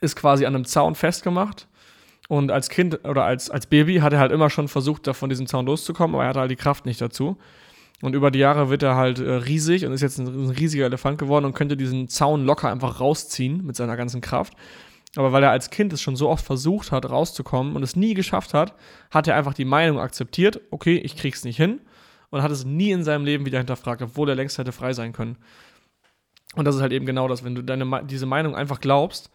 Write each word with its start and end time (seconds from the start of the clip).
ist 0.00 0.16
quasi 0.16 0.46
an 0.46 0.54
einem 0.54 0.64
Zaun 0.64 0.94
festgemacht. 0.94 1.68
Und 2.28 2.50
als 2.50 2.68
Kind 2.68 3.04
oder 3.04 3.24
als, 3.24 3.48
als 3.48 3.66
Baby 3.66 3.96
hat 3.96 4.12
er 4.12 4.18
halt 4.18 4.32
immer 4.32 4.50
schon 4.50 4.68
versucht, 4.68 5.06
da 5.06 5.14
von 5.14 5.30
diesem 5.30 5.46
Zaun 5.46 5.66
loszukommen, 5.66 6.14
aber 6.14 6.24
er 6.24 6.28
hatte 6.28 6.40
halt 6.40 6.50
die 6.50 6.56
Kraft 6.56 6.84
nicht 6.84 7.00
dazu. 7.00 7.38
Und 8.02 8.14
über 8.14 8.30
die 8.30 8.38
Jahre 8.38 8.68
wird 8.68 8.82
er 8.82 8.94
halt 8.96 9.18
äh, 9.18 9.30
riesig 9.30 9.84
und 9.84 9.92
ist 9.92 10.02
jetzt 10.02 10.18
ein, 10.18 10.26
ein, 10.26 10.50
riesiger 10.50 10.84
Elefant 10.84 11.18
geworden 11.18 11.46
und 11.46 11.54
könnte 11.54 11.76
diesen 11.76 12.08
Zaun 12.08 12.44
locker 12.44 12.70
einfach 12.70 13.00
rausziehen 13.00 13.64
mit 13.64 13.76
seiner 13.76 13.96
ganzen 13.96 14.20
Kraft. 14.20 14.52
Aber 15.16 15.32
weil 15.32 15.42
er 15.42 15.50
als 15.50 15.70
Kind 15.70 15.92
es 15.92 16.02
schon 16.02 16.14
so 16.14 16.28
oft 16.28 16.44
versucht 16.44 16.92
hat, 16.92 17.10
rauszukommen 17.10 17.74
und 17.74 17.82
es 17.82 17.96
nie 17.96 18.14
geschafft 18.14 18.54
hat, 18.54 18.74
hat 19.10 19.26
er 19.26 19.34
einfach 19.34 19.54
die 19.54 19.64
Meinung 19.64 19.98
akzeptiert, 19.98 20.60
okay, 20.70 20.98
ich 20.98 21.16
krieg's 21.16 21.44
nicht 21.44 21.56
hin. 21.56 21.80
Und 22.30 22.42
hat 22.42 22.50
es 22.50 22.66
nie 22.66 22.90
in 22.90 23.04
seinem 23.04 23.24
Leben 23.24 23.46
wieder 23.46 23.56
hinterfragt, 23.56 24.02
obwohl 24.02 24.28
er 24.28 24.34
längst 24.34 24.58
hätte 24.58 24.70
frei 24.70 24.92
sein 24.92 25.14
können. 25.14 25.38
Und 26.54 26.66
das 26.66 26.76
ist 26.76 26.82
halt 26.82 26.92
eben 26.92 27.06
genau 27.06 27.26
das, 27.26 27.42
wenn 27.42 27.54
du 27.54 27.62
deine, 27.62 28.04
diese 28.04 28.26
Meinung 28.26 28.54
einfach 28.54 28.80
glaubst 28.80 29.30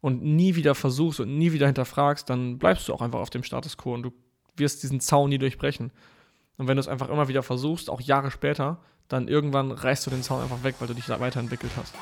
und 0.00 0.22
nie 0.22 0.54
wieder 0.54 0.74
versuchst 0.74 1.20
und 1.20 1.36
nie 1.36 1.52
wieder 1.52 1.66
hinterfragst, 1.66 2.28
dann 2.30 2.58
bleibst 2.58 2.88
du 2.88 2.94
auch 2.94 3.02
einfach 3.02 3.20
auf 3.20 3.30
dem 3.30 3.42
Status 3.42 3.76
quo 3.76 3.94
und 3.94 4.02
du 4.02 4.12
wirst 4.56 4.82
diesen 4.82 5.00
Zaun 5.00 5.30
nie 5.30 5.38
durchbrechen. 5.38 5.90
Und 6.56 6.68
wenn 6.68 6.76
du 6.76 6.80
es 6.80 6.88
einfach 6.88 7.08
immer 7.08 7.28
wieder 7.28 7.42
versuchst, 7.42 7.90
auch 7.90 8.00
Jahre 8.00 8.30
später, 8.30 8.80
dann 9.08 9.28
irgendwann 9.28 9.70
reißt 9.70 10.06
du 10.06 10.10
den 10.10 10.22
Zaun 10.22 10.42
einfach 10.42 10.62
weg, 10.64 10.76
weil 10.80 10.88
du 10.88 10.94
dich 10.94 11.06
da 11.06 11.18
weiterentwickelt 11.20 11.72
hast. 11.76 11.94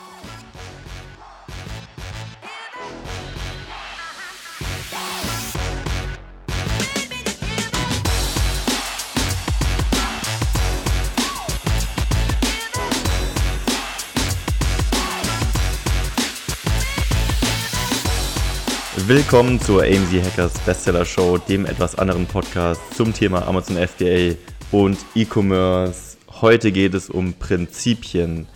Willkommen 19.09 19.61
zur 19.61 19.85
AMZ 19.85 20.13
Hackers 20.15 20.59
Bestseller 20.59 21.05
Show, 21.05 21.39
dem 21.39 21.65
etwas 21.65 21.97
anderen 21.97 22.27
Podcast 22.27 22.81
zum 22.93 23.15
Thema 23.15 23.47
Amazon 23.47 23.77
FBA 23.77 24.35
und 24.73 24.99
E-Commerce. 25.15 26.17
Heute 26.41 26.73
geht 26.73 26.93
es 26.93 27.09
um 27.09 27.35
Prinzipien. 27.35 28.49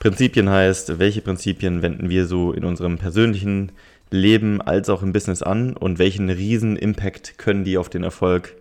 Prinzipien 0.00 0.50
heißt, 0.50 0.98
welche 0.98 1.20
Prinzipien 1.20 1.82
wenden 1.82 2.10
wir 2.10 2.26
so 2.26 2.52
in 2.52 2.64
unserem 2.64 2.98
persönlichen 2.98 3.70
Leben 4.10 4.60
als 4.60 4.90
auch 4.90 5.04
im 5.04 5.12
Business 5.12 5.40
an 5.40 5.76
und 5.76 6.00
welchen 6.00 6.30
riesen 6.30 6.74
Impact 6.74 7.38
können 7.38 7.62
die 7.62 7.78
auf 7.78 7.88
den 7.88 8.02
Erfolg 8.02 8.56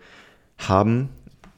haben 0.60 1.10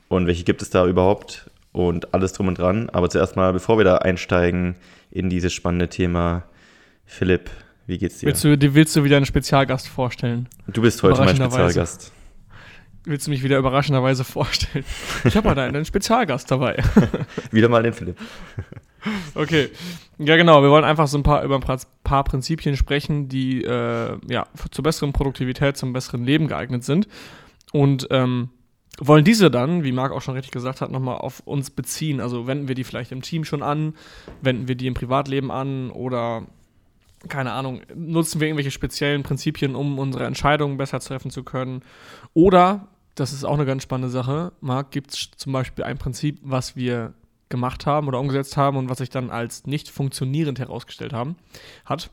und 0.08 0.28
welche 0.28 0.46
gibt 0.46 0.62
es 0.62 0.70
da 0.70 0.88
überhaupt 0.88 1.52
und 1.74 2.14
alles 2.14 2.32
drum 2.32 2.48
und 2.48 2.58
dran. 2.58 2.90
Aber 2.90 3.10
zuerst 3.10 3.36
mal, 3.36 3.52
bevor 3.52 3.78
wir 3.78 3.84
da 3.84 3.98
einsteigen 3.98 4.76
in 5.12 5.30
dieses 5.30 5.52
spannende 5.52 5.90
Thema, 5.90 6.44
Philipp, 7.06 7.50
wie 7.88 7.98
geht's 7.98 8.20
dir? 8.20 8.28
Willst 8.28 8.44
du, 8.44 8.74
willst 8.76 8.96
du 8.96 9.04
wieder 9.04 9.18
einen 9.18 9.26
Spezialgast 9.26 9.88
vorstellen? 9.88 10.48
Du 10.68 10.82
bist 10.82 11.02
heute 11.04 11.24
mein 11.24 11.36
Spezialgast. 11.36 12.12
Willst 13.06 13.28
du 13.28 13.32
mich 13.32 13.44
wieder 13.44 13.58
überraschenderweise 13.58 14.24
vorstellen? 14.24 14.86
Ich 15.26 15.36
habe 15.36 15.50
heute 15.50 15.62
einen 15.62 15.84
Spezialgast 15.84 16.50
dabei. 16.50 16.82
wieder 17.52 17.68
mal 17.68 17.84
den 17.84 17.94
Philipp. 17.94 18.18
Okay. 19.36 19.70
Ja, 20.18 20.38
genau. 20.38 20.64
Wir 20.64 20.70
wollen 20.70 20.86
einfach 20.86 21.08
so 21.08 21.18
ein 21.18 21.24
paar 21.24 21.44
über 21.44 21.56
ein 21.56 21.80
paar 22.06 22.24
Prinzipien 22.24 22.78
sprechen, 22.78 23.28
die 23.28 23.62
äh, 23.62 24.18
ja, 24.30 24.48
zur 24.72 24.82
besseren 24.82 25.12
Produktivität, 25.12 25.76
zum 25.76 25.92
besseren 25.92 26.24
Leben 26.24 26.48
geeignet 26.48 26.86
sind. 26.86 27.10
Und 27.74 28.08
ähm, 28.12 28.48
wollen 29.00 29.26
diese 29.26 29.52
dann, 29.52 29.84
wie 29.84 29.92
Marc 29.92 30.14
auch 30.14 30.22
schon 30.22 30.36
richtig 30.36 30.52
gesagt 30.52 30.80
hat, 30.80 30.90
nochmal 30.90 31.18
auf 31.18 31.42
uns 31.42 31.70
beziehen. 31.70 32.22
Also 32.22 32.48
wenden 32.48 32.70
wir 32.70 32.76
die 32.76 32.86
vielleicht 32.86 33.12
im 33.12 33.22
Team 33.22 33.44
schon 33.44 33.62
an, 33.62 33.96
wenden 34.42 34.70
wir 34.70 34.76
die 34.76 34.88
im 34.88 34.94
Privatleben 34.94 35.52
an 35.52 35.90
oder 35.92 36.44
keine 37.30 37.54
Ahnung, 37.54 37.82
nutzen 37.96 38.40
wir 38.40 38.48
irgendwelche 38.48 38.72
speziellen 38.72 39.24
Prinzipien, 39.24 39.76
um 39.76 40.00
unsere 40.00 40.26
Entscheidungen 40.26 40.78
besser 40.78 41.00
treffen 41.00 41.32
zu 41.32 41.44
können? 41.44 41.84
Oder, 42.34 42.88
das 43.16 43.34
ist 43.34 43.44
auch 43.44 43.54
eine 43.54 43.66
ganz 43.66 43.84
spannende 43.84 44.10
Sache, 44.10 44.52
Marc, 44.62 44.92
gibt 44.92 45.12
es 45.12 45.32
zum 45.38 45.54
Beispiel 45.54 45.84
ein 45.86 45.98
Prinzip, 45.98 46.40
was 46.42 46.76
wir 46.76 47.14
gemacht 47.50 47.86
haben 47.86 48.08
oder 48.08 48.20
umgesetzt 48.20 48.58
haben 48.58 48.78
und 48.78 48.90
was 48.90 48.98
sich 48.98 49.10
dann 49.10 49.30
als 49.30 49.68
nicht 49.68 49.90
funktionierend 49.90 50.60
herausgestellt 50.60 51.14
haben, 51.14 51.36
hat. 51.86 52.10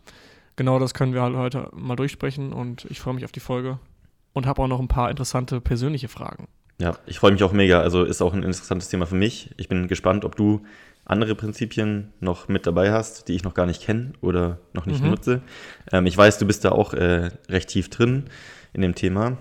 Genau 0.57 0.79
das 0.79 0.93
können 0.93 1.15
wir 1.15 1.23
halt 1.23 1.37
heute 1.37 1.71
mal 1.73 1.97
durchsprechen 1.97 2.53
und 2.53 2.85
ich 2.91 3.01
freue 3.01 3.15
mich 3.15 3.25
auf 3.25 3.33
die 3.33 3.41
Folge 3.41 3.79
und 4.35 4.47
habe 4.47 4.63
auch 4.63 4.69
noch 4.69 4.81
ein 4.81 4.89
paar 4.89 5.11
interessante 5.11 5.61
persönliche 5.61 6.09
Fragen. 6.09 6.49
Ja, 6.79 6.97
ich 7.07 7.19
freue 7.19 7.33
mich 7.33 7.43
auch 7.43 7.53
mega. 7.53 7.81
Also 7.81 8.05
ist 8.05 8.23
auch 8.23 8.33
ein 8.33 8.43
interessantes 8.43 8.89
Thema 8.89 9.07
für 9.07 9.15
mich. 9.15 9.51
Ich 9.59 9.69
bin 9.69 9.87
gespannt, 9.87 10.25
ob 10.25 10.37
du 10.37 10.63
andere 11.11 11.35
Prinzipien 11.35 12.13
noch 12.21 12.49
mit 12.49 12.67
dabei 12.67 12.93
hast, 12.93 13.29
die 13.29 13.35
ich 13.35 13.43
noch 13.43 13.55
gar 13.55 13.67
nicht 13.67 13.83
kenne 13.83 14.13
oder 14.21 14.59
noch 14.73 14.87
nicht 14.87 15.03
mhm. 15.03 15.11
nutze. 15.11 15.43
Ähm, 15.93 16.07
ich 16.07 16.17
weiß, 16.17 16.39
du 16.39 16.47
bist 16.47 16.65
da 16.65 16.71
auch 16.71 16.95
äh, 16.95 17.31
recht 17.49 17.69
tief 17.69 17.91
drin 17.91 18.25
in 18.73 18.81
dem 18.81 18.95
Thema 18.95 19.37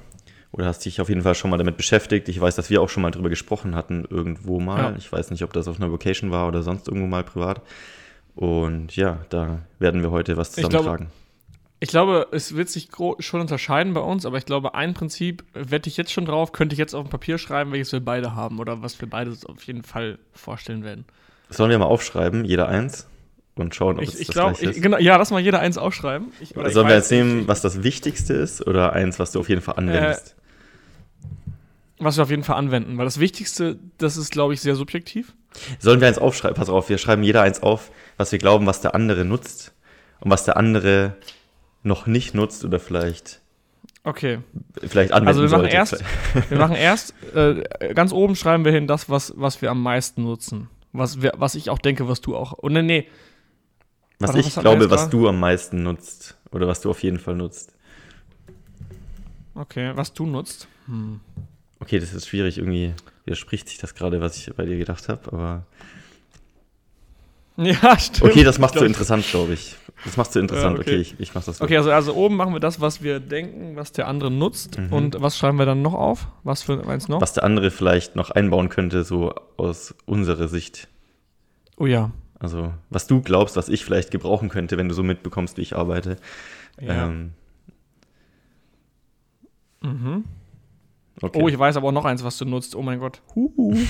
oder 0.52 0.66
hast 0.66 0.84
dich 0.86 1.00
auf 1.00 1.10
jeden 1.10 1.22
Fall 1.22 1.36
schon 1.36 1.52
mal 1.52 1.58
damit 1.58 1.78
beschäftigt. 1.78 2.28
Ich 2.28 2.42
weiß, 2.42 2.56
dass 2.56 2.70
wir 2.70 2.82
auch 2.82 2.90
schon 2.90 3.04
mal 3.04 3.12
drüber 3.12 3.30
gesprochen 3.30 3.76
hatten 3.76 4.06
irgendwo 4.10 4.60
mal. 4.60 4.92
Ja. 4.92 4.96
Ich 4.98 5.12
weiß 5.12 5.32
nicht, 5.32 5.44
ob 5.44 5.54
das 5.54 5.68
auf 5.68 5.78
einer 5.78 5.92
Vocation 5.92 6.32
war 6.32 6.48
oder 6.48 6.64
sonst 6.64 6.88
irgendwo 6.88 7.08
mal 7.08 7.24
privat. 7.24 7.62
Und 8.36 8.96
ja, 8.96 9.26
da 9.30 9.60
werden 9.78 10.02
wir 10.02 10.12
heute 10.12 10.38
was 10.38 10.54
zusammentragen. 10.54 11.10
Ich 11.82 11.90
glaube, 11.90 12.28
es 12.32 12.56
wird 12.56 12.70
sich 12.70 12.90
schon 13.20 13.42
unterscheiden 13.42 13.94
bei 13.94 14.02
uns, 14.02 14.26
aber 14.26 14.38
ich 14.38 14.46
glaube, 14.46 14.76
ein 14.76 14.94
Prinzip 14.94 15.46
wette 15.54 15.88
ich 15.88 15.96
jetzt 15.96 16.12
schon 16.12 16.26
drauf, 16.26 16.52
könnte 16.52 16.74
ich 16.74 16.80
jetzt 16.80 16.94
auf 16.94 17.06
dem 17.06 17.10
Papier 17.10 17.38
schreiben, 17.38 17.72
welches 17.72 17.94
wir 17.94 18.02
beide 18.02 18.36
haben 18.36 18.60
oder 18.60 18.82
was 18.82 19.00
wir 19.00 19.10
beide 19.10 19.34
auf 19.46 19.64
jeden 19.64 19.84
Fall 19.84 20.20
vorstellen 20.34 20.84
werden. 20.84 21.06
Sollen 21.50 21.72
wir 21.72 21.80
mal 21.80 21.86
aufschreiben, 21.86 22.46
jeder 22.46 22.68
eins? 22.68 23.08
Und 23.56 23.76
schauen, 23.76 23.98
ob 23.98 24.04
ich, 24.04 24.14
es 24.14 24.20
ich 24.22 24.28
das 24.28 24.36
glaub, 24.36 24.54
gleiche 24.54 24.72
ist? 24.72 24.82
Genau, 24.82 24.98
ja, 24.98 25.18
lass 25.18 25.32
mal 25.32 25.42
jeder 25.42 25.60
eins 25.60 25.78
aufschreiben. 25.78 26.32
Ich, 26.40 26.54
Sollen 26.54 26.88
wir 26.88 26.96
jetzt 26.96 27.12
nehmen, 27.12 27.48
was 27.48 27.62
das 27.62 27.84
Wichtigste 27.84 28.34
ist 28.34 28.66
oder 28.66 28.94
eins, 28.94 29.20
was 29.20 29.32
du 29.32 29.40
auf 29.40 29.50
jeden 29.50 29.62
Fall 29.62 29.76
anwendest? 29.78 30.36
Äh, 30.38 32.04
was 32.04 32.16
wir 32.16 32.24
auf 32.24 32.30
jeden 32.30 32.44
Fall 32.44 32.56
anwenden, 32.56 32.98
weil 32.98 33.04
das 33.04 33.20
Wichtigste, 33.20 33.78
das 33.98 34.16
ist, 34.16 34.32
glaube 34.32 34.54
ich, 34.54 34.62
sehr 34.62 34.76
subjektiv. 34.76 35.34
Sollen 35.80 36.00
wir 36.00 36.08
eins 36.08 36.18
aufschreiben? 36.18 36.56
Pass 36.56 36.70
auf, 36.70 36.88
wir 36.88 36.98
schreiben 36.98 37.24
jeder 37.24 37.42
eins 37.42 37.62
auf, 37.62 37.92
was 38.16 38.32
wir 38.32 38.40
glauben, 38.40 38.66
was 38.66 38.80
der 38.80 38.96
andere 38.96 39.26
nutzt 39.26 39.74
und 40.22 40.32
was 40.32 40.46
der 40.46 40.56
andere 40.56 41.18
noch 41.84 42.08
nicht 42.08 42.34
nutzt 42.34 42.64
oder 42.64 42.80
vielleicht 42.80 43.42
Okay. 44.04 44.40
Vielleicht 44.88 45.12
anwenden 45.12 45.28
Also 45.28 45.42
wir 45.42 45.50
machen 45.50 45.62
sollte. 45.62 45.76
erst, 45.76 46.04
wir 46.50 46.58
machen 46.58 46.76
erst 46.76 47.14
äh, 47.36 47.94
ganz 47.94 48.14
oben 48.14 48.36
schreiben 48.36 48.64
wir 48.64 48.72
hin 48.72 48.88
das, 48.88 49.10
was, 49.10 49.34
was 49.36 49.62
wir 49.62 49.72
am 49.72 49.84
meisten 49.84 50.24
nutzen. 50.24 50.70
Was, 50.92 51.22
was 51.22 51.56
ich 51.56 51.70
auch 51.70 51.80
denke, 51.80 52.08
was 52.08 52.22
du 52.22 52.36
auch. 52.36 52.54
Und 52.54 52.72
oh, 52.72 52.82
nee, 52.82 52.82
nee. 52.82 53.08
Was 54.20 54.30
Warte, 54.30 54.40
ich 54.40 54.56
was 54.56 54.64
glaube, 54.64 54.90
was 54.90 55.10
du 55.10 55.28
am 55.28 55.40
meisten 55.40 55.84
nutzt. 55.84 56.38
Oder 56.52 56.68
was 56.68 56.82
du 56.82 56.90
auf 56.90 57.04
jeden 57.04 57.20
Fall 57.20 57.36
nutzt. 57.36 57.74
Okay, 59.56 59.92
was 59.96 60.14
du 60.14 60.26
nutzt. 60.26 60.68
Hm. 60.88 61.20
Okay, 61.80 62.00
das 62.00 62.14
ist 62.14 62.28
schwierig. 62.28 62.58
Irgendwie 62.58 62.94
widerspricht 63.26 63.70
sich 63.70 63.78
das 63.78 63.94
gerade, 63.94 64.20
was 64.20 64.38
ich 64.38 64.54
bei 64.56 64.66
dir 64.66 64.78
gedacht 64.78 65.10
habe, 65.10 65.32
aber. 65.32 65.66
Ja, 67.58 68.00
stimmt. 68.00 68.32
Okay, 68.32 68.46
das 68.46 68.58
machst 68.58 68.76
du 68.76 68.86
interessant, 68.86 69.26
glaube 69.30 69.52
ich. 69.52 69.76
Das 70.06 70.18
machst 70.18 70.36
du 70.36 70.40
interessant. 70.40 70.78
Ja, 70.78 70.82
okay. 70.82 70.92
okay, 70.92 71.02
ich, 71.02 71.20
ich 71.20 71.36
mach 71.36 71.44
das 71.44 71.58
so. 71.58 71.64
Okay, 71.64 71.78
also, 71.78 71.92
also 71.92 72.14
oben 72.14 72.36
machen 72.36 72.54
wir 72.54 72.60
das, 72.60 72.80
was 72.80 73.04
wir 73.04 73.20
denken, 73.20 73.76
was 73.76 73.92
der 73.92 74.08
andere 74.08 74.32
nutzt. 74.32 74.78
Mhm. 74.78 74.94
Und 74.94 75.22
was 75.22 75.38
schreiben 75.38 75.58
wir 75.58 75.66
dann 75.66 75.82
noch 75.82 75.94
auf? 75.94 76.28
Was 76.44 76.64
für 76.64 76.88
eins 76.88 77.08
noch? 77.08 77.22
Was 77.22 77.34
der 77.34 77.44
andere 77.44 77.72
vielleicht 77.72 78.16
noch 78.16 78.32
einbauen 78.32 78.70
könnte, 78.70 79.04
so 79.04 79.34
aus 79.58 79.96
unserer 80.06 80.48
Sicht. 80.48 80.88
Oh 81.78 81.86
ja. 81.86 82.12
Also, 82.40 82.74
was 82.90 83.08
du 83.08 83.22
glaubst, 83.22 83.58
was 83.58 83.68
ich 83.68 83.84
vielleicht 83.84 84.12
gebrauchen 84.12 84.50
könnte, 84.50 84.78
wenn 84.78 84.88
du 84.88 84.96
so 84.96 85.04
mitbekommst, 85.04 85.58
wie 85.58 85.62
ich 85.62 85.76
arbeite. 85.76 86.16
Ja. 86.80 87.08
Ähm. 87.08 87.32
Mhm. 89.82 90.24
Okay. 91.22 91.42
Oh, 91.42 91.50
ich 91.50 91.60
weiß 91.60 91.76
aber 91.76 91.90
auch 91.90 91.94
noch 91.94 92.06
eins, 92.06 92.24
was 92.24 92.38
du 92.38 92.46
nutzt. 92.46 92.76
Oh 92.76 92.82
mein 92.82 93.00
Gott. 93.00 93.22
Huhu. 93.36 93.76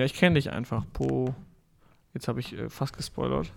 Ja, 0.00 0.06
ich 0.06 0.14
kenne 0.14 0.36
dich 0.36 0.50
einfach. 0.50 0.86
Po. 0.94 1.34
Jetzt 2.14 2.28
habe 2.28 2.40
ich 2.40 2.52
äh, 2.52 2.68
fast 2.68 2.96
gespoilert. 2.96 3.52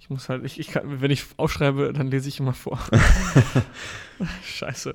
Ich 0.00 0.10
muss 0.10 0.28
halt, 0.28 0.44
ich, 0.44 0.58
ich 0.58 0.68
kann, 0.68 1.00
wenn 1.00 1.10
ich 1.10 1.24
aufschreibe, 1.36 1.92
dann 1.92 2.08
lese 2.08 2.28
ich 2.28 2.40
immer 2.40 2.54
vor. 2.54 2.78
Scheiße. 4.44 4.94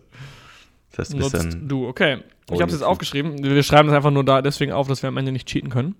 Das 0.91 1.09
heißt, 1.09 1.17
Nutzt 1.17 1.57
du, 1.61 1.87
okay. 1.87 2.19
Ich 2.51 2.61
habe 2.61 2.65
es 2.65 2.73
jetzt 2.73 2.83
aufgeschrieben. 2.83 3.43
Wir 3.43 3.63
schreiben 3.63 3.87
das 3.87 3.95
einfach 3.95 4.11
nur 4.11 4.23
da 4.23 4.41
deswegen 4.41 4.71
auf, 4.71 4.87
dass 4.87 5.01
wir 5.01 5.07
am 5.09 5.17
Ende 5.17 5.31
nicht 5.31 5.47
cheaten 5.47 5.69
können. 5.69 5.95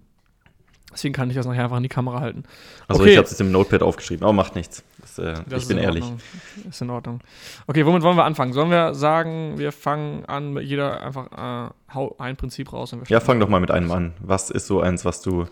Deswegen 0.96 1.14
kann 1.14 1.30
ich 1.30 1.36
das 1.36 1.46
nachher 1.46 1.66
einfach 1.66 1.76
in 1.76 1.84
die 1.84 1.90
Kamera 1.90 2.22
halten. 2.22 2.44
Also 2.88 3.02
okay. 3.02 3.12
ich 3.12 3.18
habe 3.18 3.26
es 3.26 3.32
jetzt 3.32 3.42
im 3.42 3.52
Notepad 3.52 3.84
aufgeschrieben, 3.84 4.24
aber 4.24 4.32
macht 4.32 4.56
nichts. 4.56 4.82
Das, 5.02 5.20
äh, 5.20 5.34
das 5.50 5.64
ich 5.64 5.68
bin 5.68 5.78
ehrlich. 5.78 6.04
Ordnung. 6.04 6.22
Ist 6.70 6.82
in 6.82 6.90
Ordnung. 6.90 7.20
Okay, 7.68 7.86
womit 7.86 8.02
wollen 8.02 8.16
wir 8.16 8.24
anfangen? 8.24 8.54
Sollen 8.54 8.70
wir 8.70 8.94
sagen, 8.94 9.58
wir 9.58 9.74
fangen 9.74 10.24
an, 10.26 10.54
mit 10.54 10.64
jeder 10.64 11.02
einfach 11.02 11.68
äh, 11.68 11.94
hau 11.94 12.16
ein 12.18 12.38
Prinzip 12.38 12.72
raus? 12.72 12.94
Und 12.94 13.02
wir 13.02 13.08
ja, 13.14 13.20
fang 13.20 13.42
doch 13.42 13.50
mal 13.50 13.60
mit 13.60 13.72
einem 13.72 13.92
an. 13.92 14.14
Was 14.20 14.50
ist 14.50 14.68
so 14.68 14.80
eins, 14.80 15.04
was 15.04 15.22
du 15.22 15.48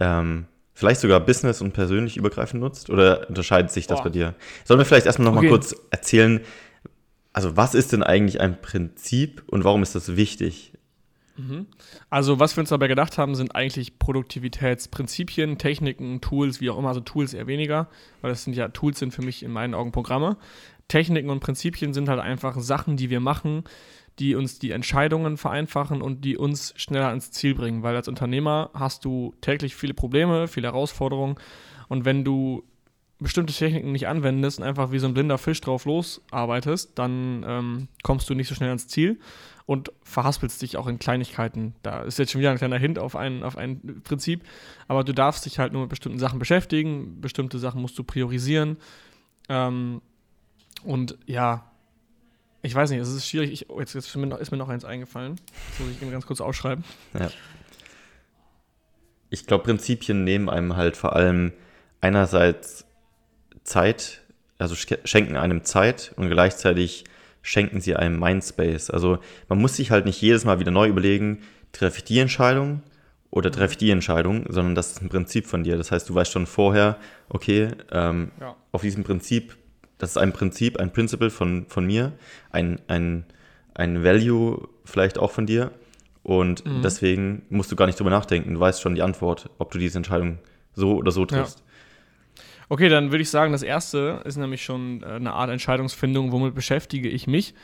ähm, 0.00 0.46
vielleicht 0.72 1.00
sogar 1.00 1.20
business- 1.20 1.60
und 1.60 1.72
persönlich 1.72 2.16
übergreifend 2.16 2.62
nutzt? 2.62 2.90
Oder 2.90 3.28
unterscheidet 3.28 3.70
sich 3.70 3.86
das 3.86 3.98
Boah. 3.98 4.04
bei 4.04 4.10
dir? 4.10 4.34
Sollen 4.64 4.78
wir 4.78 4.84
vielleicht 4.84 5.06
erstmal 5.06 5.30
noch 5.30 5.36
okay. 5.36 5.46
mal 5.46 5.50
kurz 5.50 5.74
erzählen, 5.90 6.40
also 7.32 7.56
was 7.56 7.74
ist 7.74 7.92
denn 7.92 8.02
eigentlich 8.02 8.40
ein 8.40 8.60
Prinzip 8.60 9.42
und 9.46 9.64
warum 9.64 9.82
ist 9.82 9.94
das 9.94 10.16
wichtig? 10.16 10.72
Mhm. 11.36 11.66
Also, 12.10 12.38
was 12.38 12.56
wir 12.56 12.60
uns 12.60 12.70
dabei 12.70 12.86
gedacht 12.86 13.18
haben, 13.18 13.34
sind 13.34 13.56
eigentlich 13.56 13.98
Produktivitätsprinzipien, 13.98 15.58
Techniken, 15.58 16.20
Tools, 16.20 16.60
wie 16.60 16.70
auch 16.70 16.78
immer. 16.78 16.88
Also, 16.88 17.00
Tools 17.00 17.34
eher 17.34 17.48
weniger, 17.48 17.88
weil 18.20 18.30
das 18.30 18.44
sind 18.44 18.54
ja 18.54 18.68
Tools 18.68 19.00
sind 19.00 19.12
für 19.12 19.22
mich 19.22 19.42
in 19.42 19.50
meinen 19.50 19.74
Augen 19.74 19.90
Programme. 19.90 20.36
Techniken 20.86 21.30
und 21.30 21.40
Prinzipien 21.40 21.92
sind 21.92 22.08
halt 22.08 22.20
einfach 22.20 22.60
Sachen, 22.60 22.96
die 22.96 23.10
wir 23.10 23.20
machen, 23.20 23.64
die 24.18 24.34
uns 24.34 24.58
die 24.58 24.70
Entscheidungen 24.70 25.36
vereinfachen 25.36 26.02
und 26.02 26.24
die 26.24 26.36
uns 26.36 26.72
schneller 26.76 27.08
ans 27.08 27.30
Ziel 27.30 27.54
bringen. 27.54 27.82
Weil 27.82 27.96
als 27.96 28.08
Unternehmer 28.08 28.70
hast 28.74 29.04
du 29.04 29.34
täglich 29.40 29.74
viele 29.74 29.94
Probleme, 29.94 30.48
viele 30.48 30.68
Herausforderungen. 30.68 31.36
Und 31.88 32.04
wenn 32.04 32.24
du 32.24 32.64
bestimmte 33.18 33.52
Techniken 33.52 33.92
nicht 33.92 34.08
anwendest 34.08 34.58
und 34.58 34.64
einfach 34.64 34.92
wie 34.92 34.98
so 34.98 35.06
ein 35.06 35.14
blinder 35.14 35.38
Fisch 35.38 35.60
drauf 35.60 35.84
losarbeitest, 35.84 36.98
dann 36.98 37.44
ähm, 37.46 37.88
kommst 38.02 38.28
du 38.28 38.34
nicht 38.34 38.48
so 38.48 38.54
schnell 38.54 38.68
ans 38.68 38.88
Ziel 38.88 39.18
und 39.66 39.92
verhaspelst 40.02 40.60
dich 40.60 40.76
auch 40.76 40.86
in 40.86 40.98
Kleinigkeiten. 40.98 41.74
Da 41.82 42.02
ist 42.02 42.18
jetzt 42.18 42.32
schon 42.32 42.40
wieder 42.40 42.50
ein 42.50 42.58
kleiner 42.58 42.78
Hint 42.78 42.98
auf 42.98 43.16
ein, 43.16 43.42
auf 43.42 43.56
ein 43.56 44.02
Prinzip, 44.04 44.44
aber 44.88 45.04
du 45.04 45.14
darfst 45.14 45.46
dich 45.46 45.58
halt 45.58 45.72
nur 45.72 45.82
mit 45.82 45.90
bestimmten 45.90 46.18
Sachen 46.18 46.38
beschäftigen, 46.38 47.20
bestimmte 47.20 47.58
Sachen 47.58 47.80
musst 47.80 47.98
du 47.98 48.04
priorisieren. 48.04 48.76
Ähm, 49.48 50.02
und 50.82 51.16
ja, 51.26 51.70
ich 52.64 52.74
weiß 52.74 52.90
nicht, 52.90 53.00
es 53.00 53.10
ist 53.10 53.28
schwierig. 53.28 53.52
Ich, 53.52 53.70
oh, 53.70 53.78
jetzt, 53.78 53.94
jetzt 53.94 54.06
ist, 54.06 54.16
mir 54.16 54.26
noch, 54.26 54.68
eins 54.68 54.84
eingefallen. 54.84 55.36
Das 55.70 55.80
muss 55.80 55.90
ich 55.94 56.02
eben 56.02 56.10
ganz 56.10 56.26
kurz 56.26 56.40
ausschreiben. 56.40 56.82
Ja. 57.12 57.30
Ich 59.28 59.46
glaube, 59.46 59.64
Prinzipien 59.64 60.24
nehmen 60.24 60.48
einem 60.48 60.74
halt 60.74 60.96
vor 60.96 61.14
allem 61.14 61.52
einerseits 62.00 62.86
Zeit, 63.64 64.22
also 64.58 64.74
schenken 64.74 65.36
einem 65.36 65.64
Zeit 65.64 66.14
und 66.16 66.30
gleichzeitig 66.30 67.04
schenken 67.42 67.82
sie 67.82 67.96
einem 67.96 68.18
Mindspace. 68.18 68.90
Also 68.90 69.18
man 69.48 69.58
muss 69.58 69.76
sich 69.76 69.90
halt 69.90 70.06
nicht 70.06 70.20
jedes 70.22 70.46
Mal 70.46 70.58
wieder 70.58 70.70
neu 70.70 70.88
überlegen, 70.88 71.42
treffe 71.72 71.98
ich 71.98 72.04
die 72.04 72.18
Entscheidung 72.18 72.82
oder 73.30 73.50
treffe 73.50 73.72
ich 73.72 73.78
die 73.78 73.90
Entscheidung, 73.90 74.46
sondern 74.48 74.74
das 74.74 74.92
ist 74.92 75.02
ein 75.02 75.10
Prinzip 75.10 75.46
von 75.46 75.64
dir. 75.64 75.76
Das 75.76 75.90
heißt, 75.90 76.08
du 76.08 76.14
weißt 76.14 76.32
schon 76.32 76.46
vorher, 76.46 76.96
okay, 77.28 77.68
ähm, 77.92 78.30
ja. 78.40 78.56
auf 78.72 78.80
diesem 78.80 79.04
Prinzip, 79.04 79.56
das 80.04 80.10
ist 80.10 80.18
ein 80.18 80.34
Prinzip, 80.34 80.78
ein 80.78 80.92
Principle 80.92 81.30
von, 81.30 81.64
von 81.66 81.86
mir, 81.86 82.12
ein, 82.50 82.78
ein, 82.88 83.24
ein 83.72 84.04
Value 84.04 84.68
vielleicht 84.84 85.18
auch 85.18 85.30
von 85.30 85.46
dir. 85.46 85.70
Und 86.22 86.64
mhm. 86.66 86.82
deswegen 86.82 87.42
musst 87.48 87.72
du 87.72 87.76
gar 87.76 87.86
nicht 87.86 87.98
drüber 87.98 88.10
nachdenken. 88.10 88.52
Du 88.52 88.60
weißt 88.60 88.82
schon 88.82 88.94
die 88.94 89.00
Antwort, 89.00 89.48
ob 89.56 89.70
du 89.70 89.78
diese 89.78 89.96
Entscheidung 89.96 90.40
so 90.74 90.96
oder 90.96 91.10
so 91.10 91.24
triffst. 91.24 91.60
Ja. 91.60 92.44
Okay, 92.68 92.90
dann 92.90 93.12
würde 93.12 93.22
ich 93.22 93.30
sagen, 93.30 93.52
das 93.52 93.62
erste 93.62 94.20
ist 94.26 94.36
nämlich 94.36 94.62
schon 94.62 95.02
äh, 95.02 95.06
eine 95.06 95.32
Art 95.32 95.48
Entscheidungsfindung, 95.48 96.32
womit 96.32 96.54
beschäftige 96.54 97.08
ich 97.08 97.26
mich. 97.26 97.54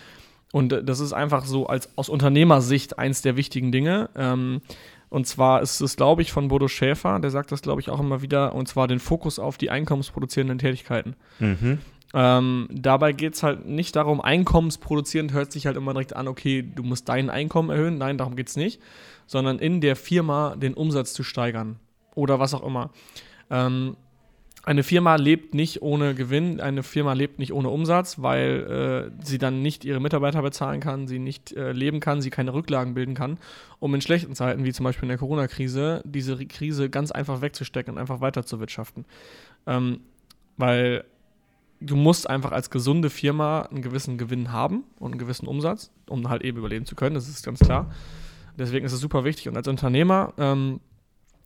Und 0.51 0.73
äh, 0.73 0.83
das 0.83 1.01
ist 1.01 1.13
einfach 1.13 1.45
so 1.45 1.67
als 1.67 1.91
aus 1.99 2.09
Unternehmersicht 2.09 2.99
eins 2.99 3.21
der 3.21 3.37
wichtigen 3.37 3.71
Dinge. 3.71 4.09
Ähm, 4.17 4.63
und 5.11 5.27
zwar 5.27 5.61
ist 5.61 5.83
es, 5.83 5.97
glaube 5.97 6.23
ich, 6.23 6.33
von 6.33 6.49
Bodo 6.49 6.69
Schäfer, 6.69 7.19
der 7.19 7.31
sagt 7.31 7.53
das, 7.53 7.61
glaube 7.61 7.83
ich, 7.83 7.91
auch 7.91 8.01
immer 8.01 8.23
wieder, 8.23 8.55
und 8.55 8.67
zwar 8.67 8.89
den 8.89 8.99
Fokus 8.99 9.39
auf 9.39 9.59
die 9.59 9.69
einkommensproduzierenden 9.69 10.59
Tätigkeiten. 10.59 11.17
Mhm. 11.39 11.81
Ähm, 12.13 12.69
dabei 12.73 13.13
geht 13.13 13.35
es 13.35 13.43
halt 13.43 13.67
nicht 13.67 13.95
darum, 13.95 14.21
einkommensproduzierend 14.21 15.33
hört 15.33 15.53
sich 15.53 15.67
halt 15.67 15.77
immer 15.77 15.93
direkt 15.93 16.17
an, 16.17 16.29
okay, 16.29 16.63
du 16.63 16.83
musst 16.83 17.09
dein 17.09 17.31
Einkommen 17.31 17.71
erhöhen. 17.71 17.99
Nein, 17.99 18.19
darum 18.19 18.37
geht 18.37 18.49
es 18.49 18.57
nicht. 18.57 18.81
Sondern 19.27 19.59
in 19.59 19.81
der 19.81 19.97
Firma 19.97 20.57
den 20.57 20.75
Umsatz 20.75 21.13
zu 21.13 21.23
steigern. 21.23 21.77
Oder 22.15 22.41
was 22.41 22.55
auch 22.55 22.67
immer. 22.67 22.91
Ähm, 23.49 23.97
eine 24.63 24.83
Firma 24.83 25.17
lebt 25.17 25.55
nicht 25.55 25.81
ohne 25.81 26.15
Gewinn, 26.15 26.61
eine 26.61 26.83
Firma 26.83 27.15
lebt 27.15 27.39
nicht 27.39 27.53
ohne 27.53 27.71
Umsatz, 27.71 28.21
weil 28.21 29.11
äh, 29.19 29.25
sie 29.25 29.39
dann 29.39 29.63
nicht 29.63 29.87
ihre 29.87 30.01
Mitarbeiter 30.01 30.43
bezahlen 30.43 30.81
kann, 30.81 31.07
sie 31.07 31.19
nicht 31.19 31.53
äh, 31.53 31.73
leben 31.73 32.01
kann, 32.01 32.21
sie 32.21 32.29
keine 32.29 32.53
Rücklagen 32.53 32.93
bilden 32.93 33.15
kann, 33.15 33.39
um 33.79 33.95
in 33.95 34.03
schlechten 34.03 34.35
Zeiten, 34.35 34.65
wie 34.65 34.73
zum 34.73 34.85
Beispiel 34.85 35.05
in 35.05 35.11
der 35.11 35.19
Corona-Krise, 35.19 36.03
diese 36.05 36.45
Krise 36.45 36.91
ganz 36.91 37.11
einfach 37.11 37.41
wegzustecken 37.41 37.95
und 37.95 37.99
einfach 37.99 38.21
weiter 38.21 38.45
zu 38.45 38.61
wirtschaften. 38.61 39.07
Ähm, 39.67 40.01
weil 40.59 41.05
du 41.81 41.97
musst 41.97 42.29
einfach 42.29 42.53
als 42.53 42.71
gesunde 42.71 43.11
Firma 43.11 43.63
einen 43.63 43.83
gewissen 43.83 44.19
Gewinn 44.19 44.53
haben 44.53 44.85
und 44.99 45.13
einen 45.13 45.19
gewissen 45.19 45.47
Umsatz, 45.47 45.91
um 46.09 46.29
halt 46.29 46.43
eben 46.43 46.59
überleben 46.59 46.87
zu 46.87 46.95
können, 46.95 47.15
das 47.15 47.29
ist 47.29 47.45
ganz 47.45 47.61
klar. 47.61 47.91
Deswegen 48.59 48.85
ist 48.85 48.93
es 48.93 49.01
super 49.01 49.25
wichtig. 49.25 49.49
Und 49.49 49.57
als 49.57 49.69
Unternehmer 49.69 50.35
ähm, 50.37 50.81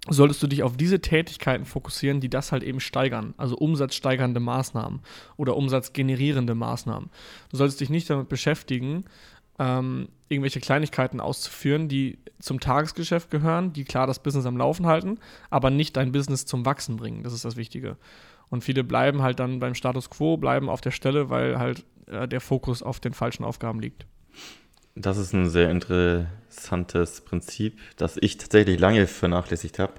solltest 0.09 0.43
du 0.43 0.47
dich 0.47 0.63
auf 0.63 0.77
diese 0.77 1.01
Tätigkeiten 1.01 1.65
fokussieren, 1.65 2.21
die 2.21 2.29
das 2.29 2.53
halt 2.53 2.63
eben 2.63 2.81
steigern, 2.81 3.35
also 3.37 3.57
umsatzsteigernde 3.57 4.41
Maßnahmen 4.41 5.01
oder 5.37 5.57
umsatzgenerierende 5.57 6.55
Maßnahmen. 6.55 7.11
Du 7.51 7.57
solltest 7.57 7.81
dich 7.81 7.91
nicht 7.91 8.11
damit 8.11 8.29
beschäftigen, 8.29 9.05
ähm, 9.59 10.09
irgendwelche 10.29 10.61
Kleinigkeiten 10.61 11.21
auszuführen, 11.21 11.89
die 11.89 12.19
zum 12.41 12.59
Tagesgeschäft 12.59 13.31
gehören, 13.31 13.73
die 13.73 13.85
klar 13.85 14.07
das 14.07 14.19
Business 14.19 14.47
am 14.47 14.57
Laufen 14.57 14.87
halten, 14.87 15.19
aber 15.49 15.71
nicht 15.71 15.97
dein 15.97 16.13
Business 16.13 16.45
zum 16.45 16.67
Wachsen 16.67 16.97
bringen. 16.97 17.23
Das 17.23 17.33
ist 17.33 17.45
das 17.45 17.57
Wichtige. 17.57 17.97
Und 18.50 18.62
viele 18.62 18.85
bleiben 18.85 19.23
halt 19.23 19.41
dann 19.41 19.58
beim 19.58 19.75
Status 19.75 20.11
quo, 20.11 20.37
bleiben 20.37 20.69
auf 20.69 20.81
der 20.81 20.91
Stelle, 20.91 21.31
weil 21.31 21.58
halt 21.58 21.85
äh, 22.06 22.29
der 22.29 22.41
Fokus 22.41 22.82
auf 22.82 23.00
den 23.00 23.14
falschen 23.14 23.44
Aufgaben 23.44 23.81
liegt. 23.81 24.06
Das 24.96 25.17
ist 25.17 25.32
ein 25.32 25.49
sehr 25.49 25.70
interessantes 25.70 27.20
Prinzip, 27.23 27.81
das 27.96 28.17
ich 28.20 28.38
tatsächlich 28.38 28.79
lange 28.79 29.08
vernachlässigt 29.08 29.81
habe. 29.81 29.94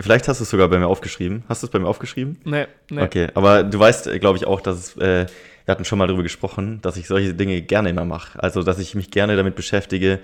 Vielleicht 0.00 0.26
hast 0.26 0.40
du 0.40 0.44
es 0.44 0.50
sogar 0.50 0.68
bei 0.68 0.78
mir 0.78 0.86
aufgeschrieben. 0.86 1.44
Hast 1.50 1.62
du 1.62 1.66
es 1.66 1.70
bei 1.70 1.78
mir 1.78 1.86
aufgeschrieben? 1.86 2.38
Nee, 2.44 2.66
nee. 2.90 3.02
Okay, 3.02 3.28
aber 3.34 3.62
du 3.62 3.78
weißt, 3.78 4.10
glaube 4.20 4.38
ich, 4.38 4.46
auch, 4.46 4.62
dass 4.62 4.78
es, 4.78 4.96
äh, 4.96 5.26
wir 5.66 5.72
hatten 5.72 5.84
schon 5.84 5.98
mal 5.98 6.06
darüber 6.06 6.22
gesprochen, 6.22 6.80
dass 6.80 6.96
ich 6.96 7.08
solche 7.08 7.34
Dinge 7.34 7.60
gerne 7.60 7.90
immer 7.90 8.06
mache. 8.06 8.42
Also, 8.42 8.62
dass 8.62 8.78
ich 8.78 8.94
mich 8.94 9.10
gerne 9.10 9.36
damit 9.36 9.54
beschäftige, 9.54 10.20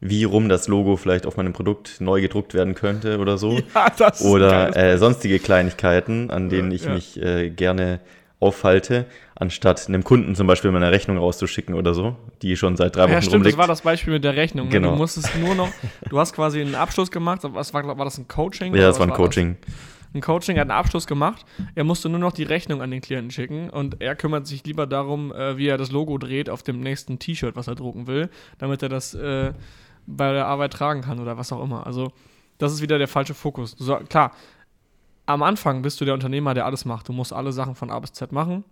wie 0.00 0.24
rum 0.24 0.48
das 0.48 0.68
Logo 0.68 0.96
vielleicht 0.96 1.26
auf 1.26 1.36
meinem 1.36 1.52
Produkt 1.52 2.00
neu 2.00 2.20
gedruckt 2.20 2.54
werden 2.54 2.74
könnte 2.74 3.18
oder 3.18 3.38
so. 3.38 3.60
Ja, 3.74 3.90
das 3.96 4.22
oder 4.22 4.76
äh, 4.76 4.98
sonstige 4.98 5.38
Kleinigkeiten, 5.38 6.30
an 6.30 6.48
denen 6.48 6.70
ja, 6.70 6.76
ich 6.76 6.84
ja. 6.84 6.94
mich 6.94 7.20
äh, 7.20 7.50
gerne 7.50 8.00
aufhalte, 8.40 9.06
anstatt 9.34 9.88
einem 9.88 10.04
Kunden 10.04 10.34
zum 10.34 10.46
Beispiel 10.46 10.70
mal 10.70 10.82
eine 10.82 10.92
Rechnung 10.92 11.18
rauszuschicken 11.18 11.74
oder 11.74 11.92
so, 11.94 12.16
die 12.42 12.56
schon 12.56 12.76
seit 12.76 12.94
drei 12.96 13.04
Wochen 13.04 13.12
ja, 13.12 13.22
stimmt, 13.22 13.34
rumliegt. 13.36 13.54
das 13.54 13.58
war 13.58 13.66
das 13.66 13.82
Beispiel 13.82 14.12
mit 14.14 14.24
der 14.24 14.36
Rechnung. 14.36 14.66
Ne? 14.66 14.72
Genau. 14.72 14.92
Du 14.92 14.96
musstest 14.96 15.36
nur 15.38 15.54
noch, 15.54 15.70
du 16.08 16.18
hast 16.18 16.34
quasi 16.34 16.60
einen 16.60 16.74
Abschluss 16.74 17.10
gemacht, 17.10 17.40
was 17.42 17.74
war, 17.74 17.86
war 17.86 18.04
das 18.04 18.18
ein 18.18 18.28
Coaching? 18.28 18.74
Ja, 18.74 18.82
das 18.82 18.98
war 18.98 19.06
ein 19.06 19.12
Coaching. 19.12 19.56
Das? 19.60 19.74
Ein 20.14 20.20
Coaching, 20.22 20.56
er 20.56 20.62
hat 20.62 20.70
einen 20.70 20.78
Abschluss 20.78 21.06
gemacht, 21.06 21.44
er 21.74 21.84
musste 21.84 22.08
nur 22.08 22.18
noch 22.18 22.32
die 22.32 22.44
Rechnung 22.44 22.80
an 22.80 22.90
den 22.90 23.02
Klienten 23.02 23.30
schicken 23.30 23.68
und 23.68 24.00
er 24.00 24.16
kümmert 24.16 24.46
sich 24.46 24.64
lieber 24.64 24.86
darum, 24.86 25.32
äh, 25.32 25.58
wie 25.58 25.66
er 25.66 25.76
das 25.76 25.90
Logo 25.90 26.16
dreht 26.16 26.48
auf 26.48 26.62
dem 26.62 26.80
nächsten 26.80 27.18
T-Shirt, 27.18 27.56
was 27.56 27.66
er 27.66 27.74
drucken 27.74 28.06
will, 28.06 28.30
damit 28.58 28.82
er 28.82 28.88
das 28.88 29.14
äh, 29.14 29.52
bei 30.08 30.32
der 30.32 30.46
Arbeit 30.46 30.72
tragen 30.72 31.02
kann 31.02 31.20
oder 31.20 31.36
was 31.36 31.52
auch 31.52 31.62
immer. 31.62 31.86
Also, 31.86 32.12
das 32.58 32.72
ist 32.72 32.82
wieder 32.82 32.98
der 32.98 33.08
falsche 33.08 33.34
Fokus. 33.34 33.76
Du, 33.76 33.96
klar, 34.04 34.32
am 35.26 35.42
Anfang 35.42 35.82
bist 35.82 36.00
du 36.00 36.04
der 36.04 36.14
Unternehmer, 36.14 36.54
der 36.54 36.66
alles 36.66 36.84
macht. 36.84 37.08
Du 37.08 37.12
musst 37.12 37.32
alle 37.32 37.52
Sachen 37.52 37.74
von 37.74 37.90
A 37.90 37.98
bis 38.00 38.12
Z 38.12 38.32
machen. 38.32 38.64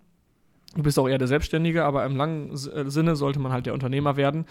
Du 0.75 0.83
bist 0.83 0.99
auch 0.99 1.09
eher 1.09 1.19
der 1.19 1.29
Selbstständige, 1.29 1.85
aber 1.85 2.05
im 2.05 2.17
langen 2.17 2.51
äh, 2.51 2.91
Sinne 2.91 3.17
sollte 3.17 3.39
man 3.39 3.53
halt 3.53 3.67
der 3.67 3.75
Unternehmer 3.75 4.17
werden, 4.17 4.47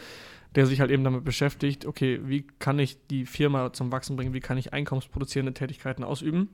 der 0.56 0.66
sich 0.66 0.80
halt 0.80 0.92
eben 0.92 1.04
damit 1.04 1.24
beschäftigt, 1.24 1.86
okay, 1.86 2.22
wie 2.24 2.48
kann 2.60 2.80
ich 2.80 2.98
die 3.08 3.26
Firma 3.26 3.74
zum 3.74 3.92
Wachsen 3.92 4.16
bringen, 4.16 4.34
wie 4.34 4.40
kann 4.40 4.58
ich 4.58 4.74
einkommensproduzierende 4.74 5.54
Tätigkeiten 5.54 6.04
ausüben. 6.04 6.50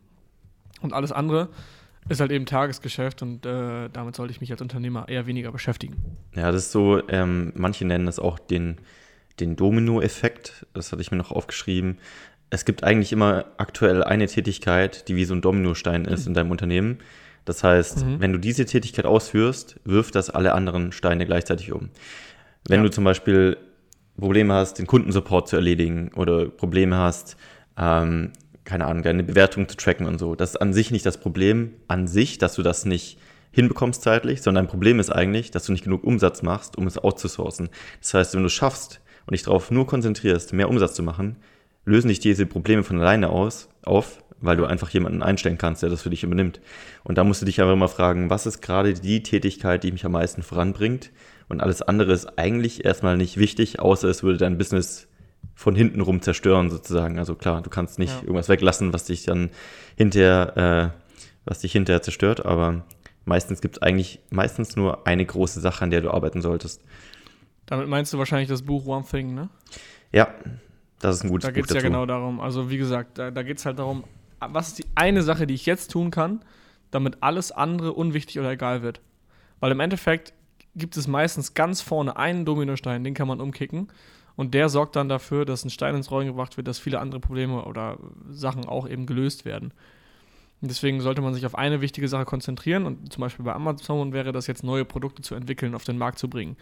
Und 0.82 0.94
alles 0.94 1.12
andere 1.12 1.50
ist 2.10 2.20
halt 2.20 2.32
eben 2.32 2.46
Tagesgeschäft 2.46 3.22
und 3.22 3.46
äh, 3.46 3.90
damit 3.90 4.16
sollte 4.16 4.32
ich 4.32 4.42
mich 4.42 4.52
als 4.52 4.62
Unternehmer 4.62 5.08
eher 5.08 5.28
weniger 5.28 5.52
beschäftigen. 5.52 6.18
Ja, 6.34 6.52
das 6.52 6.64
ist 6.64 6.72
so, 6.72 7.08
ähm, 7.10 7.54
manche 7.56 7.86
nennen 7.86 8.08
das 8.08 8.18
auch 8.18 8.40
den, 8.40 8.78
den 9.42 9.56
Domino-Effekt. 9.56 10.66
Das 10.74 10.92
hatte 10.92 11.02
ich 11.02 11.12
mir 11.12 11.18
noch 11.18 11.32
aufgeschrieben 11.32 11.98
es 12.52 12.66
gibt 12.66 12.84
eigentlich 12.84 13.12
immer 13.12 13.46
aktuell 13.58 14.04
eine 14.04 14.28
Tätigkeit, 14.28 15.08
die 15.08 15.16
wie 15.16 15.26
so 15.26 15.34
ein 15.34 15.42
Dominostein 15.42 16.06
ist 16.06 16.28
in 16.28 16.34
deinem 16.34 16.52
Unternehmen. 16.52 17.00
Das 17.46 17.64
heißt, 17.64 18.06
mhm. 18.06 18.20
wenn 18.20 18.34
du 18.34 18.38
diese 18.38 18.66
Tätigkeit 18.66 19.06
ausführst, 19.06 19.80
wirft 19.86 20.16
das 20.16 20.30
alle 20.30 20.54
anderen 20.54 20.92
Steine 20.92 21.26
gleichzeitig 21.26 21.72
um. 21.72 21.90
Wenn 22.68 22.82
ja. 22.82 22.84
du 22.84 22.92
zum 22.92 23.06
Beispiel 23.06 23.58
Probleme 24.20 24.54
hast, 24.54 24.78
den 24.78 24.86
Kundensupport 24.86 25.48
zu 25.48 25.56
erledigen 25.56 26.12
oder 26.14 26.50
Probleme 26.50 26.98
hast, 26.98 27.38
ähm, 27.78 28.34
keine 28.66 28.86
Ahnung, 28.86 29.02
deine 29.02 29.24
Bewertung 29.24 29.68
zu 29.70 29.78
tracken 29.78 30.06
und 30.06 30.20
so, 30.20 30.36
das 30.36 30.52
ist 30.52 30.58
an 30.58 30.74
sich 30.74 30.92
nicht 30.92 31.06
das 31.06 31.20
Problem 31.20 31.74
an 31.88 32.06
sich, 32.06 32.38
dass 32.38 32.56
du 32.56 32.64
das 32.64 32.86
nicht 32.86 33.18
hinbekommst 33.52 34.04
zeitlich, 34.04 34.42
sondern 34.42 34.66
dein 34.66 34.70
Problem 34.70 35.00
ist 35.00 35.10
eigentlich, 35.10 35.52
dass 35.52 35.66
du 35.66 35.72
nicht 35.72 35.86
genug 35.86 36.04
Umsatz 36.04 36.42
machst, 36.42 36.78
um 36.78 36.86
es 36.86 36.98
outzusourcen. 36.98 37.70
Das 38.02 38.14
heißt, 38.14 38.34
wenn 38.36 38.42
du 38.42 38.48
es 38.48 38.54
schaffst 38.54 39.02
und 39.26 39.34
dich 39.34 39.44
darauf 39.44 39.72
nur 39.72 39.88
konzentrierst, 39.88 40.54
mehr 40.54 40.70
Umsatz 40.70 40.94
zu 40.94 41.04
machen, 41.04 41.38
lösen 41.86 42.10
dich 42.10 42.20
diese 42.20 42.46
Probleme 42.46 42.84
von 42.84 43.00
alleine 43.00 43.30
aus, 43.30 43.70
auf, 43.84 44.24
weil 44.40 44.58
du 44.58 44.66
einfach 44.66 44.90
jemanden 44.90 45.22
einstellen 45.22 45.58
kannst, 45.58 45.84
der 45.84 45.90
das 45.90 46.02
für 46.02 46.10
dich 46.10 46.24
übernimmt. 46.24 46.60
Und 47.04 47.18
da 47.18 47.24
musst 47.24 47.42
du 47.42 47.46
dich 47.46 47.62
aber 47.62 47.74
immer 47.74 47.88
fragen, 47.88 48.30
was 48.30 48.46
ist 48.46 48.62
gerade 48.62 48.94
die 48.94 49.24
Tätigkeit, 49.24 49.84
die 49.84 49.92
mich 49.92 50.06
am 50.06 50.14
meisten 50.14 50.44
voranbringt? 50.44 51.12
Und 51.48 51.62
alles 51.62 51.82
andere 51.82 52.14
ist 52.14 52.38
eigentlich 52.38 52.86
erstmal 52.86 53.18
nicht 53.18 53.38
wichtig, 53.38 53.80
außer 53.80 54.08
es 54.08 54.24
würde 54.24 54.38
dein 54.38 54.58
Business 54.58 55.08
von 55.54 55.76
hinten 55.76 56.02
rum 56.02 56.22
zerstören 56.22 56.70
sozusagen. 56.70 57.20
Also 57.20 57.36
klar, 57.36 57.62
du 57.62 57.70
kannst 57.70 58.00
nicht 58.00 58.14
ja. 58.14 58.22
irgendwas 58.22 58.50
weglassen, 58.50 58.94
was 58.94 59.06
dich 59.06 59.26
dann 59.26 59.50
hinterher, 59.96 60.94
äh, 60.94 60.98
was 61.46 61.60
dich 61.60 61.72
hinterher 61.74 62.02
zerstört, 62.02 62.46
aber 62.46 62.86
meistens 63.26 63.62
gibt 63.62 63.78
es 63.78 63.82
eigentlich 63.82 64.20
meistens 64.30 64.76
nur 64.76 65.06
eine 65.08 65.26
große 65.26 65.60
Sache, 65.60 65.84
an 65.84 65.92
der 65.92 66.02
du 66.02 66.12
arbeiten 66.12 66.42
solltest. 66.42 66.82
Damit 67.72 67.88
meinst 67.88 68.12
du 68.12 68.18
wahrscheinlich 68.18 68.50
das 68.50 68.64
Buch 68.64 68.86
One 68.86 69.06
Thing, 69.10 69.34
ne? 69.34 69.48
Ja, 70.12 70.28
Das 71.00 71.16
ist 71.16 71.24
ein 71.24 71.30
gutes 71.30 71.46
Da 71.48 71.52
geht 71.52 71.64
Buch 71.64 71.70
es 71.70 71.76
ja 71.76 71.82
genau 71.82 72.06
darum. 72.06 72.42
Also 72.42 72.70
wie 72.70 72.78
gesagt, 72.78 73.18
da, 73.18 73.32
da 73.32 73.44
geht 73.44 73.60
es 73.60 73.66
halt 73.66 73.80
darum, 73.80 74.04
was 74.42 74.68
ist 74.68 74.80
die 74.80 74.86
eine 74.94 75.22
Sache, 75.24 75.48
die 75.48 75.54
ich 75.54 75.66
jetzt 75.66 75.90
tun 75.90 76.12
kann, 76.12 76.44
damit 76.92 77.20
alles 77.22 77.54
andere 77.54 77.94
unwichtig 77.94 78.40
oder 78.40 78.52
egal 78.52 78.82
wird. 78.82 79.00
Weil 79.62 79.72
im 79.72 79.80
Endeffekt 79.80 80.34
gibt 80.76 80.98
es 80.98 81.08
meistens 81.08 81.54
ganz 81.54 81.80
vorne 81.80 82.18
einen 82.18 82.44
Dominostein, 82.44 83.06
den 83.06 83.14
kann 83.14 83.30
man 83.30 83.40
umkicken. 83.40 83.88
Und 84.36 84.54
der 84.54 84.68
sorgt 84.68 84.98
dann 84.98 85.08
dafür, 85.08 85.46
dass 85.46 85.64
ein 85.64 85.70
Stein 85.70 85.96
ins 85.96 86.12
Rollen 86.12 86.28
gebracht 86.28 86.58
wird, 86.58 86.68
dass 86.68 86.78
viele 86.78 87.00
andere 87.00 87.22
Probleme 87.22 87.64
oder 87.64 88.00
Sachen 88.30 88.66
auch 88.66 88.86
eben 88.86 89.06
gelöst 89.06 89.46
werden. 89.46 89.74
Deswegen 90.62 91.02
sollte 91.02 91.22
man 91.22 91.34
sich 91.34 91.46
auf 91.46 91.56
eine 91.56 91.82
wichtige 91.82 92.08
Sache 92.08 92.26
konzentrieren. 92.26 92.86
Und 92.86 93.12
zum 93.12 93.22
Beispiel 93.22 93.44
bei 93.44 93.54
Amazon 93.54 94.14
wäre 94.14 94.32
das 94.32 94.48
jetzt, 94.48 94.64
neue 94.64 94.86
Produkte 94.86 95.24
zu 95.24 95.36
entwickeln, 95.36 95.74
auf 95.74 95.84
den 95.84 95.98
Markt 95.98 96.20
zu 96.20 96.30
bringen. 96.30 96.56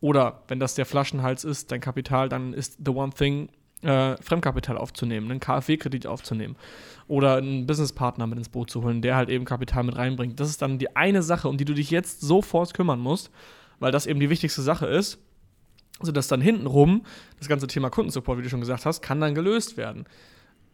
Oder 0.00 0.42
wenn 0.48 0.58
das 0.58 0.74
der 0.74 0.86
Flaschenhals 0.86 1.44
ist, 1.44 1.70
dein 1.70 1.80
Kapital, 1.80 2.28
dann 2.28 2.54
ist 2.54 2.78
the 2.84 2.90
one 2.90 3.12
thing, 3.12 3.50
äh, 3.82 4.16
Fremdkapital 4.22 4.78
aufzunehmen, 4.78 5.30
einen 5.30 5.40
KfW-Kredit 5.40 6.06
aufzunehmen 6.06 6.56
oder 7.08 7.36
einen 7.36 7.66
Businesspartner 7.66 8.26
mit 8.26 8.38
ins 8.38 8.48
Boot 8.48 8.70
zu 8.70 8.82
holen, 8.82 9.02
der 9.02 9.16
halt 9.16 9.28
eben 9.28 9.44
Kapital 9.44 9.84
mit 9.84 9.96
reinbringt. 9.96 10.38
Das 10.40 10.48
ist 10.48 10.62
dann 10.62 10.78
die 10.78 10.96
eine 10.96 11.22
Sache, 11.22 11.48
um 11.48 11.56
die 11.56 11.64
du 11.64 11.74
dich 11.74 11.90
jetzt 11.90 12.20
sofort 12.20 12.74
kümmern 12.74 13.00
musst, 13.00 13.30
weil 13.80 13.92
das 13.92 14.06
eben 14.06 14.20
die 14.20 14.30
wichtigste 14.30 14.62
Sache 14.62 14.86
ist, 14.86 15.18
sodass 16.00 16.28
dann 16.28 16.40
hintenrum 16.40 17.02
das 17.38 17.48
ganze 17.48 17.66
Thema 17.66 17.90
Kundensupport, 17.90 18.38
wie 18.38 18.42
du 18.42 18.48
schon 18.48 18.60
gesagt 18.60 18.86
hast, 18.86 19.02
kann 19.02 19.20
dann 19.20 19.34
gelöst 19.34 19.76
werden. 19.76 20.06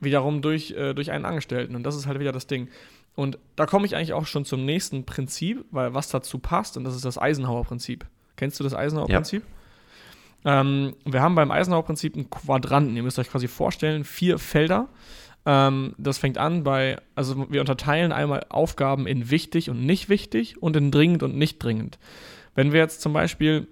Wiederum 0.00 0.42
durch, 0.42 0.72
äh, 0.72 0.94
durch 0.94 1.10
einen 1.10 1.24
Angestellten. 1.24 1.74
Und 1.74 1.82
das 1.82 1.96
ist 1.96 2.06
halt 2.06 2.20
wieder 2.20 2.32
das 2.32 2.46
Ding. 2.46 2.68
Und 3.14 3.38
da 3.56 3.66
komme 3.66 3.84
ich 3.86 3.96
eigentlich 3.96 4.12
auch 4.12 4.26
schon 4.26 4.44
zum 4.44 4.64
nächsten 4.64 5.04
Prinzip, 5.04 5.64
weil 5.70 5.94
was 5.94 6.08
dazu 6.08 6.38
passt, 6.38 6.76
und 6.76 6.84
das 6.84 6.94
ist 6.94 7.04
das 7.04 7.18
Eisenhower-Prinzip. 7.18 8.06
Kennst 8.36 8.60
du 8.60 8.64
das 8.64 8.74
Eisenhower-Prinzip? 8.74 9.42
Ähm, 10.44 10.94
wir 11.04 11.20
haben 11.20 11.34
beim 11.34 11.50
Eisenhower-Prinzip 11.50 12.14
einen 12.14 12.30
Quadranten. 12.30 12.96
Ihr 12.96 13.02
müsst 13.02 13.18
euch 13.18 13.28
quasi 13.28 13.48
vorstellen, 13.48 14.04
vier 14.04 14.38
Felder. 14.38 14.88
Ähm, 15.46 15.94
das 15.98 16.18
fängt 16.18 16.38
an 16.38 16.62
bei, 16.62 16.98
also 17.14 17.50
wir 17.50 17.60
unterteilen 17.60 18.12
einmal 18.12 18.46
Aufgaben 18.50 19.06
in 19.06 19.30
wichtig 19.30 19.70
und 19.70 19.84
nicht 19.84 20.08
wichtig 20.08 20.62
und 20.62 20.76
in 20.76 20.90
dringend 20.90 21.22
und 21.22 21.36
nicht 21.36 21.62
dringend. 21.62 21.98
Wenn 22.54 22.72
wir 22.72 22.80
jetzt 22.80 23.00
zum 23.00 23.12
Beispiel 23.12 23.66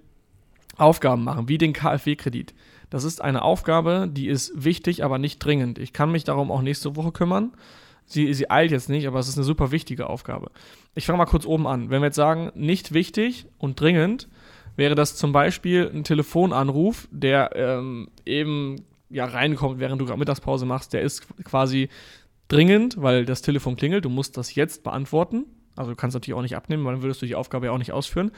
Aufgaben 0.77 1.25
machen, 1.25 1.49
wie 1.49 1.59
den 1.59 1.73
KfW-Kredit, 1.73 2.55
das 2.91 3.05
ist 3.05 3.21
eine 3.21 3.43
Aufgabe, 3.43 4.09
die 4.11 4.29
ist 4.29 4.53
wichtig, 4.55 5.05
aber 5.05 5.19
nicht 5.19 5.39
dringend. 5.39 5.79
Ich 5.79 5.93
kann 5.93 6.13
mich 6.13 6.25
darum 6.25 6.51
auch 6.51 6.63
nächste 6.63 6.97
Woche 6.97 7.13
kümmern. 7.13 7.53
Sie, 8.05 8.33
sie 8.33 8.51
eilt 8.51 8.71
jetzt 8.71 8.89
nicht, 8.89 9.07
aber 9.07 9.19
es 9.19 9.29
ist 9.29 9.37
eine 9.37 9.45
super 9.45 9.73
wichtige 9.73 10.09
Aufgabe. 10.09 10.51
Ich 10.95 11.07
fange 11.07 11.19
mal 11.19 11.27
kurz 11.27 11.45
oben 11.45 11.67
an. 11.67 11.91
Wenn 11.91 12.01
wir 12.01 12.07
jetzt 12.07 12.17
sagen, 12.17 12.53
nicht 12.55 12.95
wichtig 12.95 13.47
und 13.59 13.81
dringend, 13.81 14.29
wäre 14.77 14.95
das 14.95 15.17
zum 15.17 15.33
Beispiel 15.33 15.91
ein 15.93 16.05
Telefonanruf, 16.05 17.09
der 17.11 17.51
ähm, 17.57 18.09
eben 18.25 18.77
ja 19.11 19.25
reinkommt, 19.25 19.81
während 19.81 20.01
du 20.01 20.07
gerade 20.07 20.19
Mittagspause 20.19 20.67
machst. 20.67 20.93
Der 20.93 21.03
ist 21.03 21.27
quasi 21.45 21.89
dringend, 22.49 23.03
weil 23.03 23.25
das 23.25 23.43
Telefon 23.43 23.77
klingelt. 23.77 24.05
Du 24.05 24.11
musst 24.11 24.37
das 24.37 24.55
jetzt 24.55 24.85
beantworten. 24.85 25.47
Also 25.75 25.91
du 25.91 25.97
kannst 25.97 26.15
natürlich 26.15 26.39
auch 26.39 26.43
nicht 26.43 26.57
abnehmen, 26.57 26.85
weil 26.85 26.95
dann 26.95 27.03
würdest 27.03 27.23
du 27.23 27.27
die 27.27 27.35
Aufgabe 27.35 27.67
ja 27.67 27.73
auch 27.73 27.79
nicht 27.79 27.93
ausführen. 27.93 28.31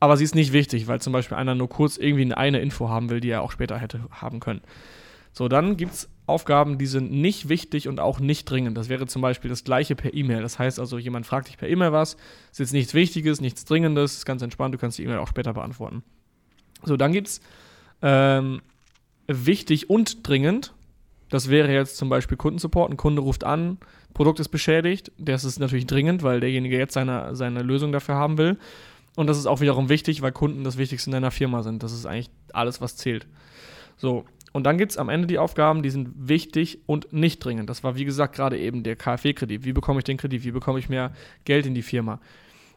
Aber 0.00 0.16
sie 0.16 0.24
ist 0.24 0.34
nicht 0.34 0.52
wichtig, 0.52 0.86
weil 0.86 1.00
zum 1.00 1.12
Beispiel 1.12 1.36
einer 1.36 1.54
nur 1.54 1.68
kurz 1.68 1.96
irgendwie 1.96 2.32
eine 2.32 2.60
Info 2.60 2.88
haben 2.88 3.10
will, 3.10 3.20
die 3.20 3.30
er 3.30 3.42
auch 3.42 3.50
später 3.50 3.78
hätte 3.78 4.00
haben 4.10 4.40
können. 4.40 4.60
So, 5.32 5.48
dann 5.48 5.76
gibt 5.76 5.92
es 5.92 6.08
Aufgaben, 6.26 6.78
die 6.78 6.86
sind 6.86 7.10
nicht 7.10 7.48
wichtig 7.48 7.88
und 7.88 8.00
auch 8.00 8.20
nicht 8.20 8.44
dringend. 8.44 8.76
Das 8.76 8.88
wäre 8.88 9.06
zum 9.06 9.22
Beispiel 9.22 9.48
das 9.48 9.64
gleiche 9.64 9.96
per 9.96 10.12
E-Mail. 10.12 10.42
Das 10.42 10.58
heißt 10.58 10.78
also, 10.78 10.98
jemand 10.98 11.26
fragt 11.26 11.48
dich 11.48 11.56
per 11.56 11.68
E-Mail 11.68 11.92
was, 11.92 12.16
ist 12.50 12.58
jetzt 12.58 12.72
nichts 12.72 12.94
Wichtiges, 12.94 13.40
nichts 13.40 13.64
Dringendes, 13.64 14.16
ist 14.16 14.26
ganz 14.26 14.42
entspannt, 14.42 14.74
du 14.74 14.78
kannst 14.78 14.98
die 14.98 15.04
E-Mail 15.04 15.18
auch 15.18 15.28
später 15.28 15.54
beantworten. 15.54 16.02
So, 16.84 16.96
dann 16.96 17.12
gibt 17.12 17.28
es 17.28 17.40
ähm, 18.02 18.60
wichtig 19.26 19.90
und 19.90 20.26
dringend. 20.26 20.74
Das 21.30 21.50
wäre 21.50 21.72
jetzt 21.72 21.96
zum 21.96 22.08
Beispiel 22.08 22.36
Kundensupport. 22.36 22.90
Ein 22.90 22.96
Kunde 22.96 23.22
ruft 23.22 23.44
an, 23.44 23.78
Produkt 24.14 24.40
ist 24.40 24.48
beschädigt. 24.48 25.12
Das 25.18 25.44
ist 25.44 25.60
natürlich 25.60 25.86
dringend, 25.86 26.22
weil 26.22 26.40
derjenige 26.40 26.78
jetzt 26.78 26.94
seine, 26.94 27.36
seine 27.36 27.62
Lösung 27.62 27.92
dafür 27.92 28.16
haben 28.16 28.38
will. 28.38 28.58
Und 29.18 29.26
das 29.26 29.36
ist 29.36 29.46
auch 29.46 29.60
wiederum 29.60 29.88
wichtig, 29.88 30.22
weil 30.22 30.30
Kunden 30.30 30.62
das 30.62 30.78
Wichtigste 30.78 31.10
in 31.10 31.12
deiner 31.12 31.32
Firma 31.32 31.64
sind. 31.64 31.82
Das 31.82 31.90
ist 31.90 32.06
eigentlich 32.06 32.30
alles, 32.52 32.80
was 32.80 32.94
zählt. 32.94 33.26
So, 33.96 34.24
und 34.52 34.62
dann 34.62 34.78
gibt 34.78 34.92
es 34.92 34.96
am 34.96 35.08
Ende 35.08 35.26
die 35.26 35.40
Aufgaben, 35.40 35.82
die 35.82 35.90
sind 35.90 36.28
wichtig 36.28 36.78
und 36.86 37.12
nicht 37.12 37.44
dringend. 37.44 37.68
Das 37.68 37.82
war, 37.82 37.96
wie 37.96 38.04
gesagt, 38.04 38.36
gerade 38.36 38.56
eben 38.56 38.84
der 38.84 38.94
KfW-Kredit. 38.94 39.64
Wie 39.64 39.72
bekomme 39.72 39.98
ich 39.98 40.04
den 40.04 40.18
Kredit? 40.18 40.44
Wie 40.44 40.52
bekomme 40.52 40.78
ich 40.78 40.88
mehr 40.88 41.10
Geld 41.44 41.66
in 41.66 41.74
die 41.74 41.82
Firma? 41.82 42.20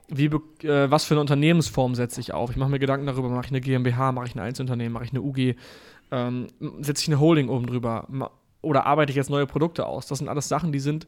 Wie 0.07 0.25
äh, 0.65 0.89
was 0.89 1.05
für 1.05 1.13
eine 1.13 1.21
Unternehmensform 1.21 1.93
setze 1.93 2.19
ich 2.19 2.33
auf? 2.33 2.50
Ich 2.50 2.57
mache 2.57 2.71
mir 2.71 2.79
Gedanken 2.79 3.05
darüber, 3.05 3.29
mache 3.29 3.45
ich 3.45 3.51
eine 3.51 3.62
GmbH, 3.62 4.12
mache 4.12 4.25
ich 4.25 4.33
ein 4.33 4.39
Einzelunternehmen, 4.39 4.93
mache 4.93 5.05
ich 5.05 5.12
eine 5.12 5.21
UG, 5.21 5.53
ähm, 6.10 6.48
setze 6.79 7.03
ich 7.03 7.07
eine 7.07 7.19
Holding 7.19 7.50
oben 7.50 7.67
drüber 7.67 8.07
oder 8.63 8.88
arbeite 8.88 9.12
ich 9.12 9.15
jetzt 9.15 9.29
neue 9.29 9.45
Produkte 9.45 9.86
aus? 9.86 10.07
Das 10.07 10.17
sind 10.17 10.27
alles 10.27 10.48
Sachen, 10.48 10.71
die 10.71 10.79
sind 10.79 11.05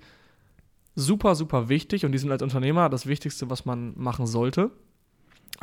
super, 0.94 1.34
super 1.34 1.70
wichtig 1.70 2.06
und 2.06 2.12
die 2.12 2.20
sind 2.20 2.32
als 2.32 2.44
Unternehmer 2.44 2.88
das 2.88 3.08
Wichtigste, 3.08 3.50
was 3.50 3.66
man 3.66 3.94
machen 3.98 4.28
sollte, 4.28 4.70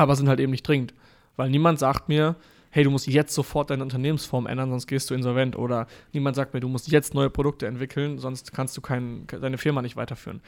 aber 0.01 0.17
sind 0.17 0.29
halt 0.29 0.41
eben 0.41 0.51
nicht 0.51 0.67
dringend, 0.67 0.95
weil 1.37 1.51
niemand 1.51 1.79
sagt 1.79 2.09
mir, 2.09 2.37
hey, 2.71 2.85
du 2.85 2.91
musst 2.91 3.07
jetzt 3.07 3.35
sofort 3.35 3.69
deine 3.69 3.83
Unternehmensform 3.83 4.47
ändern, 4.47 4.71
sonst 4.71 4.87
gehst 4.87 5.11
du 5.11 5.15
insolvent. 5.15 5.57
Oder 5.57 5.87
niemand 6.15 6.37
sagt 6.37 6.55
mir, 6.55 6.61
du 6.61 6.69
musst 6.69 6.91
jetzt 6.91 7.13
neue 7.15 7.29
Produkte 7.29 7.67
entwickeln, 7.67 8.19
sonst 8.19 8.53
kannst 8.53 8.75
du 8.77 8.81
kein, 8.81 9.27
deine 9.27 9.59
Firma 9.59 9.83
nicht 9.83 9.97
weiterführen. 9.97 10.41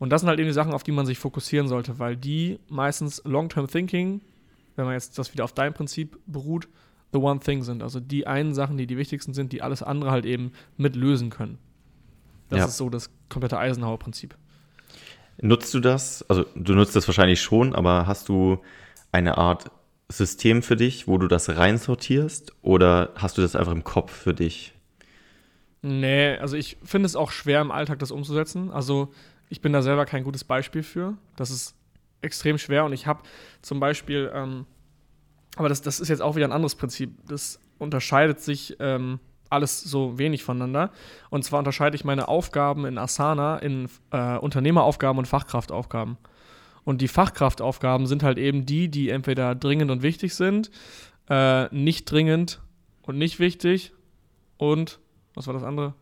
Und 0.00 0.10
das 0.10 0.22
sind 0.22 0.28
halt 0.28 0.40
eben 0.40 0.48
die 0.48 0.52
Sachen, 0.54 0.72
auf 0.72 0.82
die 0.82 0.90
man 0.92 1.06
sich 1.06 1.18
fokussieren 1.18 1.68
sollte, 1.68 1.98
weil 2.00 2.16
die 2.16 2.58
meistens 2.68 3.22
Long-Term 3.24 3.68
Thinking, 3.68 4.20
wenn 4.74 4.86
man 4.86 4.94
jetzt 4.94 5.16
das 5.18 5.32
wieder 5.32 5.44
auf 5.44 5.52
dein 5.52 5.74
Prinzip 5.74 6.18
beruht, 6.26 6.66
the 7.12 7.18
one 7.18 7.38
thing 7.38 7.62
sind. 7.62 7.82
Also 7.82 8.00
die 8.00 8.26
einen 8.26 8.54
Sachen, 8.54 8.78
die 8.78 8.86
die 8.88 8.96
wichtigsten 8.96 9.32
sind, 9.32 9.52
die 9.52 9.62
alles 9.62 9.82
andere 9.82 10.10
halt 10.10 10.24
eben 10.24 10.52
mit 10.76 10.96
lösen 10.96 11.30
können. 11.30 11.58
Das 12.48 12.58
Ja. 12.58 12.64
ist 12.64 12.76
so 12.78 12.88
das 12.90 13.10
komplette 13.28 13.58
Eisenhower-Prinzip. 13.58 14.34
Nutzt 15.40 15.72
du 15.74 15.80
das? 15.80 16.28
Also 16.28 16.46
du 16.56 16.74
nutzt 16.74 16.96
das 16.96 17.06
wahrscheinlich 17.06 17.40
schon, 17.40 17.74
aber 17.74 18.06
hast 18.06 18.28
du 18.28 18.58
eine 19.12 19.38
Art 19.38 19.70
System 20.08 20.62
für 20.62 20.76
dich, 20.76 21.06
wo 21.06 21.18
du 21.18 21.28
das 21.28 21.48
reinsortierst 21.50 22.52
oder 22.62 23.12
hast 23.16 23.36
du 23.36 23.42
das 23.42 23.56
einfach 23.56 23.72
im 23.72 23.84
Kopf 23.84 24.12
für 24.12 24.34
dich? 24.34 24.74
Nee, 25.82 26.36
also 26.36 26.56
ich 26.56 26.78
finde 26.82 27.06
es 27.06 27.14
auch 27.14 27.30
schwer 27.30 27.60
im 27.60 27.70
Alltag 27.70 27.98
das 27.98 28.10
umzusetzen. 28.10 28.70
Also 28.70 29.12
ich 29.48 29.60
bin 29.60 29.72
da 29.72 29.82
selber 29.82 30.06
kein 30.06 30.24
gutes 30.24 30.44
Beispiel 30.44 30.82
für. 30.82 31.16
Das 31.36 31.50
ist 31.50 31.74
extrem 32.20 32.58
schwer 32.58 32.84
und 32.84 32.92
ich 32.92 33.06
habe 33.06 33.22
zum 33.62 33.80
Beispiel, 33.80 34.30
ähm, 34.34 34.66
aber 35.56 35.68
das, 35.68 35.82
das 35.82 36.00
ist 36.00 36.08
jetzt 36.08 36.22
auch 36.22 36.36
wieder 36.36 36.46
ein 36.46 36.52
anderes 36.52 36.74
Prinzip. 36.74 37.12
Das 37.28 37.60
unterscheidet 37.78 38.40
sich 38.40 38.76
ähm, 38.80 39.20
alles 39.50 39.82
so 39.82 40.18
wenig 40.18 40.42
voneinander. 40.42 40.90
Und 41.30 41.44
zwar 41.44 41.60
unterscheide 41.60 41.96
ich 41.96 42.04
meine 42.04 42.28
Aufgaben 42.28 42.84
in 42.84 42.98
Asana 42.98 43.58
in 43.58 43.88
äh, 44.10 44.36
Unternehmeraufgaben 44.36 45.18
und 45.18 45.26
Fachkraftaufgaben. 45.26 46.18
Und 46.84 47.00
die 47.00 47.08
Fachkraftaufgaben 47.08 48.06
sind 48.06 48.22
halt 48.22 48.38
eben 48.38 48.66
die, 48.66 48.88
die 48.88 49.10
entweder 49.10 49.54
dringend 49.54 49.90
und 49.90 50.02
wichtig 50.02 50.34
sind, 50.34 50.70
äh, 51.28 51.74
nicht 51.74 52.10
dringend 52.10 52.60
und 53.02 53.18
nicht 53.18 53.38
wichtig 53.38 53.92
und 54.56 54.98
was 55.34 55.46
war 55.46 55.54
das 55.54 55.62
andere? 55.62 55.94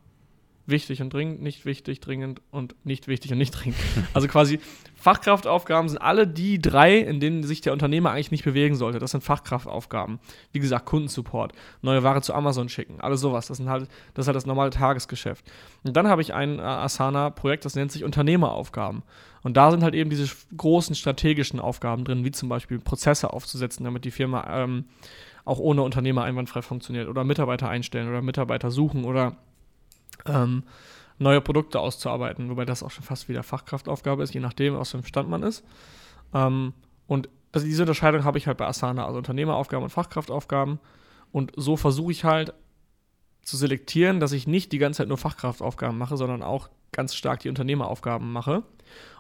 Wichtig 0.69 1.01
und 1.01 1.13
dringend, 1.13 1.41
nicht 1.41 1.65
wichtig, 1.65 2.01
dringend 2.01 2.43
und 2.51 2.75
nicht 2.85 3.07
wichtig 3.07 3.31
und 3.31 3.39
nicht 3.39 3.53
dringend. 3.53 3.79
Also 4.15 4.27
quasi 4.27 4.59
Fachkraftaufgaben 4.97 5.89
sind 5.89 5.99
alle 5.99 6.27
die 6.27 6.61
drei, 6.61 6.99
in 6.99 7.21
denen 7.21 7.45
sich 7.45 7.61
der 7.61 7.73
Unternehmer 7.73 8.11
eigentlich 8.11 8.33
nicht 8.33 8.45
bewegen 8.45 8.75
sollte. 8.75 8.99
Das 8.99 9.13
sind 9.13 9.23
Fachkraftaufgaben. 9.23 10.19
Wie 10.53 10.59
gesagt, 10.59 10.87
Kundensupport, 10.87 11.53
neue 11.83 12.03
Ware 12.03 12.23
zu 12.23 12.35
Amazon 12.35 12.69
schicken, 12.69 13.01
alles 13.01 13.21
sowas. 13.21 13.47
Das, 13.47 13.59
sind 13.59 13.69
halt, 13.69 13.89
das 14.15 14.25
ist 14.25 14.27
halt 14.27 14.37
das 14.37 14.47
normale 14.47 14.71
Tagesgeschäft. 14.71 15.45
Und 15.85 15.97
dann 15.97 16.09
habe 16.09 16.23
ich 16.23 16.35
ein 16.35 16.59
äh, 16.59 16.63
Asana-Projekt, 16.63 17.65
das 17.65 17.77
nennt 17.77 17.93
sich 17.93 18.03
Unternehmeraufgaben. 18.03 19.03
Und 19.43 19.57
da 19.57 19.71
sind 19.71 19.85
halt 19.85 19.95
eben 19.95 20.11
diese 20.11 20.29
großen 20.57 20.97
strategischen 20.97 21.61
Aufgaben 21.61 22.05
drin, 22.05 22.25
wie 22.25 22.33
zum 22.33 22.49
Beispiel 22.49 22.81
Prozesse 22.81 23.33
aufzusetzen, 23.33 23.85
damit 23.85 24.05
die 24.05 24.11
Firma 24.11 24.45
ähm, 24.51 24.87
auch 25.45 25.61
ohne 25.61 25.83
Unternehmer 25.83 26.25
einwandfrei 26.25 26.61
funktioniert 26.61 27.09
oder 27.09 27.23
Mitarbeiter 27.23 27.69
einstellen 27.69 28.09
oder 28.09 28.21
Mitarbeiter 28.21 28.73
suchen 28.73 29.05
oder 29.05 29.37
ähm, 30.29 30.63
neue 31.19 31.41
Produkte 31.41 31.81
auszuarbeiten, 31.81 32.51
wobei 32.51 32.65
das 32.65 32.83
auch 32.83 32.91
schon 32.91 33.05
fast 33.05 33.29
wieder 33.29 33.43
Fachkraftaufgabe 33.43 34.23
ist, 34.23 34.35
je 34.35 34.41
nachdem, 34.41 34.77
aus 34.77 34.93
welchem 34.93 35.07
Stand 35.07 35.29
man 35.29 35.43
ist. 35.43 35.65
Ähm, 36.35 36.73
und 37.07 37.29
das, 37.53 37.65
diese 37.65 37.83
Unterscheidung 37.83 38.25
habe 38.25 38.39
ich 38.39 38.47
halt 38.47 38.59
bei 38.59 38.67
Asana, 38.67 39.07
also 39.07 39.19
Unternehmeraufgaben 39.19 39.85
und 39.85 39.91
Fachkraftaufgaben. 39.91 40.79
Und 41.33 41.53
so 41.57 41.77
versuche 41.77 42.13
ich 42.13 42.25
halt 42.25 42.53
zu 43.43 43.57
selektieren, 43.57 44.21
dass 44.21 44.33
ich 44.33 44.47
nicht 44.47 44.73
die 44.73 44.79
ganze 44.79 44.99
Zeit 44.99 45.09
nur 45.09 45.19
Fachkraftaufgaben 45.19 45.97
mache, 45.97 46.17
sondern 46.17 46.43
auch 46.43 46.69
ganz 46.93 47.15
stark 47.15 47.41
die 47.41 47.49
Unternehmeraufgaben 47.49 48.31
mache. 48.31 48.63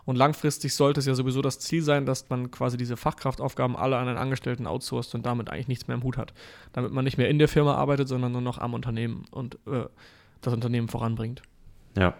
Und 0.04 0.16
langfristig 0.16 0.75
sollte 0.75 1.00
es 1.00 1.06
ja 1.06 1.14
sowieso 1.14 1.42
das 1.42 1.58
Ziel 1.58 1.82
sein, 1.82 2.06
dass 2.06 2.28
man 2.28 2.50
quasi 2.50 2.76
diese 2.76 2.96
Fachkraftaufgaben 2.96 3.76
alle 3.76 3.96
an 3.96 4.08
einen 4.08 4.18
Angestellten 4.18 4.66
outsourced 4.66 5.14
und 5.14 5.26
damit 5.26 5.50
eigentlich 5.50 5.68
nichts 5.68 5.88
mehr 5.88 5.96
im 5.96 6.02
Hut 6.02 6.16
hat. 6.16 6.32
Damit 6.72 6.92
man 6.92 7.04
nicht 7.04 7.18
mehr 7.18 7.28
in 7.28 7.38
der 7.38 7.48
Firma 7.48 7.75
arbeitet, 7.75 8.08
sondern 8.08 8.32
nur 8.32 8.40
noch 8.40 8.58
am 8.58 8.75
Unternehmen 8.75 9.25
und 9.30 9.58
äh, 9.66 9.86
das 10.46 10.54
Unternehmen 10.54 10.88
voranbringt. 10.88 11.42
Ja. 11.96 12.14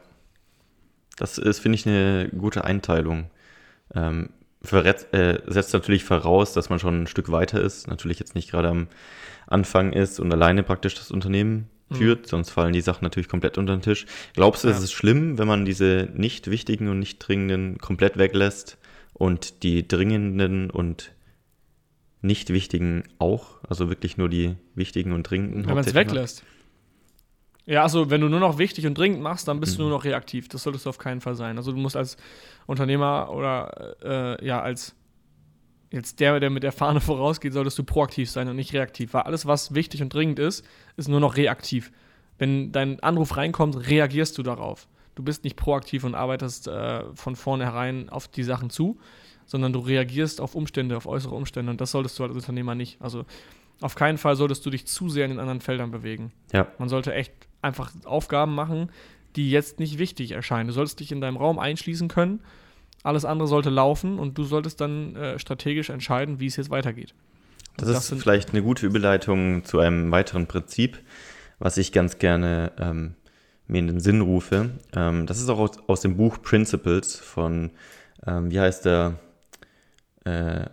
Das 1.17 1.39
ist, 1.39 1.61
finde 1.61 1.77
ich, 1.77 1.87
eine 1.87 2.29
gute 2.37 2.65
Einteilung. 2.65 3.31
Ähm, 3.95 4.31
verretz, 4.63 5.07
äh, 5.13 5.41
setzt 5.47 5.73
natürlich 5.73 6.05
voraus, 6.05 6.53
dass 6.53 6.69
man 6.69 6.79
schon 6.79 7.03
ein 7.03 7.07
Stück 7.07 7.31
weiter 7.31 7.61
ist, 7.61 7.89
natürlich 7.89 8.19
jetzt 8.19 8.35
nicht 8.35 8.51
gerade 8.51 8.69
am 8.69 8.89
Anfang 9.47 9.93
ist 9.93 10.21
und 10.21 10.33
alleine 10.33 10.63
praktisch 10.63 10.95
das 10.95 11.11
Unternehmen 11.11 11.71
führt, 11.91 12.23
mhm. 12.23 12.29
sonst 12.29 12.51
fallen 12.51 12.73
die 12.73 12.81
Sachen 12.81 13.05
natürlich 13.05 13.29
komplett 13.29 13.59
unter 13.59 13.77
den 13.77 13.83
Tisch. 13.83 14.07
Glaubst 14.35 14.65
du, 14.65 14.69
ja. 14.69 14.75
es 14.75 14.83
ist 14.83 14.93
schlimm, 14.93 15.39
wenn 15.39 15.47
man 15.47 15.65
diese 15.65 16.09
nicht 16.15 16.51
wichtigen 16.51 16.89
und 16.89 16.99
nicht 16.99 17.19
dringenden 17.19 17.79
komplett 17.79 18.19
weglässt 18.19 18.77
und 19.13 19.63
die 19.63 19.87
dringenden 19.87 20.71
und 20.71 21.13
nicht 22.23 22.53
wichtigen 22.53 23.05
auch? 23.19 23.63
Also 23.69 23.89
wirklich 23.89 24.17
nur 24.17 24.29
die 24.29 24.57
wichtigen 24.75 25.13
und 25.13 25.23
dringenden? 25.23 25.67
Wenn 25.67 25.75
man 25.77 25.85
es 25.85 25.95
weglässt. 25.95 26.43
Ja, 27.67 27.83
also 27.83 28.11
wenn 28.11 28.21
du 28.21 28.29
nur 28.29 28.39
noch 28.39 28.59
wichtig 28.59 28.87
und 28.87 28.97
dringend 28.97 29.21
machst, 29.21 29.49
dann 29.49 29.59
bist 29.59 29.75
mhm. 29.75 29.79
du 29.79 29.83
nur 29.89 29.99
noch 29.99 30.05
reaktiv. 30.05 30.49
Das 30.49 30.63
solltest 30.63 30.87
du 30.87 30.91
auf 30.91 30.99
keinen 30.99 31.21
Fall 31.21 31.35
sein. 31.35 31.57
Also 31.57 31.73
du 31.73 31.79
musst 31.79 31.97
als 31.97 32.17
Unternehmer 32.67 33.31
oder 33.33 33.97
äh, 34.39 34.47
ja, 34.47 34.63
als 34.63 34.95
jetzt 35.91 36.21
der, 36.21 36.39
der 36.39 36.51
mit 36.51 36.63
der 36.63 36.73
Fahne 36.73 37.01
vorausgeht, 37.03 37.53
solltest 37.53 37.79
du 37.79 37.85
proaktiv 37.85 38.31
sein 38.31 38.49
und 38.49 38.57
nicht 38.57 38.73
reaktiv. 38.73 39.15
Weil 39.15 39.23
alles, 39.23 39.47
was 39.47 39.75
wichtig 39.75 40.01
und 40.01 40.15
dringend 40.15 40.39
ist, 40.39 40.65
ist 40.97 41.09
nur 41.09 41.21
noch 41.21 41.37
reaktiv. 41.37 41.91
Wenn 42.39 42.71
dein 42.71 43.01
Anruf 43.01 43.37
reinkommt, 43.37 43.89
reagierst 43.89 44.39
du 44.39 44.45
darauf. 44.45 44.87
Du 45.17 45.23
bist 45.23 45.43
nicht 45.43 45.57
proaktiv 45.57 46.05
und 46.05 46.15
arbeitest 46.15 46.69
äh, 46.69 47.03
von 47.15 47.35
vornherein 47.35 48.11
auf 48.11 48.29
die 48.29 48.43
Sachen 48.45 48.71
zu, 48.71 48.99
sondern 49.47 49.73
du 49.73 49.81
reagierst 49.81 50.41
auf 50.41 50.55
Umstände, 50.55 50.97
auf 50.97 51.07
äußere 51.07 51.35
Umstände. 51.35 51.71
Und 51.71 51.81
das 51.81 51.91
solltest 51.91 52.19
du 52.19 52.25
als 52.25 52.35
Unternehmer 52.35 52.75
nicht. 52.75 53.01
Also 53.01 53.25
auf 53.81 53.95
keinen 53.95 54.19
Fall 54.19 54.37
solltest 54.37 54.65
du 54.65 54.71
dich 54.71 54.87
zu 54.87 55.09
sehr 55.09 55.25
in 55.25 55.33
den 55.33 55.41
anderen 55.41 55.61
Feldern 55.61 55.91
bewegen. 55.91 56.33
Ja. 56.53 56.67
Man 56.79 56.89
sollte 56.89 57.13
echt 57.15 57.33
einfach 57.63 57.93
Aufgaben 58.05 58.55
machen, 58.55 58.91
die 59.37 59.51
jetzt 59.51 59.79
nicht 59.79 59.99
wichtig 59.99 60.33
erscheinen. 60.33 60.69
Du 60.69 60.73
solltest 60.73 61.01
dich 61.01 61.13
in 61.13 61.21
deinem 61.21 61.37
Raum 61.37 61.59
einschließen 61.59 62.09
können. 62.09 62.41
Alles 63.03 63.25
andere 63.25 63.49
sollte 63.49 63.71
laufen 63.71 64.19
und 64.19 64.37
du 64.39 64.45
solltest 64.45 64.81
dann 64.81 65.15
äh, 65.15 65.39
strategisch 65.39 65.91
entscheiden, 65.91 66.41
wie 66.41 66.47
es 66.47 66.57
jetzt 66.57 66.71
weitergeht. 66.71 67.15
Das, 67.77 67.89
das, 67.89 68.11
ist 68.11 68.23
vielleicht 68.23 68.51
eine 68.51 68.63
gute 68.63 68.87
Überleitung 68.87 69.65
zu 69.65 69.79
einem 69.79 70.11
weiteren 70.11 70.47
Prinzip, 70.47 70.99
was 71.59 71.77
ich 71.77 71.93
ganz 71.93 72.19
gerne 72.19 72.73
ähm, 72.79 73.15
mir 73.67 73.79
in 73.79 73.87
den 73.87 74.01
Sinn 74.01 74.23
rufe. 74.23 74.71
Ähm, 74.95 75.27
das 75.27 75.39
ist 75.39 75.51
auch 75.51 75.59
aus, 75.59 75.79
aus, 75.87 76.01
dem 76.01 76.17
Buch 76.17 76.41
Principles 76.41 77.17
von, 77.17 77.71
ähm, 78.27 78.51
wie 78.51 78.59
heißt 78.59 78.87
der? 78.87 79.19
Äh, 80.25 80.67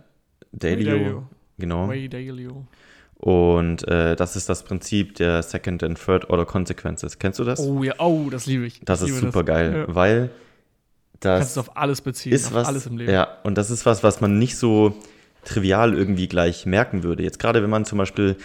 Dalio. 0.52 1.28
Genau. 1.58 1.86
Ray 1.86 2.08
Dalio. 2.08 2.66
Und 3.18 3.86
äh, 3.88 4.16
das 4.16 4.36
ist 4.36 4.48
das 4.48 4.64
Prinzip 4.64 5.14
der 5.16 5.42
Second 5.42 5.82
and 5.82 5.98
Third 5.98 6.28
Order 6.30 6.44
Consequences. 6.44 7.18
Kennst 7.18 7.38
du 7.38 7.44
das? 7.44 7.60
Oh 7.60 7.82
ja, 7.82 7.94
oh, 7.98 8.28
das 8.30 8.46
liebe 8.46 8.66
ich. 8.66 8.80
Das 8.84 9.02
ist 9.02 9.18
super 9.18 9.44
das. 9.44 9.46
geil, 9.46 9.86
ja. 9.88 9.94
weil 9.94 10.30
das 11.20 11.38
kannst 11.38 11.56
du 11.56 11.60
auf 11.60 11.76
alles 11.76 12.00
beziehen, 12.02 12.32
ist 12.32 12.48
auf 12.48 12.54
was, 12.54 12.68
alles 12.68 12.86
im 12.86 12.98
Leben. 12.98 13.12
Ja, 13.12 13.38
und 13.44 13.56
das 13.56 13.70
ist 13.70 13.86
was, 13.86 14.02
was 14.02 14.20
man 14.20 14.38
nicht 14.38 14.58
so 14.58 14.94
trivial 15.44 15.94
irgendwie 15.94 16.28
gleich 16.28 16.66
merken 16.66 17.02
würde. 17.02 17.22
Jetzt 17.22 17.38
gerade, 17.38 17.62
wenn 17.62 17.70
man 17.70 17.84
zum 17.84 17.98
Beispiel 17.98 18.36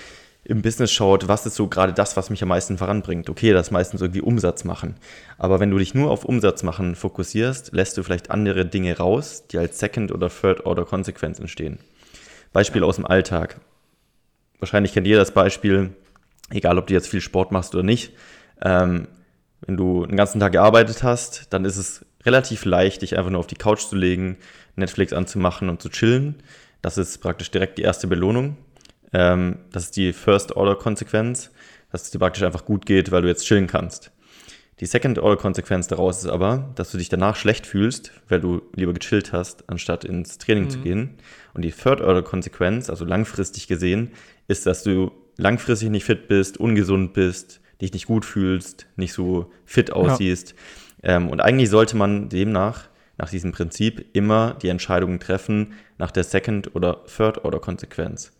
im 0.45 0.61
Business 0.61 0.91
schaut, 0.91 1.27
was 1.27 1.45
ist 1.45 1.55
so 1.55 1.67
gerade 1.67 1.93
das, 1.93 2.15
was 2.17 2.29
mich 2.29 2.41
am 2.41 2.49
meisten 2.49 2.77
voranbringt. 2.77 3.29
Okay, 3.29 3.51
das 3.51 3.67
ist 3.67 3.71
meistens 3.71 4.01
irgendwie 4.01 4.21
Umsatz 4.21 4.63
machen. 4.63 4.95
Aber 5.37 5.59
wenn 5.59 5.69
du 5.69 5.77
dich 5.77 5.93
nur 5.93 6.09
auf 6.09 6.25
Umsatz 6.25 6.63
machen 6.63 6.95
fokussierst, 6.95 7.73
lässt 7.73 7.97
du 7.97 8.03
vielleicht 8.03 8.31
andere 8.31 8.65
Dinge 8.65 8.97
raus, 8.97 9.43
die 9.51 9.57
als 9.57 9.79
Second- 9.79 10.11
oder 10.11 10.29
Third-Order-Konsequenz 10.29 11.39
entstehen. 11.39 11.79
Beispiel 12.53 12.83
aus 12.83 12.95
dem 12.95 13.05
Alltag 13.05 13.59
wahrscheinlich 14.59 14.93
kennt 14.93 15.07
jeder 15.07 15.19
das 15.19 15.33
Beispiel, 15.33 15.91
egal 16.49 16.77
ob 16.77 16.87
du 16.87 16.93
jetzt 16.93 17.07
viel 17.07 17.21
Sport 17.21 17.51
machst 17.51 17.73
oder 17.73 17.83
nicht. 17.83 18.13
Ähm, 18.61 19.07
wenn 19.61 19.77
du 19.77 20.03
einen 20.03 20.17
ganzen 20.17 20.39
Tag 20.39 20.53
gearbeitet 20.53 21.03
hast, 21.03 21.53
dann 21.53 21.65
ist 21.65 21.77
es 21.77 22.05
relativ 22.25 22.65
leicht, 22.65 23.01
dich 23.01 23.17
einfach 23.17 23.31
nur 23.31 23.39
auf 23.39 23.47
die 23.47 23.55
Couch 23.55 23.81
zu 23.81 23.95
legen, 23.95 24.37
Netflix 24.75 25.13
anzumachen 25.13 25.69
und 25.69 25.81
zu 25.81 25.89
chillen. 25.89 26.35
Das 26.81 26.97
ist 26.97 27.19
praktisch 27.19 27.51
direkt 27.51 27.77
die 27.77 27.83
erste 27.83 28.07
Belohnung. 28.07 28.57
Ähm, 29.13 29.59
das 29.71 29.85
ist 29.85 29.97
die 29.97 30.13
First-Order-Konsequenz, 30.13 31.51
dass 31.91 32.03
es 32.03 32.11
dir 32.11 32.19
praktisch 32.19 32.43
einfach 32.43 32.65
gut 32.65 32.85
geht, 32.85 33.11
weil 33.11 33.21
du 33.21 33.27
jetzt 33.27 33.45
chillen 33.45 33.67
kannst. 33.67 34.11
Die 34.79 34.85
Second-Order-Konsequenz 34.85 35.87
daraus 35.87 36.19
ist 36.19 36.29
aber, 36.29 36.71
dass 36.75 36.91
du 36.91 36.97
dich 36.97 37.09
danach 37.09 37.35
schlecht 37.35 37.67
fühlst, 37.67 38.11
weil 38.29 38.39
du 38.39 38.61
lieber 38.75 38.93
gechillt 38.93 39.33
hast, 39.33 39.69
anstatt 39.69 40.05
ins 40.05 40.37
Training 40.37 40.65
mhm. 40.65 40.69
zu 40.69 40.79
gehen. 40.79 41.09
Und 41.53 41.63
die 41.63 41.71
Third-Order-Konsequenz, 41.71 42.89
also 42.89 43.03
langfristig 43.03 43.67
gesehen, 43.67 44.11
ist, 44.47 44.65
dass 44.65 44.83
du 44.83 45.11
langfristig 45.37 45.89
nicht 45.89 46.05
fit 46.05 46.29
bist, 46.29 46.57
ungesund 46.57 47.13
bist, 47.13 47.59
dich 47.81 47.91
nicht 47.91 48.07
gut 48.07 48.23
fühlst, 48.23 48.87
nicht 48.95 49.13
so 49.13 49.51
fit 49.65 49.91
aussiehst. 49.91 50.55
Ja. 51.03 51.17
Ähm, 51.17 51.29
und 51.29 51.41
eigentlich 51.41 51.69
sollte 51.69 51.97
man 51.97 52.29
demnach, 52.29 52.87
nach 53.17 53.29
diesem 53.29 53.51
Prinzip, 53.51 54.05
immer 54.13 54.55
die 54.61 54.69
Entscheidungen 54.69 55.19
treffen 55.19 55.73
nach 55.97 56.11
der 56.11 56.23
Second- 56.23 56.73
oder 56.73 57.03
Third-Order-Konsequenz. 57.05 58.31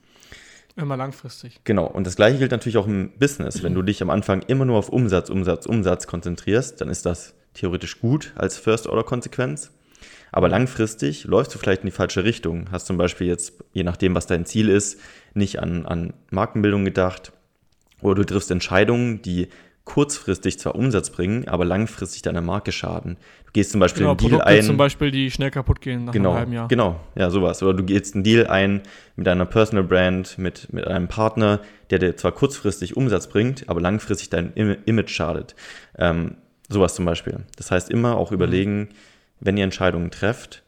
Immer 0.75 0.97
langfristig. 0.97 1.59
Genau. 1.63 1.85
Und 1.85 2.07
das 2.07 2.15
gleiche 2.15 2.37
gilt 2.37 2.51
natürlich 2.51 2.77
auch 2.77 2.87
im 2.87 3.11
Business. 3.19 3.63
Wenn 3.63 3.73
du 3.73 3.81
dich 3.81 4.01
am 4.01 4.09
Anfang 4.09 4.41
immer 4.43 4.65
nur 4.65 4.77
auf 4.77 4.89
Umsatz, 4.89 5.29
Umsatz, 5.29 5.65
Umsatz 5.65 6.07
konzentrierst, 6.07 6.79
dann 6.79 6.89
ist 6.89 7.05
das 7.05 7.33
theoretisch 7.53 7.99
gut 7.99 8.33
als 8.35 8.57
First-Order-Konsequenz. 8.57 9.71
Aber 10.31 10.47
langfristig 10.47 11.23
läufst 11.25 11.53
du 11.53 11.59
vielleicht 11.59 11.81
in 11.81 11.87
die 11.87 11.91
falsche 11.91 12.23
Richtung. 12.23 12.71
Hast 12.71 12.85
zum 12.85 12.97
Beispiel 12.97 13.27
jetzt, 13.27 13.63
je 13.73 13.83
nachdem, 13.83 14.15
was 14.15 14.27
dein 14.27 14.45
Ziel 14.45 14.69
ist, 14.69 14.99
nicht 15.33 15.59
an, 15.59 15.85
an 15.85 16.13
Markenbildung 16.29 16.85
gedacht. 16.85 17.33
Oder 18.01 18.15
du 18.15 18.25
triffst 18.25 18.51
Entscheidungen, 18.51 19.21
die 19.21 19.49
kurzfristig 19.85 20.59
zwar 20.59 20.75
Umsatz 20.75 21.09
bringen, 21.09 21.47
aber 21.47 21.65
langfristig 21.65 22.21
deiner 22.21 22.41
Marke 22.41 22.71
schaden. 22.71 23.17
Du 23.45 23.53
gehst 23.53 23.71
zum 23.71 23.79
Beispiel 23.79 24.01
genau, 24.01 24.11
einen 24.11 24.17
Deal 24.19 24.29
Produkte 24.29 24.47
ein. 24.47 24.63
zum 24.63 24.77
Beispiel, 24.77 25.09
die 25.09 25.31
schnell 25.31 25.49
kaputt 25.49 25.81
gehen 25.81 26.05
nach 26.05 26.13
genau, 26.13 26.29
einem 26.29 26.37
halben 26.37 26.53
Jahr. 26.53 26.67
Genau, 26.67 26.99
ja, 27.15 27.31
sowas. 27.31 27.63
Oder 27.63 27.73
du 27.73 27.83
gehst 27.83 28.13
einen 28.13 28.23
Deal 28.23 28.45
ein 28.45 28.81
mit 29.15 29.27
einer 29.27 29.45
Personal 29.45 29.83
Brand, 29.83 30.37
mit, 30.37 30.71
mit 30.71 30.85
einem 30.87 31.07
Partner, 31.07 31.61
der 31.89 31.97
dir 31.97 32.15
zwar 32.15 32.31
kurzfristig 32.31 32.95
Umsatz 32.95 33.27
bringt, 33.27 33.67
aber 33.67 33.81
langfristig 33.81 34.29
dein 34.29 34.53
Image 34.53 35.09
schadet. 35.09 35.55
Ähm, 35.97 36.35
sowas 36.67 36.93
zum 36.93 37.05
Beispiel. 37.05 37.45
Das 37.55 37.71
heißt, 37.71 37.89
immer 37.89 38.17
auch 38.17 38.29
mhm. 38.29 38.35
überlegen, 38.35 38.79
mhm. 38.79 38.89
wenn 39.39 39.57
ihr 39.57 39.63
Entscheidungen 39.63 40.11
trefft, 40.11 40.61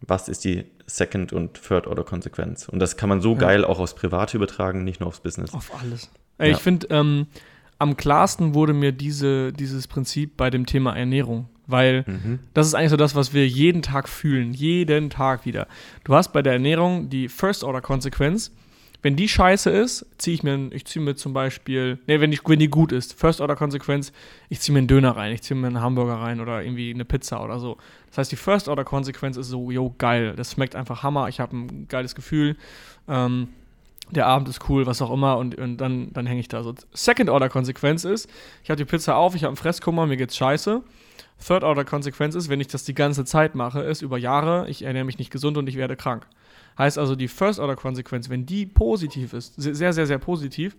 was 0.00 0.28
ist 0.28 0.44
die 0.44 0.66
Second- 0.86 1.32
und 1.32 1.62
Third-Order-Konsequenz? 1.62 2.68
Und 2.68 2.78
das 2.78 2.96
kann 2.96 3.08
man 3.08 3.20
so 3.20 3.32
ja. 3.32 3.38
geil 3.38 3.64
auch 3.64 3.78
aufs 3.78 3.94
Private 3.94 4.36
übertragen, 4.36 4.84
nicht 4.84 5.00
nur 5.00 5.08
aufs 5.08 5.20
Business. 5.20 5.54
Auf 5.54 5.72
alles. 5.80 6.10
Ey, 6.38 6.50
ja. 6.50 6.56
Ich 6.56 6.62
finde, 6.62 6.86
ähm, 6.90 7.26
am 7.78 7.96
klarsten 7.96 8.54
wurde 8.54 8.72
mir 8.72 8.92
diese, 8.92 9.52
dieses 9.52 9.86
Prinzip 9.86 10.36
bei 10.36 10.50
dem 10.50 10.66
Thema 10.66 10.96
Ernährung. 10.96 11.48
Weil 11.66 12.04
mhm. 12.06 12.38
das 12.54 12.66
ist 12.66 12.74
eigentlich 12.74 12.90
so 12.90 12.96
das, 12.96 13.14
was 13.14 13.34
wir 13.34 13.46
jeden 13.46 13.82
Tag 13.82 14.08
fühlen. 14.08 14.52
Jeden 14.52 15.10
Tag 15.10 15.44
wieder. 15.44 15.68
Du 16.04 16.14
hast 16.14 16.32
bei 16.32 16.42
der 16.42 16.54
Ernährung 16.54 17.10
die 17.10 17.28
First-Order-Konsequenz. 17.28 18.52
Wenn 19.02 19.14
die 19.14 19.28
scheiße 19.28 19.70
ist, 19.70 20.06
ziehe 20.16 20.34
ich 20.34 20.42
mir, 20.42 20.72
ich 20.72 20.84
ziehe 20.86 21.04
mir 21.04 21.14
zum 21.14 21.32
Beispiel, 21.32 22.00
ne, 22.08 22.20
wenn 22.20 22.32
die, 22.32 22.40
wenn 22.46 22.58
die 22.58 22.68
gut 22.68 22.90
ist, 22.90 23.14
First-Order-Konsequenz, 23.14 24.12
ich 24.48 24.60
ziehe 24.60 24.72
mir 24.72 24.78
einen 24.78 24.88
Döner 24.88 25.12
rein, 25.12 25.32
ich 25.32 25.42
ziehe 25.42 25.60
mir 25.60 25.68
einen 25.68 25.80
Hamburger 25.80 26.14
rein 26.14 26.40
oder 26.40 26.64
irgendwie 26.64 26.92
eine 26.92 27.04
Pizza 27.04 27.44
oder 27.44 27.60
so. 27.60 27.76
Das 28.08 28.18
heißt, 28.18 28.32
die 28.32 28.36
First-Order-Konsequenz 28.36 29.36
ist 29.36 29.48
so, 29.48 29.70
yo, 29.70 29.94
geil, 29.98 30.34
das 30.34 30.52
schmeckt 30.52 30.74
einfach 30.74 31.04
Hammer, 31.04 31.28
ich 31.28 31.38
habe 31.38 31.56
ein 31.56 31.86
geiles 31.86 32.16
Gefühl. 32.16 32.56
Ähm, 33.06 33.48
der 34.10 34.26
Abend 34.26 34.48
ist 34.48 34.68
cool, 34.68 34.86
was 34.86 35.02
auch 35.02 35.10
immer, 35.10 35.36
und, 35.38 35.56
und 35.56 35.76
dann, 35.78 36.12
dann 36.12 36.26
hänge 36.26 36.40
ich 36.40 36.48
da 36.48 36.62
so. 36.62 36.74
Second-Order-Konsequenz 36.92 38.04
ist, 38.04 38.28
ich 38.62 38.70
habe 38.70 38.78
die 38.78 38.84
Pizza 38.84 39.16
auf, 39.16 39.34
ich 39.34 39.42
habe 39.42 39.50
einen 39.50 39.56
Fresskummer, 39.56 40.06
mir 40.06 40.16
geht's 40.16 40.36
scheiße. 40.36 40.82
Third-Order-Konsequenz 41.46 42.34
ist, 42.34 42.48
wenn 42.48 42.60
ich 42.60 42.68
das 42.68 42.84
die 42.84 42.94
ganze 42.94 43.24
Zeit 43.24 43.54
mache, 43.54 43.80
ist 43.80 44.02
über 44.02 44.18
Jahre, 44.18 44.68
ich 44.68 44.82
ernähre 44.82 45.04
mich 45.04 45.18
nicht 45.18 45.30
gesund 45.30 45.56
und 45.56 45.68
ich 45.68 45.76
werde 45.76 45.96
krank. 45.96 46.26
Heißt 46.76 46.98
also, 46.98 47.16
die 47.16 47.28
First-Order-Konsequenz, 47.28 48.28
wenn 48.28 48.46
die 48.46 48.66
positiv 48.66 49.32
ist, 49.32 49.54
sehr, 49.56 49.92
sehr, 49.92 50.06
sehr 50.06 50.18
positiv, 50.18 50.76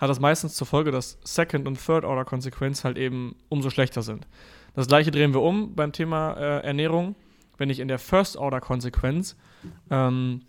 hat 0.00 0.10
das 0.10 0.20
meistens 0.20 0.54
zur 0.54 0.66
Folge, 0.66 0.90
dass 0.90 1.18
Second- 1.24 1.66
und 1.66 1.84
Third-Order-Konsequenz 1.84 2.84
halt 2.84 2.98
eben 2.98 3.36
umso 3.48 3.70
schlechter 3.70 4.02
sind. 4.02 4.26
Das 4.74 4.88
gleiche 4.88 5.10
drehen 5.10 5.32
wir 5.32 5.42
um 5.42 5.74
beim 5.74 5.92
Thema 5.92 6.34
äh, 6.34 6.64
Ernährung. 6.64 7.14
Wenn 7.56 7.70
ich 7.70 7.78
in 7.78 7.86
der 7.86 8.00
First-Order-Konsequenz 8.00 9.36
ähm, 9.90 10.42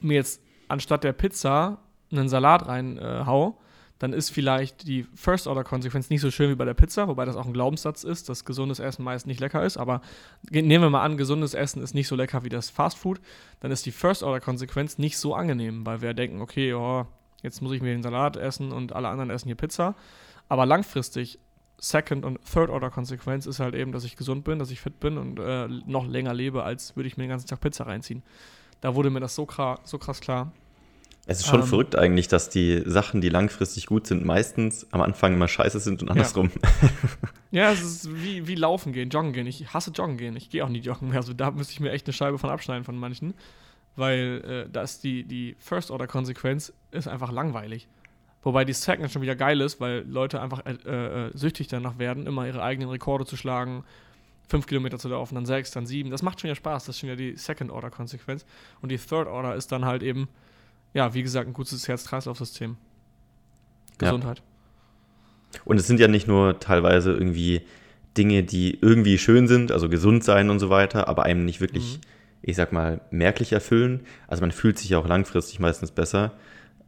mir 0.00 0.14
jetzt 0.14 0.42
anstatt 0.68 1.04
der 1.04 1.12
Pizza 1.12 1.78
einen 2.10 2.28
Salat 2.28 2.66
reinhau, 2.66 3.48
äh, 3.50 3.66
dann 3.98 4.12
ist 4.12 4.28
vielleicht 4.28 4.86
die 4.86 5.04
First-Order-Konsequenz 5.14 6.10
nicht 6.10 6.20
so 6.20 6.30
schön 6.30 6.50
wie 6.50 6.54
bei 6.54 6.66
der 6.66 6.74
Pizza, 6.74 7.08
wobei 7.08 7.24
das 7.24 7.36
auch 7.36 7.46
ein 7.46 7.54
Glaubenssatz 7.54 8.04
ist, 8.04 8.28
dass 8.28 8.44
gesundes 8.44 8.78
Essen 8.78 9.02
meist 9.02 9.26
nicht 9.26 9.40
lecker 9.40 9.64
ist. 9.64 9.78
Aber 9.78 10.02
nehmen 10.50 10.84
wir 10.84 10.90
mal 10.90 11.02
an, 11.02 11.16
gesundes 11.16 11.54
Essen 11.54 11.82
ist 11.82 11.94
nicht 11.94 12.08
so 12.08 12.14
lecker 12.14 12.44
wie 12.44 12.50
das 12.50 12.68
Fastfood, 12.68 13.20
dann 13.60 13.70
ist 13.70 13.86
die 13.86 13.92
First-Order-Konsequenz 13.92 14.98
nicht 14.98 15.16
so 15.16 15.34
angenehm, 15.34 15.86
weil 15.86 16.02
wir 16.02 16.12
denken, 16.12 16.42
okay, 16.42 16.74
oh, 16.74 17.06
jetzt 17.42 17.62
muss 17.62 17.72
ich 17.72 17.80
mir 17.80 17.92
den 17.92 18.02
Salat 18.02 18.36
essen 18.36 18.70
und 18.70 18.92
alle 18.92 19.08
anderen 19.08 19.30
essen 19.30 19.46
hier 19.46 19.56
Pizza. 19.56 19.94
Aber 20.48 20.66
langfristig, 20.66 21.38
Second- 21.78 22.24
und 22.24 22.38
Third-Order-Konsequenz 22.52 23.46
ist 23.46 23.60
halt 23.60 23.74
eben, 23.74 23.92
dass 23.92 24.04
ich 24.04 24.16
gesund 24.16 24.44
bin, 24.44 24.58
dass 24.58 24.70
ich 24.70 24.80
fit 24.80 25.00
bin 25.00 25.16
und 25.18 25.38
äh, 25.38 25.68
noch 25.68 26.06
länger 26.06 26.34
lebe, 26.34 26.64
als 26.64 26.96
würde 26.96 27.06
ich 27.06 27.16
mir 27.16 27.24
den 27.24 27.30
ganzen 27.30 27.48
Tag 27.48 27.60
Pizza 27.60 27.86
reinziehen. 27.86 28.22
Da 28.80 28.94
wurde 28.94 29.10
mir 29.10 29.20
das 29.20 29.34
so, 29.34 29.46
krass, 29.46 29.80
so 29.84 29.98
krass 29.98 30.20
klar. 30.20 30.52
Es 31.28 31.40
ist 31.40 31.48
schon 31.48 31.60
ähm, 31.60 31.66
verrückt 31.66 31.96
eigentlich, 31.96 32.28
dass 32.28 32.50
die 32.50 32.82
Sachen, 32.86 33.20
die 33.20 33.28
langfristig 33.28 33.86
gut 33.86 34.06
sind, 34.06 34.24
meistens 34.24 34.86
am 34.92 35.00
Anfang 35.00 35.34
immer 35.34 35.48
scheiße 35.48 35.80
sind 35.80 36.00
und 36.02 36.10
andersrum. 36.10 36.52
Ja, 37.50 37.62
ja 37.62 37.72
es 37.72 37.82
ist 37.82 38.22
wie, 38.22 38.46
wie 38.46 38.54
Laufen 38.54 38.92
gehen, 38.92 39.10
Joggen 39.10 39.32
gehen. 39.32 39.46
Ich 39.48 39.74
hasse 39.74 39.90
Joggen 39.90 40.18
gehen. 40.18 40.36
Ich 40.36 40.50
gehe 40.50 40.64
auch 40.64 40.68
nie 40.68 40.78
joggen 40.78 41.08
mehr. 41.08 41.18
Also 41.18 41.32
da 41.32 41.50
müsste 41.50 41.72
ich 41.72 41.80
mir 41.80 41.90
echt 41.90 42.06
eine 42.06 42.12
Scheibe 42.12 42.38
von 42.38 42.50
abschneiden 42.50 42.84
von 42.84 42.96
manchen. 42.96 43.34
Weil 43.96 44.66
äh, 44.68 44.70
da 44.70 44.82
ist 44.82 45.02
die, 45.02 45.24
die 45.24 45.56
First-Order-Konsequenz 45.58 46.72
ist 46.92 47.08
einfach 47.08 47.32
langweilig. 47.32 47.88
Wobei 48.42 48.64
die 48.64 48.74
Second 48.74 49.10
schon 49.10 49.22
wieder 49.22 49.34
geil 49.34 49.60
ist, 49.60 49.80
weil 49.80 50.04
Leute 50.06 50.40
einfach 50.40 50.64
äh, 50.64 50.70
äh, 50.70 51.30
süchtig 51.34 51.66
danach 51.66 51.98
werden, 51.98 52.28
immer 52.28 52.46
ihre 52.46 52.62
eigenen 52.62 52.90
Rekorde 52.90 53.26
zu 53.26 53.36
schlagen, 53.36 53.82
fünf 54.48 54.66
Kilometer 54.66 54.98
zu 54.98 55.08
laufen, 55.08 55.34
dann 55.34 55.46
sechs, 55.46 55.70
dann 55.70 55.86
sieben. 55.86 56.10
Das 56.10 56.22
macht 56.22 56.40
schon 56.40 56.48
ja 56.48 56.54
Spaß. 56.54 56.84
Das 56.84 56.96
ist 56.96 57.00
schon 57.00 57.08
ja 57.08 57.16
die 57.16 57.36
Second-Order-Konsequenz. 57.36 58.46
Und 58.80 58.90
die 58.90 58.98
Third-Order 58.98 59.54
ist 59.54 59.72
dann 59.72 59.84
halt 59.84 60.02
eben, 60.02 60.28
ja, 60.94 61.14
wie 61.14 61.22
gesagt, 61.22 61.48
ein 61.48 61.52
gutes 61.52 61.86
Herz-Kreislauf-System. 61.88 62.76
Gesundheit. 63.98 64.38
Ja. 64.38 65.60
Und 65.64 65.78
es 65.78 65.86
sind 65.86 66.00
ja 66.00 66.08
nicht 66.08 66.26
nur 66.26 66.60
teilweise 66.60 67.12
irgendwie 67.12 67.62
Dinge, 68.16 68.42
die 68.42 68.78
irgendwie 68.80 69.18
schön 69.18 69.48
sind, 69.48 69.72
also 69.72 69.88
gesund 69.88 70.24
sein 70.24 70.50
und 70.50 70.58
so 70.58 70.70
weiter, 70.70 71.08
aber 71.08 71.24
einem 71.24 71.44
nicht 71.44 71.60
wirklich, 71.60 71.96
mhm. 71.96 72.00
ich 72.42 72.56
sag 72.56 72.72
mal, 72.72 73.00
merklich 73.10 73.52
erfüllen. 73.52 74.00
Also 74.28 74.42
man 74.42 74.52
fühlt 74.52 74.78
sich 74.78 74.90
ja 74.90 74.98
auch 74.98 75.06
langfristig 75.06 75.60
meistens 75.60 75.90
besser. 75.90 76.32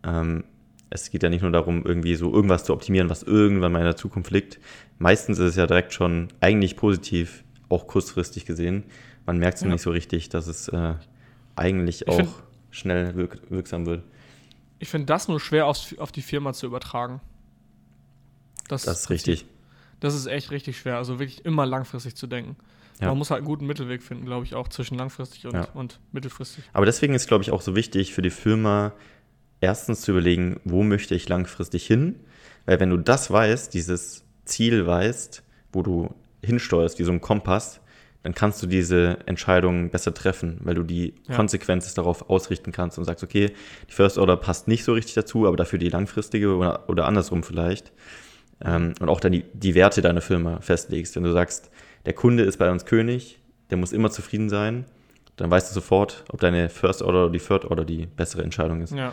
Ähm, 0.05 0.45
es 0.91 1.11
geht 1.11 1.23
ja 1.23 1.29
nicht 1.29 1.43
nur 1.43 1.51
darum, 1.51 1.85
irgendwie 1.85 2.15
so 2.15 2.33
irgendwas 2.33 2.65
zu 2.65 2.73
optimieren, 2.73 3.11
was 3.11 3.23
irgendwann 3.23 3.73
mal 3.73 3.81
in 3.81 3.85
der 3.85 3.97
Zukunft 3.97 4.31
liegt. 4.31 4.59
Meistens 4.99 5.39
ist 5.39 5.51
es 5.51 5.57
ja 5.57 5.67
direkt 5.67 5.93
schon 5.93 6.29
eigentlich 6.41 6.77
positiv, 6.77 7.45
auch 7.69 7.87
kurzfristig 7.87 8.47
gesehen. 8.47 8.85
Man 9.27 9.39
merkt 9.39 9.59
es 9.59 9.65
ja. 9.65 9.69
nicht 9.69 9.83
so 9.83 9.91
richtig, 9.91 10.29
dass 10.29 10.47
es 10.47 10.69
äh, 10.69 10.95
eigentlich 11.57 12.03
ich 12.03 12.09
auch 12.09 12.17
find, 12.17 12.31
schnell 12.71 13.15
wirk 13.17 13.51
wirksam 13.51 13.87
wird. 13.87 14.05
Ich 14.79 14.89
finde 14.89 15.07
das 15.07 15.29
nur 15.29 15.41
schwer 15.41 15.67
auf, 15.67 15.95
auf 15.99 16.13
die 16.13 16.23
Firma 16.23 16.53
zu 16.53 16.67
übertragen. 16.67 17.21
Das, 18.69 18.83
das 18.83 19.01
ist 19.01 19.11
richtig. 19.11 19.47
Das 20.01 20.15
ist 20.15 20.27
echt 20.27 20.51
richtig 20.51 20.79
schwer. 20.79 20.97
Also 20.97 21.19
wirklich 21.19 21.45
immer 21.45 21.67
langfristig 21.67 22.15
zu 22.15 22.27
denken. 22.27 22.57
Ja. 23.01 23.09
Man 23.09 23.19
muss 23.19 23.31
halt 23.31 23.39
einen 23.39 23.47
guten 23.47 23.67
Mittelweg 23.67 24.03
finden, 24.03 24.27
glaube 24.27 24.45
ich, 24.45 24.55
auch 24.55 24.69
zwischen 24.69 24.97
langfristig 24.97 25.47
und, 25.47 25.55
ja. 25.55 25.69
und 25.75 26.01
mittelfristig. 26.13 26.65
Aber 26.73 26.87
deswegen 26.87 27.15
ist, 27.15 27.29
glaube 27.29 27.43
ich, 27.43 27.51
auch 27.51 27.63
so 27.63 27.77
wichtig 27.77 28.13
für 28.13 28.23
die 28.23 28.31
Firma, 28.31 28.93
erstens 29.61 30.01
zu 30.03 30.13
überlegen, 30.13 30.61
wo 30.65 30.83
möchte 30.83 31.15
ich 31.15 31.29
langfristig 31.29 31.87
hin? 31.87 32.21
Weil 32.67 32.81
wenn 32.81 32.91
du 32.91 32.97
das 32.97 33.31
weißt, 33.31 33.73
dieses 33.73 34.25
Ziel 34.45 34.87
weißt, 34.87 35.43
wo 35.73 35.83
du 35.83 36.15
hinsteuerst, 36.45 36.99
wie 36.99 37.05
so 37.05 37.13
ein 37.13 37.21
Kompass, 37.21 37.81
dann 38.23 38.35
kannst 38.35 38.63
du 38.63 38.67
diese 38.67 39.19
Entscheidungen 39.27 39.91
besser 39.91 40.13
treffen, 40.13 40.59
weil 40.63 40.75
du 40.75 40.83
die 40.83 41.15
ja. 41.29 41.37
Konsequenzen 41.37 41.95
darauf 41.95 42.29
ausrichten 42.29 42.73
kannst 42.73 42.99
und 42.99 43.05
sagst, 43.05 43.23
okay, 43.23 43.53
die 43.89 43.93
First 43.93 44.19
Order 44.19 44.37
passt 44.37 44.69
nicht 44.69 44.85
so 44.85 44.93
richtig 44.93 45.15
dazu, 45.15 45.47
aber 45.47 45.57
dafür 45.57 45.79
die 45.79 45.89
langfristige 45.89 46.55
oder, 46.55 46.89
oder 46.89 47.07
andersrum 47.07 47.43
vielleicht. 47.43 47.93
Ähm, 48.61 48.95
und 49.01 49.09
auch 49.09 49.21
dann 49.21 49.33
die, 49.33 49.45
die 49.53 49.75
Werte 49.75 50.03
deiner 50.03 50.21
Firma 50.21 50.61
festlegst. 50.61 51.15
Wenn 51.15 51.23
du 51.23 51.33
sagst, 51.33 51.71
der 52.07 52.13
Kunde 52.13 52.43
ist 52.43 52.59
bei 52.59 52.71
uns 52.71 52.85
König, 52.87 53.39
der 53.71 53.79
muss 53.79 53.93
immer 53.93 54.11
zufrieden 54.11 54.49
sein, 54.49 54.85
dann 55.37 55.51
weißt 55.51 55.71
du 55.71 55.75
sofort, 55.75 56.25
ob 56.31 56.41
deine 56.41 56.69
First 56.69 57.03
Order 57.03 57.25
oder 57.25 57.33
die 57.33 57.39
Third 57.39 57.65
Order 57.65 57.85
die 57.85 58.07
bessere 58.07 58.43
Entscheidung 58.43 58.83
ist. 58.83 58.93
Ja. 58.93 59.13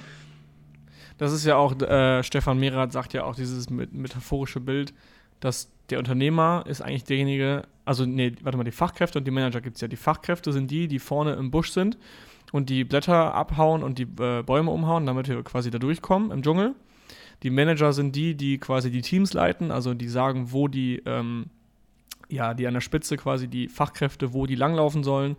Das 1.17 1.31
ist 1.31 1.45
ja 1.45 1.55
auch, 1.55 1.79
äh, 1.81 2.23
Stefan 2.23 2.59
Mehrath 2.59 2.91
sagt 2.91 3.13
ja 3.13 3.23
auch 3.23 3.35
dieses 3.35 3.69
metaphorische 3.69 4.59
Bild, 4.59 4.93
dass 5.39 5.71
der 5.89 6.00
Unternehmer 6.00 6.63
ist 6.67 6.82
eigentlich 6.82 7.04
derjenige, 7.04 7.63
also 7.86 8.06
nee, 8.06 8.34
warte 8.41 8.58
mal, 8.58 8.63
die 8.63 8.71
Fachkräfte 8.71 9.19
und 9.19 9.26
die 9.26 9.32
Manager 9.32 9.62
gibt 9.62 9.76
es 9.76 9.82
ja. 9.82 9.88
Die 9.88 9.95
Fachkräfte 9.95 10.52
sind 10.52 10.71
die, 10.71 10.88
die 10.88 11.00
vorne 11.00 11.34
im 11.34 11.52
Busch 11.52 11.69
sind 11.69 11.98
und 12.52 12.69
die 12.69 12.84
Blätter 12.84 13.34
abhauen 13.34 13.84
und 13.84 14.00
die 14.00 14.08
äh, 14.19 14.41
Bäume 14.43 14.71
umhauen, 14.71 15.06
damit 15.06 15.28
wir 15.28 15.43
quasi 15.43 15.69
da 15.71 15.78
durchkommen 15.78 16.32
im 16.32 16.41
Dschungel. 16.41 16.74
Die 17.43 17.50
Manager 17.50 17.93
sind 17.93 18.15
die, 18.15 18.36
die 18.36 18.58
quasi 18.58 18.89
die 18.89 19.02
Teams 19.02 19.34
leiten, 19.34 19.71
also 19.71 19.93
die 19.93 20.08
sagen, 20.08 20.52
wo 20.52 20.67
die, 20.67 21.02
ähm, 21.06 21.48
ja, 22.30 22.54
die 22.54 22.65
an 22.65 22.74
der 22.74 22.82
Spitze 22.82 23.17
quasi 23.17 23.48
die 23.48 23.67
Fachkräfte, 23.67 24.34
wo 24.34 24.45
die 24.45 24.56
langlaufen 24.56 25.04
sollen. 25.04 25.36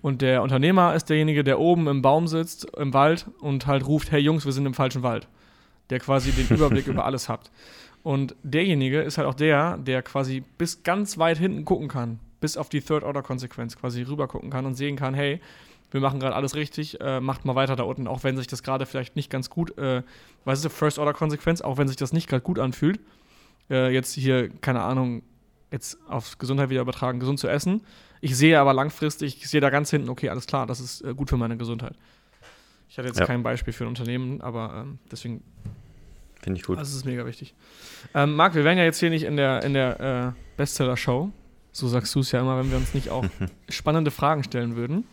Und 0.00 0.22
der 0.22 0.42
Unternehmer 0.42 0.94
ist 0.94 1.06
derjenige, 1.06 1.44
der 1.44 1.58
oben 1.58 1.88
im 1.88 2.02
Baum 2.02 2.28
sitzt, 2.28 2.66
im 2.76 2.94
Wald 2.94 3.26
und 3.40 3.66
halt 3.66 3.86
ruft, 3.86 4.12
hey 4.12 4.20
Jungs, 4.20 4.44
wir 4.44 4.52
sind 4.52 4.66
im 4.66 4.74
falschen 4.74 5.02
Wald. 5.02 5.28
Der 5.90 5.98
quasi 5.98 6.30
den 6.30 6.48
Überblick 6.56 6.86
über 6.86 7.04
alles 7.04 7.28
hat. 7.28 7.50
Und 8.04 8.36
derjenige 8.42 9.00
ist 9.00 9.16
halt 9.16 9.26
auch 9.26 9.34
der, 9.34 9.78
der 9.78 10.02
quasi 10.02 10.44
bis 10.58 10.82
ganz 10.82 11.16
weit 11.16 11.38
hinten 11.38 11.64
gucken 11.64 11.88
kann, 11.88 12.20
bis 12.38 12.58
auf 12.58 12.68
die 12.68 12.82
Third-Order-Konsequenz 12.82 13.78
quasi 13.78 14.02
rüber 14.02 14.28
gucken 14.28 14.50
kann 14.50 14.66
und 14.66 14.74
sehen 14.74 14.94
kann, 14.94 15.14
hey, 15.14 15.40
wir 15.90 16.02
machen 16.02 16.20
gerade 16.20 16.36
alles 16.36 16.54
richtig, 16.54 17.00
äh, 17.00 17.20
macht 17.20 17.46
mal 17.46 17.54
weiter 17.54 17.76
da 17.76 17.84
unten, 17.84 18.06
auch 18.06 18.22
wenn 18.22 18.36
sich 18.36 18.46
das 18.46 18.62
gerade 18.62 18.84
vielleicht 18.84 19.16
nicht 19.16 19.30
ganz 19.30 19.48
gut, 19.48 19.78
äh, 19.78 20.02
was 20.44 20.58
ist 20.58 20.66
die 20.66 20.68
First-Order-Konsequenz, 20.68 21.62
auch 21.62 21.78
wenn 21.78 21.88
sich 21.88 21.96
das 21.96 22.12
nicht 22.12 22.28
gerade 22.28 22.42
gut 22.42 22.58
anfühlt, 22.58 23.00
äh, 23.70 23.90
jetzt 23.90 24.12
hier, 24.12 24.50
keine 24.50 24.82
Ahnung, 24.82 25.22
jetzt 25.70 25.96
auf 26.06 26.36
Gesundheit 26.36 26.68
wieder 26.68 26.82
übertragen, 26.82 27.20
gesund 27.20 27.38
zu 27.38 27.48
essen. 27.48 27.80
Ich 28.20 28.36
sehe 28.36 28.60
aber 28.60 28.74
langfristig, 28.74 29.38
ich 29.38 29.48
sehe 29.48 29.62
da 29.62 29.70
ganz 29.70 29.88
hinten, 29.88 30.10
okay, 30.10 30.28
alles 30.28 30.46
klar, 30.46 30.66
das 30.66 30.78
ist 30.78 31.00
äh, 31.00 31.14
gut 31.14 31.30
für 31.30 31.38
meine 31.38 31.56
Gesundheit. 31.56 31.96
Ich 32.90 32.98
hatte 32.98 33.08
jetzt 33.08 33.18
ja. 33.20 33.24
kein 33.24 33.42
Beispiel 33.42 33.72
für 33.72 33.84
ein 33.84 33.88
Unternehmen, 33.88 34.42
aber 34.42 34.82
ähm, 34.82 34.98
deswegen 35.10 35.42
Finde 36.44 36.60
ich 36.60 36.66
gut. 36.66 36.78
Das 36.78 36.92
ist 36.92 37.06
mega 37.06 37.24
wichtig. 37.24 37.54
Ähm, 38.12 38.36
Marc, 38.36 38.54
wir 38.54 38.64
wären 38.64 38.76
ja 38.76 38.84
jetzt 38.84 39.00
hier 39.00 39.08
nicht 39.08 39.22
in 39.22 39.38
der, 39.38 39.62
in 39.62 39.72
der 39.72 40.34
äh, 40.36 40.58
Bestseller-Show. 40.58 41.30
So 41.72 41.88
sagst 41.88 42.14
du 42.14 42.20
es 42.20 42.32
ja 42.32 42.40
immer, 42.40 42.58
wenn 42.58 42.70
wir 42.70 42.76
uns 42.76 42.92
nicht 42.92 43.08
auch 43.08 43.24
spannende 43.70 44.10
Fragen 44.10 44.44
stellen 44.44 44.76
würden. 44.76 45.04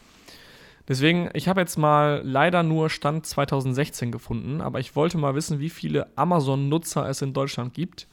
Deswegen, 0.90 1.30
ich 1.34 1.48
habe 1.48 1.62
jetzt 1.62 1.78
mal 1.78 2.22
leider 2.26 2.64
nur 2.64 2.90
Stand 2.90 3.26
2016 3.26 4.12
gefunden, 4.12 4.60
aber 4.60 4.82
ich 4.82 4.98
wollte 4.98 5.18
mal 5.18 5.34
wissen, 5.34 5.62
wie 5.62 5.70
viele 5.70 6.08
Amazon-Nutzer 6.18 7.08
es 7.08 7.22
in 7.22 7.32
Deutschland 7.32 7.74
gibt. 7.74 8.10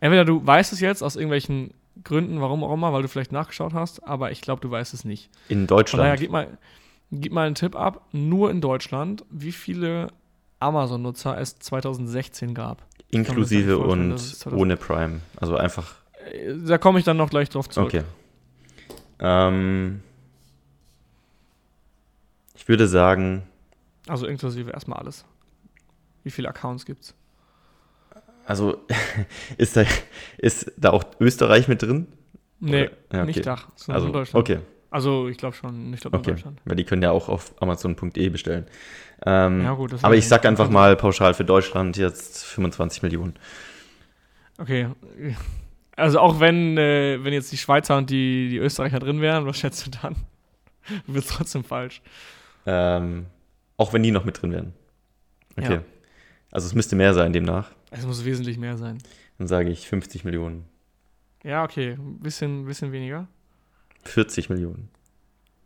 Entweder 0.00 0.26
du 0.26 0.46
weißt 0.46 0.74
es 0.74 0.80
jetzt 0.80 1.02
aus 1.02 1.16
irgendwelchen 1.16 1.72
Gründen, 2.02 2.42
warum 2.42 2.62
auch 2.62 2.74
immer, 2.74 2.92
weil 2.92 3.00
du 3.00 3.08
vielleicht 3.08 3.32
nachgeschaut 3.32 3.72
hast, 3.72 4.06
aber 4.06 4.32
ich 4.32 4.42
glaube, 4.42 4.60
du 4.60 4.70
weißt 4.70 4.92
es 4.92 5.06
nicht. 5.06 5.30
In 5.48 5.66
Deutschland? 5.66 5.90
Von 5.92 5.98
daher, 6.00 6.18
gib 6.18 6.30
mal, 6.30 6.58
gib 7.10 7.32
mal 7.32 7.46
einen 7.46 7.54
Tipp 7.54 7.74
ab. 7.74 8.06
Nur 8.12 8.50
in 8.50 8.60
Deutschland, 8.60 9.24
wie 9.30 9.52
viele 9.52 10.08
Amazon-Nutzer 10.64 11.38
es 11.40 11.58
2016 11.58 12.54
gab. 12.54 12.82
Inklusive 13.10 13.78
und 13.78 14.16
ohne 14.52 14.76
Prime. 14.76 15.20
Also 15.36 15.56
einfach. 15.56 15.94
Äh, 16.32 16.54
da 16.66 16.78
komme 16.78 16.98
ich 16.98 17.04
dann 17.04 17.16
noch 17.16 17.30
gleich 17.30 17.48
drauf 17.48 17.68
zurück. 17.68 17.88
Okay. 17.88 18.02
Ähm, 19.20 20.02
ich 22.54 22.66
würde 22.66 22.88
sagen. 22.88 23.42
Also 24.08 24.26
inklusive 24.26 24.70
erstmal 24.70 24.98
alles. 24.98 25.24
Wie 26.24 26.30
viele 26.30 26.48
Accounts 26.48 26.86
gibt's? 26.86 27.14
Also 28.46 28.78
ist 29.58 29.76
da, 29.76 29.84
ist 30.38 30.72
da 30.76 30.90
auch 30.90 31.04
Österreich 31.20 31.68
mit 31.68 31.82
drin? 31.82 32.06
Nee, 32.60 32.84
ja, 32.84 32.90
okay. 33.22 33.24
nicht 33.26 33.46
Dach. 33.46 33.68
Also, 33.88 34.24
okay. 34.32 34.60
Also 34.94 35.26
ich 35.26 35.38
glaube 35.38 35.56
schon, 35.56 35.90
nicht 35.90 36.06
okay. 36.06 36.16
in 36.16 36.22
Deutschland. 36.22 36.60
Weil 36.64 36.76
die 36.76 36.84
können 36.84 37.02
ja 37.02 37.10
auch 37.10 37.28
auf 37.28 37.60
Amazon.de 37.60 38.28
bestellen. 38.28 38.64
Ähm, 39.26 39.64
ja, 39.64 39.74
gut, 39.74 39.92
aber 40.04 40.14
ich 40.14 40.28
sag 40.28 40.46
einfach 40.46 40.70
mal 40.70 40.94
pauschal 40.94 41.34
für 41.34 41.44
Deutschland 41.44 41.96
jetzt 41.96 42.44
25 42.44 43.02
Millionen. 43.02 43.34
Okay. 44.56 44.86
Also 45.96 46.20
auch 46.20 46.38
wenn, 46.38 46.78
äh, 46.78 47.18
wenn 47.24 47.32
jetzt 47.32 47.50
die 47.50 47.56
Schweizer 47.56 47.96
und 47.96 48.08
die, 48.08 48.48
die 48.50 48.58
Österreicher 48.58 49.00
drin 49.00 49.20
wären, 49.20 49.46
was 49.46 49.58
schätzt 49.58 49.84
du 49.84 49.90
dann? 49.90 50.14
Wird 51.08 51.28
trotzdem 51.28 51.64
falsch. 51.64 52.00
Ähm, 52.64 53.26
auch 53.76 53.92
wenn 53.92 54.04
die 54.04 54.12
noch 54.12 54.24
mit 54.24 54.40
drin 54.40 54.52
wären. 54.52 54.74
Okay. 55.56 55.74
Ja. 55.74 55.82
Also 56.52 56.68
es 56.68 56.74
müsste 56.76 56.94
mehr 56.94 57.14
sein 57.14 57.32
demnach. 57.32 57.72
Es 57.90 58.06
muss 58.06 58.24
wesentlich 58.24 58.58
mehr 58.58 58.76
sein. 58.76 58.98
Dann 59.38 59.48
sage 59.48 59.70
ich 59.70 59.88
50 59.88 60.22
Millionen. 60.22 60.66
Ja, 61.42 61.64
okay. 61.64 61.96
Ein 61.98 62.20
bisschen, 62.20 62.64
bisschen 62.64 62.92
weniger. 62.92 63.26
40 64.04 64.50
Millionen. 64.50 64.88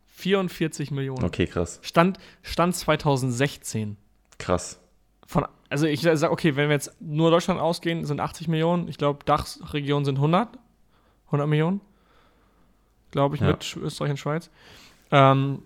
44 0.07 0.91
Millionen. 0.91 1.23
Okay, 1.23 1.47
krass. 1.47 1.79
Stand, 1.81 2.19
Stand 2.43 2.75
2016. 2.75 3.97
Krass. 4.37 4.79
Von, 5.25 5.45
also 5.69 5.85
ich 5.85 6.01
sage, 6.01 6.31
okay, 6.31 6.55
wenn 6.55 6.69
wir 6.69 6.75
jetzt 6.75 6.99
nur 6.99 7.31
Deutschland 7.31 7.59
ausgehen, 7.59 8.05
sind 8.05 8.19
80 8.19 8.47
Millionen. 8.47 8.87
Ich 8.87 8.97
glaube, 8.97 9.23
Dachregionen 9.25 10.05
sind 10.05 10.15
100. 10.15 10.49
100 11.27 11.47
Millionen. 11.47 11.81
Glaube 13.11 13.35
ich, 13.35 13.41
ja. 13.41 13.47
mit 13.47 13.77
Österreich 13.77 14.11
und 14.11 14.17
Schweiz. 14.17 14.49
Ähm, 15.11 15.63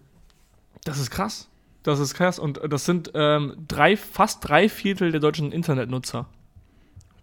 das 0.84 1.00
ist 1.00 1.10
krass. 1.10 1.50
Das 1.84 2.00
ist 2.00 2.14
krass. 2.14 2.40
Und 2.40 2.60
das 2.70 2.86
sind 2.86 3.12
ähm, 3.16 3.56
drei, 3.68 3.98
fast 3.98 4.48
drei 4.48 4.70
Viertel 4.70 5.12
der 5.12 5.20
deutschen 5.20 5.52
Internetnutzer. 5.52 6.28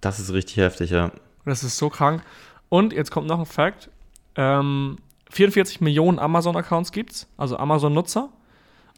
Das 0.00 0.18
ist 0.18 0.32
richtig 0.32 0.56
heftig, 0.56 0.90
ja. 0.90 1.12
Das 1.44 1.62
ist 1.62 1.76
so 1.76 1.90
krank. 1.90 2.22
Und 2.68 2.92
jetzt 2.92 3.10
kommt 3.10 3.26
noch 3.26 3.38
ein 3.38 3.46
Fakt. 3.46 3.90
Ähm, 4.36 4.98
44 5.30 5.80
Millionen 5.80 6.18
Amazon-Accounts 6.18 6.92
gibt 6.92 7.12
es, 7.12 7.28
also 7.36 7.56
Amazon-Nutzer, 7.56 8.30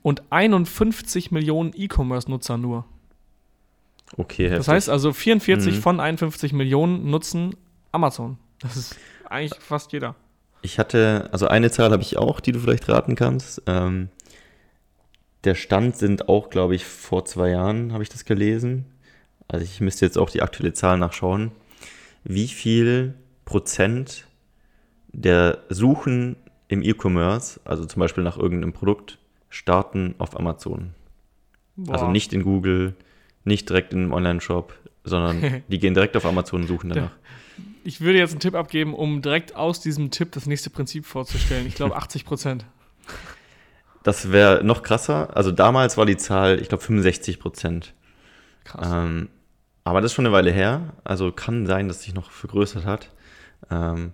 und 0.02 0.22
51 0.30 1.30
Millionen 1.30 1.72
E-Commerce-Nutzer 1.74 2.58
nur. 2.58 2.84
Okay, 4.16 4.44
heftig. 4.44 4.58
Das 4.58 4.68
heißt 4.68 4.90
also 4.90 5.12
44 5.12 5.76
mhm. 5.76 5.80
von 5.80 6.00
51 6.00 6.52
Millionen 6.52 7.08
nutzen 7.08 7.54
Amazon. 7.92 8.38
Das 8.60 8.76
ist 8.76 8.96
eigentlich 9.28 9.54
fast 9.60 9.92
jeder. 9.92 10.14
Ich 10.62 10.78
hatte, 10.78 11.28
also 11.32 11.48
eine 11.48 11.70
Zahl 11.70 11.90
habe 11.90 12.02
ich 12.02 12.16
auch, 12.18 12.40
die 12.40 12.52
du 12.52 12.60
vielleicht 12.60 12.88
raten 12.88 13.14
kannst. 13.14 13.62
Ähm, 13.66 14.08
der 15.44 15.54
Stand 15.54 15.96
sind 15.96 16.28
auch, 16.28 16.50
glaube 16.50 16.74
ich, 16.74 16.84
vor 16.84 17.24
zwei 17.24 17.50
Jahren 17.50 17.92
habe 17.92 18.02
ich 18.02 18.08
das 18.08 18.24
gelesen. 18.24 18.86
Also 19.48 19.64
ich 19.64 19.80
müsste 19.80 20.04
jetzt 20.04 20.18
auch 20.18 20.30
die 20.30 20.42
aktuelle 20.42 20.72
Zahl 20.72 20.98
nachschauen. 20.98 21.52
Wie 22.24 22.48
viel 22.48 23.14
Prozent 23.44 24.26
der 25.12 25.58
Suchen 25.68 26.36
im 26.68 26.82
E-Commerce, 26.82 27.60
also 27.64 27.84
zum 27.84 28.00
Beispiel 28.00 28.24
nach 28.24 28.38
irgendeinem 28.38 28.72
Produkt, 28.72 29.18
starten 29.50 30.14
auf 30.18 30.38
Amazon. 30.38 30.94
Also 31.76 31.84
Boah. 31.84 31.92
Also 31.94 32.08
nicht 32.08 32.32
in 32.32 32.42
Google, 32.42 32.94
nicht 33.44 33.68
direkt 33.68 33.92
in 33.92 34.00
einem 34.00 34.12
Online-Shop, 34.12 34.74
sondern 35.04 35.62
die 35.68 35.78
gehen 35.78 35.94
direkt 35.94 36.16
auf 36.16 36.24
Amazon 36.24 36.62
und 36.62 36.68
suchen 36.68 36.90
danach. 36.90 37.12
Ich 37.84 38.00
würde 38.00 38.18
jetzt 38.18 38.30
einen 38.30 38.40
Tipp 38.40 38.54
abgeben, 38.54 38.94
um 38.94 39.22
direkt 39.22 39.56
aus 39.56 39.80
diesem 39.80 40.10
Tipp 40.10 40.32
das 40.32 40.46
nächste 40.46 40.70
Prinzip 40.70 41.04
vorzustellen. 41.04 41.66
Ich 41.66 41.74
glaube 41.74 41.96
80 41.96 42.24
Prozent. 42.24 42.64
Das 44.02 44.32
wäre 44.32 44.64
noch 44.64 44.82
krasser. 44.82 45.36
Also 45.36 45.52
damals 45.52 45.96
war 45.96 46.06
die 46.06 46.16
Zahl, 46.16 46.60
ich 46.60 46.68
glaube, 46.68 46.82
65 46.82 47.38
Prozent. 47.38 47.94
Krass. 48.64 48.88
Ähm, 48.90 49.28
aber 49.84 50.00
das 50.00 50.12
ist 50.12 50.14
schon 50.14 50.26
eine 50.26 50.34
Weile 50.34 50.52
her. 50.52 50.94
Also 51.04 51.32
kann 51.32 51.66
sein, 51.66 51.88
dass 51.88 52.02
sich 52.02 52.14
noch 52.14 52.30
vergrößert 52.30 52.84
hat. 52.84 53.10
Ähm, 53.70 54.12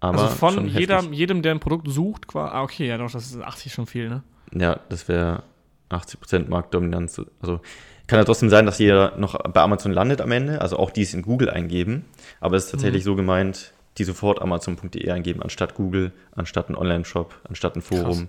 aber 0.00 0.22
also 0.22 0.34
von 0.34 0.68
jeder, 0.68 1.02
jedem, 1.10 1.42
der 1.42 1.52
ein 1.52 1.60
Produkt 1.60 1.88
sucht, 1.88 2.28
quasi. 2.28 2.54
Ah, 2.54 2.62
okay, 2.62 2.86
ja 2.86 2.98
doch, 2.98 3.10
das 3.10 3.26
ist 3.26 3.40
80 3.40 3.72
schon 3.72 3.86
viel, 3.86 4.08
ne? 4.08 4.22
Ja, 4.52 4.80
das 4.88 5.08
wäre 5.08 5.42
80% 5.90 6.48
Marktdominanz. 6.48 7.20
Also 7.40 7.60
kann 8.06 8.18
ja 8.18 8.24
trotzdem 8.24 8.48
sein, 8.48 8.64
dass 8.64 8.78
jeder 8.78 9.16
noch 9.18 9.34
bei 9.34 9.60
Amazon 9.60 9.92
landet 9.92 10.20
am 10.20 10.32
Ende, 10.32 10.60
also 10.60 10.78
auch 10.78 10.90
die 10.90 11.02
es 11.02 11.14
in 11.14 11.22
Google 11.22 11.50
eingeben. 11.50 12.04
Aber 12.40 12.56
es 12.56 12.66
ist 12.66 12.70
tatsächlich 12.70 13.02
mhm. 13.02 13.06
so 13.06 13.16
gemeint, 13.16 13.72
die 13.98 14.04
sofort 14.04 14.40
Amazon.de 14.40 15.10
eingeben, 15.10 15.42
anstatt 15.42 15.74
Google, 15.74 16.12
anstatt 16.34 16.70
ein 16.70 16.76
Online-Shop, 16.76 17.34
anstatt 17.48 17.76
ein 17.76 17.82
Forum, 17.82 18.28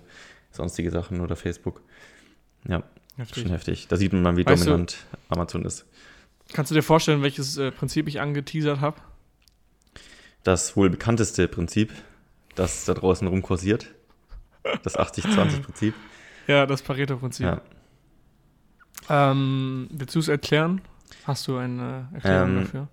sonstige 0.50 0.90
Sachen 0.90 1.20
oder 1.20 1.36
Facebook. 1.36 1.80
Ja, 2.68 2.82
heftig. 3.16 3.42
schon 3.42 3.52
heftig. 3.52 3.88
Da 3.88 3.96
sieht 3.96 4.12
man 4.12 4.22
mal, 4.22 4.36
wie 4.36 4.44
weißt 4.44 4.66
dominant 4.66 4.98
du, 5.12 5.34
Amazon 5.34 5.64
ist. 5.64 5.86
Kannst 6.52 6.70
du 6.70 6.74
dir 6.74 6.82
vorstellen, 6.82 7.22
welches 7.22 7.56
äh, 7.56 7.70
Prinzip 7.70 8.08
ich 8.08 8.20
angeteasert 8.20 8.80
habe? 8.80 9.00
Das 10.42 10.76
wohl 10.76 10.90
bekannteste 10.90 11.48
Prinzip, 11.48 11.92
das 12.54 12.84
da 12.84 12.94
draußen 12.94 13.26
rumkursiert. 13.26 13.88
Das 14.82 14.98
80-20-Prinzip. 14.98 15.94
Ja, 16.46 16.66
das 16.66 16.82
Pareto-Prinzip. 16.82 17.46
Ja. 17.46 17.60
Ähm, 19.08 19.88
willst 19.90 20.14
du 20.14 20.18
es 20.18 20.28
erklären? 20.28 20.80
Hast 21.24 21.46
du 21.48 21.56
eine 21.56 22.08
Erklärung 22.12 22.50
ähm, 22.50 22.60
dafür? 22.64 22.88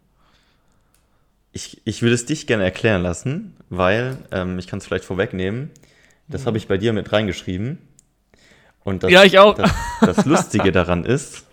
Ich, 1.52 1.82
ich 1.86 2.02
würde 2.02 2.16
es 2.16 2.26
dich 2.26 2.48
gerne 2.48 2.64
erklären 2.64 3.02
lassen, 3.02 3.56
weil 3.70 4.18
ähm, 4.32 4.60
ich 4.60 4.68
kann 4.68 4.80
es 4.80 4.86
vielleicht 4.86 5.06
vorwegnehmen. 5.06 5.72
Das 6.28 6.42
mhm. 6.42 6.46
habe 6.48 6.58
ich 6.58 6.68
bei 6.68 6.78
dir 6.78 6.94
mit 6.94 7.12
reingeschrieben. 7.12 7.80
Und 8.84 9.04
das, 9.04 9.12
ja, 9.12 9.24
ich 9.24 9.40
auch. 9.40 9.56
Das, 9.56 9.72
das 10.02 10.26
Lustige 10.26 10.72
daran 10.72 11.04
ist, 11.04 11.46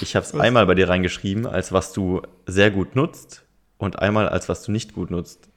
ich 0.00 0.14
habe 0.14 0.24
es 0.24 0.34
einmal 0.34 0.66
bei 0.66 0.74
dir 0.74 0.88
reingeschrieben, 0.88 1.46
als 1.46 1.72
was 1.72 1.92
du 1.92 2.22
sehr 2.46 2.70
gut 2.70 2.96
nutzt 2.96 3.45
und 3.78 3.98
einmal 3.98 4.28
als 4.28 4.48
was 4.48 4.62
du 4.62 4.72
nicht 4.72 4.94
gut 4.94 5.10
nutzt. 5.10 5.48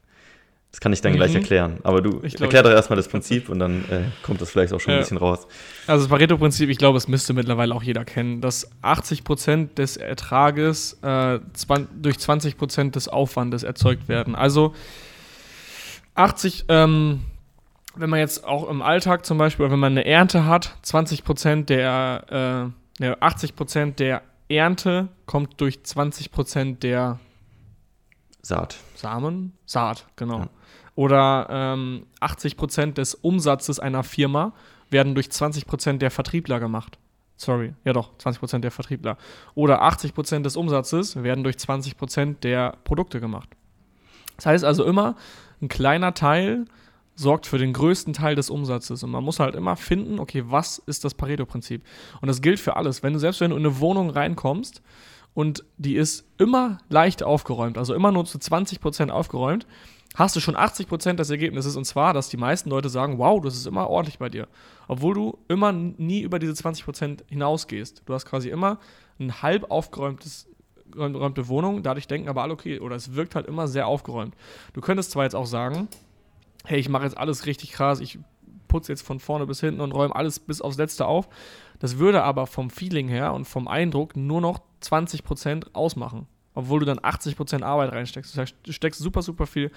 Das 0.71 0.82
kann 0.82 0.93
ich 0.93 1.01
dann 1.01 1.13
mhm. 1.13 1.17
gleich 1.17 1.34
erklären. 1.34 1.79
Aber 1.84 2.01
du 2.01 2.19
glaub, 2.19 2.41
erklär 2.41 2.62
doch 2.62 2.69
erstmal 2.69 2.97
das 2.97 3.08
Prinzip 3.08 3.49
und 3.49 3.58
dann 3.58 3.86
äh, 3.89 4.03
kommt 4.21 4.39
das 4.39 4.51
vielleicht 4.51 4.71
auch 4.71 4.79
schon 4.79 4.91
ja. 4.91 4.97
ein 4.97 5.01
bisschen 5.01 5.17
raus. 5.17 5.47
Also 5.88 6.03
das 6.03 6.10
Pareto-Prinzip, 6.10 6.69
ich 6.69 6.77
glaube, 6.77 6.97
es 6.97 7.08
müsste 7.08 7.34
mittlerweile 7.34 7.73
auch 7.73 7.82
jeder 7.82 8.05
kennen, 8.05 8.39
dass 8.39 8.71
80% 8.84 9.73
des 9.73 9.97
Ertrages 9.97 10.99
äh, 11.01 11.39
durch 11.99 12.17
20% 12.17 12.91
des 12.91 13.08
Aufwandes 13.08 13.63
erzeugt 13.63 14.08
werden. 14.08 14.36
Also 14.36 14.75
80, 16.13 16.65
ähm, 16.67 17.21
wenn 17.95 18.12
man 18.12 18.19
jetzt 18.19 18.45
auch 18.45 18.69
im 18.69 18.84
Alltag 18.84 19.25
zum 19.25 19.39
Beispiel, 19.39 19.65
oder 19.65 19.73
wenn 19.73 19.79
man 19.79 19.93
eine 19.93 20.05
Ernte 20.05 20.45
hat, 20.45 20.75
20% 20.86 21.65
der, 21.65 22.71
äh, 22.99 23.03
ja, 23.03 23.13
80% 23.15 23.95
der 23.95 24.21
Ernte 24.49 25.08
kommt 25.25 25.60
durch 25.62 25.79
20% 25.84 26.79
der 26.79 27.19
Saat. 28.41 28.78
Samen? 28.95 29.54
Saat, 29.65 30.06
genau. 30.15 30.39
Ja. 30.39 30.49
Oder 30.95 31.47
ähm, 31.49 32.06
80% 32.21 32.93
des 32.93 33.15
Umsatzes 33.15 33.80
einer 33.80 34.04
Firma 34.04 34.54
werden 34.89 35.15
durch 35.15 35.28
20% 35.28 35.97
der 35.97 36.12
Vertriebler 36.12 36.60
gemacht. 36.60 36.97
Sorry, 37.38 37.73
ja 37.86 37.93
doch, 37.93 38.17
20% 38.17 38.60
der 38.60 38.71
Vertriebler. 38.71 39.17
Oder 39.56 39.82
80% 39.84 40.41
des 40.41 40.58
Umsatzes 40.58 41.23
werden 41.23 41.43
durch 41.43 41.56
20% 41.56 42.41
der 42.41 42.75
Produkte 42.84 43.21
gemacht. 43.21 43.49
Das 44.36 44.45
heißt 44.45 44.65
also 44.65 44.84
immer, 44.84 45.15
ein 45.62 45.69
kleiner 45.69 46.13
Teil 46.13 46.65
sorgt 47.15 47.45
für 47.45 47.58
den 47.58 47.73
größten 47.73 48.13
Teil 48.13 48.36
des 48.36 48.49
Umsatzes. 48.49 49.04
Und 49.04 49.12
man 49.12 49.23
muss 49.23 49.39
halt 49.39 49.56
immer 49.56 49.75
finden, 49.75 50.19
okay, 50.19 50.43
was 50.47 50.80
ist 50.80 51.04
das 51.04 51.13
Pareto-Prinzip? 51.13 51.84
Und 52.21 52.28
das 52.28 52.41
gilt 52.41 52.60
für 52.60 52.75
alles. 52.75 53.04
Wenn 53.04 53.13
du 53.13 53.19
selbst 53.19 53.41
wenn 53.41 53.52
du 53.52 53.58
in 53.58 53.65
eine 53.65 53.80
Wohnung 53.80 54.10
reinkommst 54.10 54.82
und 55.39 55.63
die 55.78 55.95
ist 55.95 56.25
immer 56.38 56.80
leicht 56.89 57.23
aufgeräumt, 57.23 57.78
also 57.78 57.93
immer 57.93 58.12
nur 58.12 58.25
zu 58.25 58.38
20% 58.38 59.10
aufgeräumt, 59.10 59.67
hast 60.15 60.36
du 60.36 60.41
schon 60.41 60.58
80% 60.58 61.13
des 61.13 61.30
Ergebnisses 61.30 61.78
und 61.78 61.86
zwar, 61.86 62.12
dass 62.13 62.28
die 62.28 62.36
meisten 62.36 62.69
Leute 62.69 62.89
sagen, 62.89 63.19
wow, 63.19 63.41
das 63.41 63.56
ist 63.56 63.65
immer 63.65 63.89
ordentlich 63.89 64.19
bei 64.19 64.28
dir. 64.28 64.49
Obwohl 64.89 65.13
du 65.13 65.38
immer 65.47 65.71
nie 65.71 66.19
über 66.23 66.39
diese 66.39 66.52
20% 66.52 67.19
hinausgehst. 67.30 68.04
Du 68.06 68.13
hast 68.13 68.25
quasi 68.25 68.49
immer 68.49 68.80
ein 69.17 69.41
halb 69.41 69.71
aufgeräumtes 69.71 70.49
aufgeräumte 70.93 71.47
Wohnung, 71.47 71.84
dadurch 71.84 72.08
denken 72.08 72.28
aber 72.28 72.41
alle, 72.41 72.52
okay, 72.52 72.82
oder 72.82 72.97
es 72.97 73.15
wirkt 73.15 73.36
halt 73.36 73.47
immer 73.47 73.69
sehr 73.69 73.88
aufgeräumt. 73.88 74.36
Du 74.73 74.82
könntest 74.82 75.12
zwar 75.12 75.23
jetzt 75.23 75.38
auch 75.38 75.45
sagen, 75.45 75.88
hey, 76.65 76.82
ich 76.82 76.89
mache 76.89 77.06
jetzt 77.06 77.17
alles 77.17 77.45
richtig 77.45 77.71
krass, 77.71 78.02
ich 78.02 78.19
putze 78.67 78.91
jetzt 78.91 79.04
von 79.04 79.21
vorne 79.21 79.45
bis 79.45 79.62
hinten 79.62 79.80
und 79.80 79.93
räume 79.93 80.13
alles 80.13 80.38
bis 80.38 80.60
aufs 80.60 80.78
Letzte 80.78 81.06
auf. 81.06 81.30
Das 81.80 81.97
würde 81.97 82.23
aber 82.23 82.45
vom 82.45 82.69
Feeling 82.69 83.08
her 83.08 83.34
und 83.34 83.45
vom 83.45 83.69
Eindruck 83.69 84.17
nur 84.17 84.41
noch 84.41 84.60
20% 84.81 85.73
ausmachen 85.73 86.27
obwohl 86.59 86.79
du 86.79 86.85
dann 86.85 86.99
80% 86.99 87.63
Arbeit 87.63 87.91
reinsteckst. 87.91 88.33
Das 88.33 88.37
heißt, 88.37 88.55
du 88.63 88.71
steckst 88.71 88.99
super, 88.99 89.21
super 89.21 89.47
viel 89.47 89.71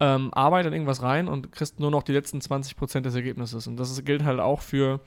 ähm, 0.00 0.32
Arbeit 0.32 0.66
in 0.66 0.72
irgendwas 0.72 1.02
rein 1.02 1.28
und 1.28 1.52
kriegst 1.52 1.80
nur 1.80 1.90
noch 1.90 2.02
die 2.02 2.12
letzten 2.12 2.38
20% 2.38 3.00
des 3.00 3.14
Ergebnisses. 3.14 3.66
Und 3.66 3.76
das 3.76 4.04
gilt 4.04 4.24
halt 4.24 4.38
auch 4.38 4.60
für, 4.60 5.00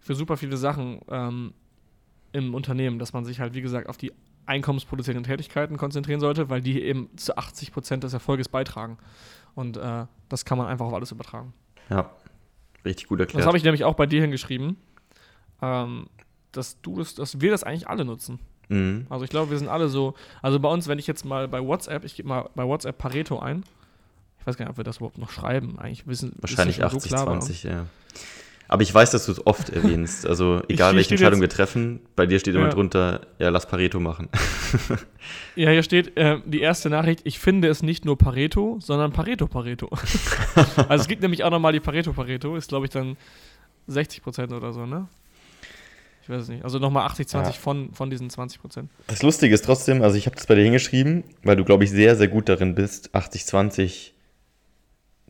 für 0.00 0.14
super 0.14 0.36
viele 0.36 0.56
Sachen 0.56 1.00
ähm, 1.10 1.54
im 2.32 2.54
Unternehmen, 2.54 2.98
dass 2.98 3.12
man 3.12 3.24
sich 3.24 3.40
halt, 3.40 3.54
wie 3.54 3.62
gesagt, 3.62 3.88
auf 3.88 3.96
die 3.96 4.12
einkommensproduzierenden 4.46 5.28
Tätigkeiten 5.28 5.76
konzentrieren 5.76 6.20
sollte, 6.20 6.48
weil 6.48 6.60
die 6.60 6.80
eben 6.80 7.10
zu 7.16 7.36
80% 7.36 7.96
des 7.96 8.12
Erfolges 8.12 8.48
beitragen. 8.48 8.98
Und 9.56 9.76
äh, 9.76 10.06
das 10.28 10.44
kann 10.44 10.56
man 10.56 10.68
einfach 10.68 10.86
auf 10.86 10.94
alles 10.94 11.10
übertragen. 11.10 11.52
Ja, 11.90 12.10
richtig 12.84 13.08
gut 13.08 13.18
erklärt. 13.18 13.40
Das 13.40 13.46
habe 13.46 13.56
ich 13.56 13.64
nämlich 13.64 13.82
auch 13.82 13.94
bei 13.94 14.06
dir 14.06 14.20
hingeschrieben, 14.20 14.76
ähm, 15.62 16.06
dass 16.52 16.80
du 16.80 16.98
das, 16.98 17.14
dass 17.14 17.40
wir 17.40 17.50
das 17.50 17.64
eigentlich 17.64 17.88
alle 17.88 18.04
nutzen. 18.04 18.38
Mhm. 18.68 19.06
Also 19.08 19.24
ich 19.24 19.30
glaube, 19.30 19.50
wir 19.50 19.58
sind 19.58 19.68
alle 19.68 19.88
so. 19.88 20.14
Also 20.42 20.58
bei 20.60 20.68
uns, 20.68 20.88
wenn 20.88 20.98
ich 20.98 21.06
jetzt 21.06 21.24
mal 21.24 21.48
bei 21.48 21.62
WhatsApp, 21.64 22.04
ich 22.04 22.16
gebe 22.16 22.28
mal 22.28 22.50
bei 22.54 22.64
WhatsApp 22.64 22.98
Pareto 22.98 23.38
ein. 23.38 23.64
Ich 24.40 24.46
weiß 24.46 24.56
gar 24.56 24.64
nicht, 24.64 24.70
ob 24.70 24.76
wir 24.76 24.84
das 24.84 24.98
überhaupt 24.98 25.18
noch 25.18 25.30
schreiben. 25.30 25.78
Eigentlich 25.78 26.06
wissen 26.06 26.32
Wahrscheinlich 26.40 26.82
80, 26.82 27.10
so 27.10 27.16
20, 27.16 27.64
ja. 27.64 27.86
Aber 28.68 28.82
ich 28.82 28.92
weiß, 28.92 29.12
dass 29.12 29.26
du 29.26 29.32
es 29.32 29.46
oft 29.46 29.70
erwähnst. 29.70 30.26
Also 30.26 30.62
egal, 30.68 30.94
welche 30.96 31.10
Entscheidung 31.10 31.40
wir 31.40 31.48
treffen, 31.48 32.00
bei 32.16 32.26
dir 32.26 32.38
steht 32.38 32.54
immer 32.54 32.66
ja. 32.66 32.70
drunter, 32.70 33.20
ja, 33.38 33.48
lass 33.50 33.66
Pareto 33.66 34.00
machen. 34.00 34.28
ja, 35.56 35.70
hier 35.70 35.82
steht 35.82 36.16
äh, 36.16 36.38
die 36.44 36.60
erste 36.60 36.90
Nachricht, 36.90 37.20
ich 37.24 37.38
finde 37.38 37.68
es 37.68 37.82
nicht 37.82 38.04
nur 38.04 38.18
Pareto, 38.18 38.78
sondern 38.80 39.12
Pareto 39.12 39.46
Pareto. 39.46 39.88
also 40.88 41.02
es 41.02 41.08
gibt 41.08 41.22
nämlich 41.22 41.44
auch 41.44 41.50
nochmal 41.50 41.72
die 41.72 41.80
Pareto 41.80 42.12
Pareto, 42.12 42.56
ist 42.56 42.68
glaube 42.68 42.86
ich 42.86 42.90
dann 42.90 43.16
60 43.86 44.22
Prozent 44.22 44.52
oder 44.52 44.72
so, 44.72 44.84
ne? 44.84 45.06
Ich 46.26 46.30
weiß 46.30 46.42
es 46.42 46.48
nicht. 46.48 46.64
Also 46.64 46.80
nochmal 46.80 47.06
80, 47.06 47.28
20 47.28 47.54
ja. 47.54 47.60
von, 47.60 47.92
von 47.92 48.10
diesen 48.10 48.28
20 48.28 48.60
Prozent. 48.60 48.90
Das 49.06 49.22
Lustige 49.22 49.54
ist 49.54 49.64
trotzdem, 49.64 50.02
also 50.02 50.16
ich 50.16 50.26
habe 50.26 50.34
das 50.34 50.46
bei 50.46 50.56
dir 50.56 50.64
hingeschrieben, 50.64 51.22
weil 51.44 51.54
du, 51.54 51.64
glaube 51.64 51.84
ich, 51.84 51.90
sehr, 51.92 52.16
sehr 52.16 52.26
gut 52.26 52.48
darin 52.48 52.74
bist, 52.74 53.14
80, 53.14 53.46
20 53.46 54.14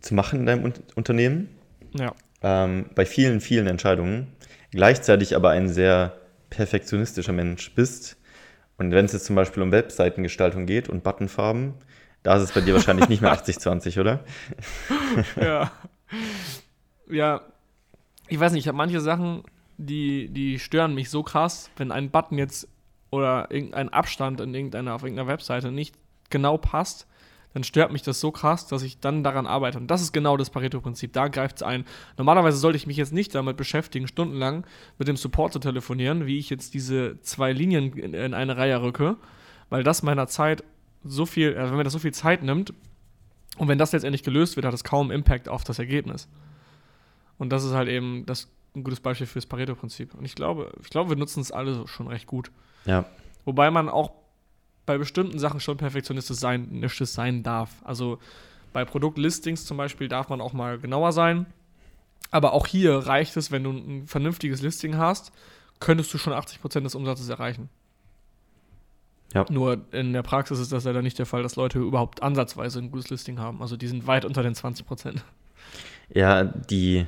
zu 0.00 0.14
machen 0.14 0.40
in 0.40 0.46
deinem 0.46 0.64
Un 0.64 0.72
Unternehmen. 0.94 1.50
Ja. 1.92 2.14
Ähm, 2.40 2.87
bei 2.94 3.04
vielen, 3.04 3.42
vielen 3.42 3.66
Entscheidungen. 3.66 4.28
Gleichzeitig 4.70 5.37
aber 5.37 5.50
ein 5.50 5.68
sehr 5.68 6.16
perfektionistischer 6.48 7.35
Mensch 7.35 7.74
bist. 7.74 8.16
Und 8.78 8.92
wenn 8.92 9.04
es 9.04 9.12
jetzt 9.12 9.26
zum 9.26 9.37
Beispiel 9.37 9.62
um 9.62 9.72
Webseitengestaltung 9.72 10.64
geht 10.64 10.88
und 10.88 11.02
Buttonfarben, 11.02 11.74
da 12.22 12.37
ist 12.37 12.42
es 12.42 12.52
bei 12.52 12.62
dir 12.62 12.72
wahrscheinlich 12.72 13.11
nicht 13.11 13.20
mehr 13.20 13.32
80, 13.32 13.59
20, 13.59 13.98
oder? 14.00 14.24
ja. 15.38 15.70
Ja. 17.11 17.42
Ich 18.28 18.40
weiß 18.40 18.52
nicht, 18.52 18.64
ich 18.64 18.68
habe 18.68 18.78
manche 18.78 19.02
Sachen 19.02 19.42
die, 19.79 20.29
die 20.29 20.59
stören 20.59 20.95
mich 20.95 21.11
so 21.11 21.23
krass, 21.23 21.71
wenn 21.77 21.93
ein 21.93 22.11
Button 22.11 22.39
jetzt 22.39 22.69
oder 23.11 23.51
irgendein 23.51 23.89
Abstand 23.89 24.41
in 24.41 24.55
irgendeiner, 24.55 24.95
auf 24.95 25.03
irgendeiner 25.03 25.29
Webseite 25.29 25.71
nicht 25.71 25.95
genau 26.31 26.57
passt, 26.59 27.07
dann 27.55 27.65
stört 27.65 27.91
mich 27.91 28.03
das 28.03 28.21
so 28.21 28.31
krass, 28.33 28.67
dass 28.67 28.83
ich 28.83 29.01
dann 29.01 29.25
daran 29.25 29.47
arbeite. 29.47 29.79
Und 29.79 29.87
das 29.91 30.03
ist 30.03 30.12
genau 30.12 30.37
das 30.37 30.51
Pareto-Prinzip. 30.51 31.15
Da 31.15 31.29
greift 31.29 31.57
es 31.57 31.62
ein. 31.62 31.87
Normalerweise 32.19 32.59
sollte 32.59 32.77
ich 32.77 32.87
mich 32.87 32.99
jetzt 32.99 33.15
nicht 33.15 33.35
damit 33.35 33.57
beschäftigen, 33.57 34.09
stundenlang 34.09 34.67
mit 34.99 35.09
dem 35.09 35.17
Support 35.17 35.55
zu 35.55 35.59
telefonieren, 35.59 36.27
wie 36.27 36.39
ich 36.39 36.51
jetzt 36.51 36.75
diese 36.75 37.19
zwei 37.23 37.53
Linien 37.53 37.95
in, 37.95 38.12
in 38.12 38.35
eine 38.35 38.59
Reihe 38.59 38.83
rücke, 38.83 39.17
weil 39.71 39.83
das 39.85 40.03
meiner 40.03 40.27
Zeit 40.27 40.65
so 41.03 41.25
viel, 41.25 41.57
also 41.57 41.71
wenn 41.71 41.79
mir 41.79 41.85
das 41.85 41.95
so 41.95 41.99
viel 41.99 42.12
Zeit 42.12 42.43
nimmt 42.43 42.75
und 43.57 43.69
wenn 43.69 43.79
das 43.79 43.93
letztendlich 43.93 44.23
gelöst 44.23 44.57
wird, 44.57 44.67
hat 44.67 44.75
es 44.75 44.85
kaum 44.85 45.11
Impact 45.11 45.49
auf 45.49 45.65
das 45.65 45.79
Ergebnis. 45.79 46.29
Und 47.39 47.51
das 47.51 47.65
ist 47.65 47.73
halt 47.73 47.89
eben 47.89 48.27
das 48.27 48.51
ein 48.77 48.85
gutes 48.85 49.01
Beispiel 49.01 49.27
für 49.27 49.39
das 49.39 49.47
Pareto-Prinzip. 49.47 50.15
Und 50.15 50.25
ich 50.25 50.35
glaube, 50.35 50.73
ich 50.83 50.91
glaube, 50.91 51.11
wir 51.11 51.17
nutzen 51.17 51.41
es 51.41 51.51
alle 51.51 51.87
schon 51.89 52.07
recht 52.07 52.27
gut. 52.27 52.51
Ja. 52.85 53.07
Wobei 53.45 53.71
man 53.71 53.89
auch 53.89 54.12
bei 54.85 54.99
bestimmten 54.99 55.39
Sachen 55.39 55.61
schon 55.61 55.77
perfektionistisch 55.77 56.37
sein, 56.37 56.89
sein 56.89 57.43
darf. 57.43 57.71
Also 57.83 58.19
bei 58.73 58.85
Produktlistings 58.85 59.65
zum 59.65 59.77
Beispiel 59.77 60.09
darf 60.09 60.29
man 60.29 60.41
auch 60.41 60.53
mal 60.53 60.79
genauer 60.79 61.12
sein. 61.12 61.47
Aber 62.31 62.53
auch 62.53 62.67
hier 62.67 62.95
reicht 62.99 63.37
es, 63.37 63.51
wenn 63.51 63.65
du 63.65 63.71
ein 63.71 64.07
vernünftiges 64.07 64.62
Listing 64.62 64.97
hast, 64.97 65.33
könntest 65.81 66.12
du 66.12 66.19
schon 66.19 66.33
80% 66.33 66.81
des 66.81 66.95
Umsatzes 66.95 67.29
erreichen. 67.29 67.69
Ja. 69.35 69.45
Nur 69.51 69.85
in 69.93 70.12
der 70.12 70.23
Praxis 70.23 70.59
ist 70.59 70.73
das 70.73 70.85
leider 70.85 71.03
nicht 71.03 71.19
der 71.19 71.27
Fall, 71.27 71.43
dass 71.43 71.57
Leute 71.57 71.79
überhaupt 71.79 72.23
ansatzweise 72.23 72.79
ein 72.79 72.91
gutes 72.91 73.11
Listing 73.11 73.39
haben. 73.39 73.61
Also 73.61 73.77
die 73.77 73.89
sind 73.89 74.07
weit 74.07 74.25
unter 74.25 74.43
den 74.43 74.55
20%. 74.55 75.17
Ja, 76.15 76.45
die, 76.45 77.07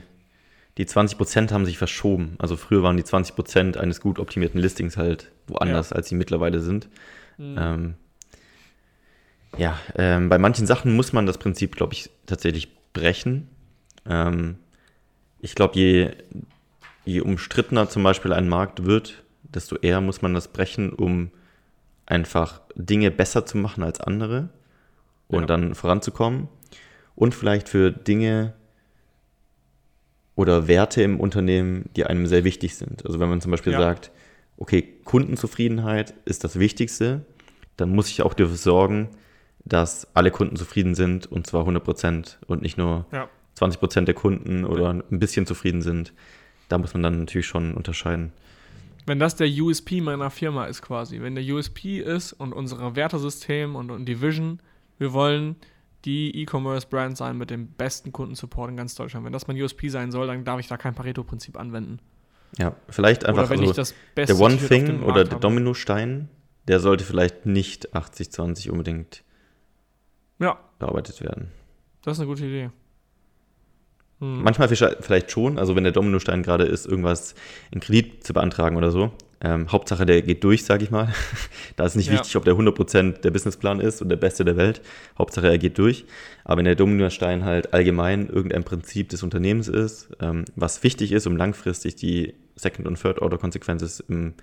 die 0.79 0.87
20% 0.87 1.51
haben 1.51 1.67
sich 1.67 1.77
verschoben. 1.77 2.37
Also 2.39 2.57
früher 2.57 2.83
waren 2.83 2.97
die 2.97 3.03
20% 3.03 3.77
eines 3.77 4.01
gut 4.01 4.19
optimierten 4.19 4.61
Listings 4.61 4.97
halt 4.97 5.33
woanders, 5.49 5.93
als 5.93 6.09
sie 6.09 6.15
mittlerweile 6.15 6.61
sind. 6.61 6.89
Mhm. 7.37 7.57
Ähm, 7.59 7.95
ja, 9.57 9.79
ähm, 9.97 10.29
bei 10.29 10.39
manchen 10.39 10.67
Sachen 10.67 10.95
muss 10.95 11.13
man 11.13 11.27
das 11.27 11.39
Prinzip, 11.39 11.75
glaube 11.75 11.95
ich, 11.95 12.11
tatsächlich 12.27 12.69
brechen. 12.93 13.49
Ähm, 14.07 14.57
ich 15.41 15.55
glaube, 15.55 15.75
je, 15.77 16.11
je 17.05 17.21
umstrittener 17.23 17.89
zum 17.89 18.03
Beispiel 18.03 18.33
ein 18.33 18.49
Markt 18.49 18.85
wird, 18.85 19.25
desto 19.43 19.77
eher 19.77 20.01
muss 20.01 20.23
man 20.23 20.35
das 20.35 20.49
brechen, 20.49 20.93
um 20.93 21.31
einfach 22.07 22.61
Dinge 22.75 23.11
besser 23.11 23.47
zu 23.47 23.59
machen 23.59 23.83
als 23.83 24.01
andere 24.01 24.51
und 25.27 25.41
Ja. 25.41 25.47
dann 25.47 25.75
voranzukommen. 25.75 26.49
Und 27.15 27.35
vielleicht 27.35 27.69
für 27.69 27.91
Dinge 27.91 28.55
oder 30.39 30.69
Werte 30.69 31.03
im 31.03 31.19
Unternehmen, 31.19 31.91
die 31.97 32.07
einem 32.07 32.29
sehr 32.29 32.45
wichtig 32.45 32.77
sind. 32.77 33.05
Also 33.05 33.19
wenn 33.19 33.29
man 33.29 33.41
zum 33.41 33.51
Beispiel 33.51 33.73
Ja. 33.73 33.81
sagt, 33.81 34.13
okay, 34.57 34.83
Kundenzufriedenheit 35.05 36.15
ist 36.27 36.45
das 36.45 36.61
Wichtigste, 36.61 37.25
dann 37.77 37.91
muss 37.91 38.09
ich 38.09 38.23
auch 38.23 38.35
dafür 38.35 38.55
sorgen, 38.55 39.09
dass 39.65 40.07
alle 40.15 40.31
Kunden 40.31 40.55
zufrieden 40.55 40.95
sind 40.95 41.27
und 41.27 41.49
zwar 41.49 41.63
100 41.63 41.83
Prozent 41.83 42.39
und 42.47 42.63
nicht 42.63 42.79
nur 42.79 43.07
Ja. 43.11 43.29
20 43.55 43.81
Prozent 43.81 44.07
der 44.07 44.15
Kunden 44.15 44.65
oder 44.65 44.91
ein 44.91 45.19
bisschen 45.19 45.45
zufrieden 45.45 45.83
sind. 45.83 46.13
Da 46.69 46.79
muss 46.79 46.95
man 46.95 47.03
dann 47.03 47.19
natürlich 47.19 47.49
schon 47.49 47.75
unterscheiden. 47.75 48.33
Wenn 49.07 49.19
das 49.19 49.35
der 49.35 49.49
USP 49.49 50.01
meiner 50.01 50.31
Firma 50.31 50.67
ist 50.67 50.83
quasi, 50.83 51.21
wenn 51.21 51.35
der 51.35 51.43
USP 51.53 51.99
ist 51.99 52.33
und 52.33 52.53
unser 52.53 52.95
Wertesystem 52.95 53.75
und, 53.75 53.91
und 53.91 54.05
die 54.05 54.23
Vision, 54.23 54.61
wir 54.99 55.13
wollen 55.13 55.57
die 56.09 56.35
E-Commerce-Brand 56.41 57.19
sein 57.19 57.37
mit 57.37 57.51
dem 57.51 57.69
besten 57.69 58.13
Kundensupport 58.13 58.71
in 58.71 58.79
ganz 58.79 58.95
Deutschland. 58.95 59.27
Wenn 59.27 59.33
das 59.33 59.47
mein 59.47 59.61
USP 59.61 59.91
sein 59.91 60.11
soll, 60.11 60.27
dann 60.27 60.43
darf 60.43 60.59
ich 60.59 60.67
da 60.67 60.79
kein 60.79 60.95
Pareto-Prinzip 60.95 61.59
anwenden. 61.59 61.99
Ja, 62.57 62.75
vielleicht 62.89 63.27
einfach 63.27 63.43
Oder 63.43 63.51
wenn 63.51 63.59
so 63.59 63.65
ich 63.65 63.77
das 63.77 63.95
beste 64.15 64.35
der 64.35 64.43
One 64.43 64.57
dem 64.57 64.69
Thing 64.69 65.03
oder 65.03 65.25
der. 65.25 65.39
Dominostein, 65.39 66.31
der 66.67 66.81
sollte 66.81 67.05
vielleicht 67.05 67.45
nicht 67.45 67.95
80-20 67.95 68.71
unbedingt 68.71 69.23
Ja, 70.39 70.59
bearbeitet 70.79 71.21
werden. 71.21 71.51
das 72.03 72.17
ist 72.17 72.21
eine 72.21 72.29
gute 72.29 72.47
Idee. 72.47 72.71
Hm. 74.21 74.43
Manchmal 74.43 74.69
vielleicht 74.69 75.31
schon, 75.31 75.59
also 75.59 75.77
wenn 75.77 75.85
der 75.85 75.93
Dominostein 75.93 76.43
gerade 76.43 76.65
ist, 76.65 76.87
irgendwas 76.87 77.35
in 77.71 77.81
Kredit 77.81 78.25
zu 78.25 78.33
beantragen 78.33 78.79
oder 78.79 78.91
so. 78.91 79.13
Ähm, 79.41 79.71
Hauptsache, 79.71 80.05
der 80.05 80.23
geht 80.23 80.43
durch, 80.43 80.65
sage 80.65 80.83
ich 80.83 80.91
mal. 80.91 81.13
da 81.77 81.85
ist 81.87 81.95
nicht 81.95 82.09
Ja. 82.09 82.15
wichtig, 82.15 82.35
ob 82.37 82.45
der 82.45 82.55
100% 82.55 83.21
der 83.21 83.31
Businessplan 83.31 83.79
ist 83.79 84.03
und 84.03 84.09
der 84.09 84.17
beste 84.17 84.45
der 84.45 84.57
Welt. 84.57 84.81
Hauptsache, 85.17 85.49
er 85.49 85.59
geht 85.59 85.79
durch. 85.79 86.07
Aber 86.45 86.59
wenn 86.59 86.65
der 86.65 86.75
Dominostein 86.75 87.45
halt 87.45 87.73
allgemein 87.73 88.29
irgendein 88.29 88.65
Prinzip 88.65 89.11
des 89.11 89.23
Unternehmens 89.23 89.69
ist, 89.69 90.09
ähm, 90.21 90.45
was 90.57 90.83
wichtig 90.83 91.13
ist, 91.13 91.27
um 91.29 91.37
langfristig 91.37 91.95
die 91.95 92.35
Second- 92.57 92.89
und 92.89 93.01
Third-Order-Consequences 93.01 94.01
im 94.01 94.35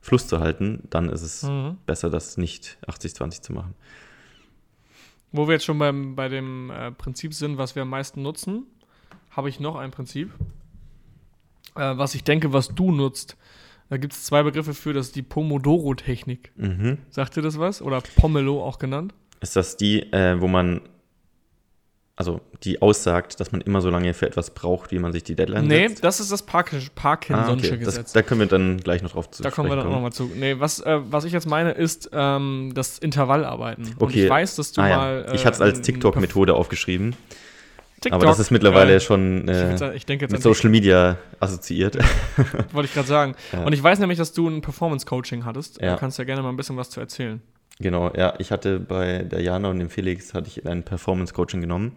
Fluss 0.00 0.26
zu 0.28 0.40
halten, 0.40 0.84
dann 0.88 1.10
ist 1.10 1.22
es 1.22 1.42
Mhm. 1.42 1.76
besser, 1.84 2.08
das 2.08 2.38
nicht 2.38 2.78
80-20 2.86 3.42
zu 3.42 3.52
machen. 3.52 3.74
Wo 5.30 5.46
wir 5.46 5.52
jetzt 5.54 5.64
schon 5.66 5.78
beim, 5.78 6.14
bei 6.16 6.28
dem 6.30 6.70
äh, 6.70 6.90
Prinzip 6.92 7.34
sind, 7.34 7.58
was 7.58 7.74
wir 7.74 7.82
am 7.82 7.90
meisten 7.90 8.22
nutzen, 8.22 8.64
habe 9.30 9.50
ich 9.50 9.60
noch 9.60 9.76
ein 9.76 9.90
Prinzip, 9.90 10.30
äh, 11.74 11.96
was 11.98 12.14
ich 12.14 12.24
denke, 12.24 12.54
was 12.54 12.68
du 12.74 12.92
nutzt. 12.92 13.36
Da 13.90 13.96
gibt 13.96 14.12
es 14.12 14.24
zwei 14.24 14.42
Begriffe 14.42 14.74
für, 14.74 14.92
das 14.92 15.06
ist 15.06 15.16
die 15.16 15.22
Pomodoro-Technik. 15.22 16.52
Mhm. 16.56 16.98
Sagt 17.10 17.36
dir 17.36 17.42
das 17.42 17.58
was? 17.58 17.80
Oder 17.80 18.02
Pomelo 18.16 18.62
auch 18.62 18.78
genannt? 18.78 19.14
Ist 19.40 19.56
das 19.56 19.76
die, 19.76 20.02
äh, 20.12 20.40
wo 20.40 20.46
man, 20.48 20.82
also 22.16 22.40
die 22.64 22.82
aussagt, 22.82 23.38
dass 23.40 23.52
man 23.52 23.60
immer 23.60 23.80
so 23.80 23.88
lange 23.88 24.12
für 24.12 24.26
etwas 24.26 24.52
braucht, 24.52 24.90
wie 24.90 24.98
man 24.98 25.12
sich 25.12 25.22
die 25.22 25.36
Deadline 25.36 25.68
Nee, 25.68 25.88
setzt? 25.88 26.04
das 26.04 26.18
ist 26.20 26.32
das 26.32 26.42
Parkin 26.44 26.80
Ah, 26.80 27.00
Parkinson'sche 27.00 27.68
okay. 27.74 27.76
das, 27.78 27.94
Gesetz. 27.94 28.12
da 28.12 28.22
können 28.22 28.40
wir 28.40 28.46
dann 28.48 28.78
gleich 28.78 29.02
noch 29.02 29.12
drauf 29.12 29.30
zu 29.30 29.42
da 29.42 29.50
kommen 29.50 29.70
wir 29.70 29.76
dann 29.76 29.88
nochmal 29.90 30.12
zu. 30.12 30.24
Nee, 30.34 30.58
was, 30.58 30.80
äh, 30.80 30.98
was 31.10 31.24
ich 31.24 31.32
jetzt 31.32 31.46
meine, 31.46 31.70
ist 31.70 32.10
ähm, 32.12 32.72
das 32.74 32.98
Intervallarbeiten. 32.98 33.84
Und 33.84 34.02
Okay. 34.02 34.24
ich 34.24 34.30
weiß, 34.30 34.56
dass 34.56 34.72
du 34.72 34.80
ah, 34.82 34.88
mal. 34.88 35.24
ja. 35.28 35.34
Ich 35.34 35.46
hatte 35.46 35.54
es 35.54 35.60
als 35.60 35.78
ein- 35.78 35.82
TikTok-Methode 35.84 36.54
aufgeschrieben, 36.54 37.14
TikTok, 38.10 38.22
aber 38.22 38.26
das 38.26 38.38
ist 38.38 38.50
mittlerweile 38.50 38.94
äh, 38.94 39.00
schon 39.00 39.44
ich, 39.48 39.54
äh, 39.56 39.74
würd- 39.74 39.92
ich 39.94 40.06
denke 40.06 40.24
jetzt 40.24 40.32
mit 40.32 40.42
Social 40.42 40.70
Media 40.70 41.16
assoziiert. 41.40 41.96
Wollte 42.72 42.88
ich 42.88 42.94
gerade 42.94 43.08
sagen. 43.08 43.34
Ja. 43.52 43.64
Und 43.64 43.72
ich 43.72 43.82
weiß 43.82 43.98
nämlich, 43.98 44.18
dass 44.18 44.32
du 44.32 44.48
ein 44.48 44.60
Performance-Coaching 44.60 45.44
hattest. 45.44 45.80
Ja. 45.80 45.94
Du 45.94 46.00
kannst 46.00 46.18
ja 46.18 46.24
gerne 46.24 46.42
mal 46.42 46.48
ein 46.50 46.56
bisschen 46.56 46.76
was 46.76 46.90
zu 46.90 47.00
erzählen. 47.00 47.40
Genau, 47.80 48.12
ja, 48.16 48.34
ich 48.38 48.50
hatte 48.50 48.80
bei 48.80 49.22
der 49.22 49.40
Jana 49.40 49.68
und 49.70 49.78
dem 49.78 49.88
Felix 49.90 50.34
hatte 50.34 50.48
ich 50.48 50.66
ein 50.66 50.82
Performance-Coaching 50.82 51.60
genommen 51.60 51.92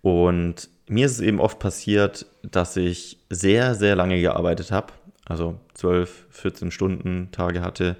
und 0.00 0.68
mir 0.88 1.06
ist 1.06 1.12
es 1.12 1.20
eben 1.20 1.38
oft 1.38 1.60
passiert, 1.60 2.26
dass 2.42 2.76
ich 2.76 3.18
sehr, 3.30 3.76
sehr 3.76 3.94
lange 3.94 4.20
gearbeitet 4.20 4.72
habe, 4.72 4.92
also 5.24 5.60
12, 5.74 6.26
14 6.30 6.70
Stunden 6.72 7.28
Tage 7.30 7.62
hatte 7.62 7.94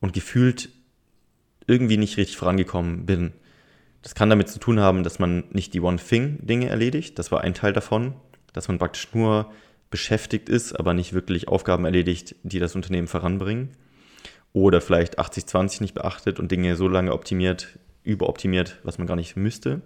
und 0.00 0.12
gefühlt 0.12 0.68
irgendwie 1.66 1.96
nicht 1.96 2.16
richtig 2.18 2.36
vorangekommen 2.36 3.04
bin. 3.04 3.32
Das 4.04 4.14
kann 4.14 4.28
damit 4.28 4.50
zu 4.50 4.60
tun 4.60 4.80
haben, 4.80 5.02
dass 5.02 5.18
man 5.18 5.44
nicht 5.50 5.72
die 5.72 5.80
One-Thing-Dinge 5.80 6.68
erledigt, 6.68 7.18
das 7.18 7.32
war 7.32 7.40
ein 7.40 7.54
Teil 7.54 7.72
davon, 7.72 8.12
dass 8.52 8.68
man 8.68 8.78
praktisch 8.78 9.08
nur 9.14 9.50
beschäftigt 9.88 10.50
ist, 10.50 10.78
aber 10.78 10.92
nicht 10.92 11.14
wirklich 11.14 11.48
Aufgaben 11.48 11.86
erledigt, 11.86 12.36
die 12.42 12.58
das 12.58 12.76
Unternehmen 12.76 13.06
voranbringen 13.06 13.70
oder 14.52 14.82
vielleicht 14.82 15.18
80-20 15.18 15.80
nicht 15.80 15.94
beachtet 15.94 16.38
und 16.38 16.52
Dinge 16.52 16.76
so 16.76 16.86
lange 16.86 17.14
optimiert, 17.14 17.78
überoptimiert, 18.02 18.78
was 18.82 18.98
man 18.98 19.06
gar 19.06 19.16
nicht 19.16 19.36
müsste. 19.36 19.80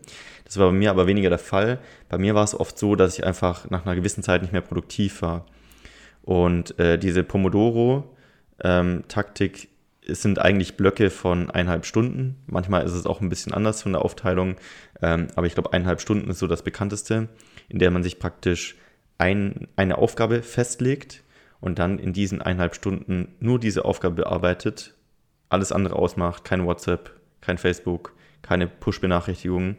Das 0.44 0.58
war 0.58 0.66
bei 0.66 0.76
mir 0.76 0.90
aber 0.90 1.06
weniger 1.06 1.30
der 1.30 1.38
Fall. 1.38 1.78
Bei 2.08 2.18
mir 2.18 2.34
war 2.34 2.42
es 2.42 2.58
oft 2.58 2.76
so, 2.76 2.96
dass 2.96 3.16
ich 3.16 3.24
einfach 3.24 3.70
nach 3.70 3.86
einer 3.86 3.94
gewissen 3.94 4.24
Zeit 4.24 4.42
nicht 4.42 4.52
mehr 4.52 4.62
produktiv 4.62 5.22
war. 5.22 5.46
Und 6.22 6.76
äh, 6.80 6.98
diese 6.98 7.22
Pomodoro-Taktik 7.22 9.68
es 10.08 10.22
sind 10.22 10.38
eigentlich 10.38 10.76
Blöcke 10.76 11.10
von 11.10 11.50
eineinhalb 11.50 11.84
Stunden. 11.84 12.36
Manchmal 12.46 12.84
ist 12.84 12.92
es 12.92 13.06
auch 13.06 13.20
ein 13.20 13.28
bisschen 13.28 13.52
anders 13.52 13.82
von 13.82 13.92
der 13.92 14.02
Aufteilung, 14.04 14.56
ähm, 15.02 15.28
aber 15.36 15.46
ich 15.46 15.54
glaube, 15.54 15.72
eineinhalb 15.72 16.00
Stunden 16.00 16.30
ist 16.30 16.38
so 16.38 16.46
das 16.46 16.62
bekannteste, 16.62 17.28
in 17.68 17.78
der 17.78 17.90
man 17.90 18.02
sich 18.02 18.18
praktisch 18.18 18.76
ein, 19.18 19.68
eine 19.76 19.98
Aufgabe 19.98 20.42
festlegt 20.42 21.22
und 21.60 21.78
dann 21.78 21.98
in 21.98 22.12
diesen 22.12 22.40
eineinhalb 22.40 22.74
Stunden 22.74 23.34
nur 23.40 23.60
diese 23.60 23.84
Aufgabe 23.84 24.16
bearbeitet, 24.16 24.94
alles 25.50 25.72
andere 25.72 25.96
ausmacht, 25.96 26.44
kein 26.44 26.64
WhatsApp, 26.64 27.12
kein 27.40 27.58
Facebook, 27.58 28.14
keine 28.40 28.66
Push-Benachrichtigungen 28.66 29.76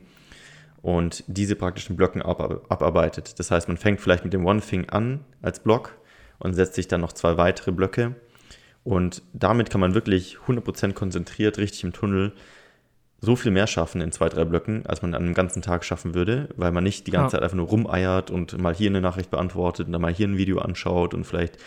und 0.81 1.23
diese 1.27 1.55
praktischen 1.55 1.95
Blöcken 1.95 2.21
ab, 2.21 2.65
abarbeitet. 2.69 3.39
Das 3.39 3.49
heißt, 3.49 3.67
man 3.67 3.77
fängt 3.77 3.99
vielleicht 3.99 4.23
mit 4.23 4.33
dem 4.33 4.45
One 4.45 4.61
Thing 4.61 4.89
an 4.89 5.25
als 5.41 5.61
Block 5.61 5.97
und 6.37 6.53
setzt 6.53 6.75
sich 6.75 6.87
dann 6.87 7.01
noch 7.01 7.13
zwei 7.13 7.37
weitere 7.37 7.71
Blöcke 7.71 8.15
und 8.83 9.21
damit 9.33 9.69
kann 9.69 9.81
man 9.81 9.93
wirklich 9.93 10.37
100% 10.47 10.93
konzentriert, 10.93 11.57
richtig 11.57 11.83
im 11.83 11.93
Tunnel, 11.93 12.33
so 13.21 13.35
viel 13.35 13.51
mehr 13.51 13.67
schaffen 13.67 13.99
in 14.01 14.11
zwei, 14.11 14.29
drei 14.29 14.45
Blöcken, 14.45 14.85
als 14.85 15.01
man 15.01 15.13
an 15.13 15.23
einem 15.23 15.33
ganzen 15.33 15.61
Tag 15.61 15.83
schaffen 15.83 16.13
würde, 16.13 16.49
weil 16.55 16.71
man 16.71 16.83
nicht 16.83 17.05
die 17.05 17.11
ganze 17.11 17.35
Ja. 17.35 17.39
Zeit 17.39 17.43
einfach 17.43 17.57
nur 17.57 17.67
rumeiert 17.67 18.31
und 18.31 18.57
mal 18.57 18.73
hier 18.73 18.89
eine 18.89 19.01
Nachricht 19.01 19.29
beantwortet 19.29 19.87
und 19.87 19.91
dann 19.93 20.01
mal 20.01 20.13
hier 20.13 20.27
ein 20.27 20.37
Video 20.37 20.59
anschaut 20.59 21.13
und 21.13 21.25
vielleicht 21.25 21.57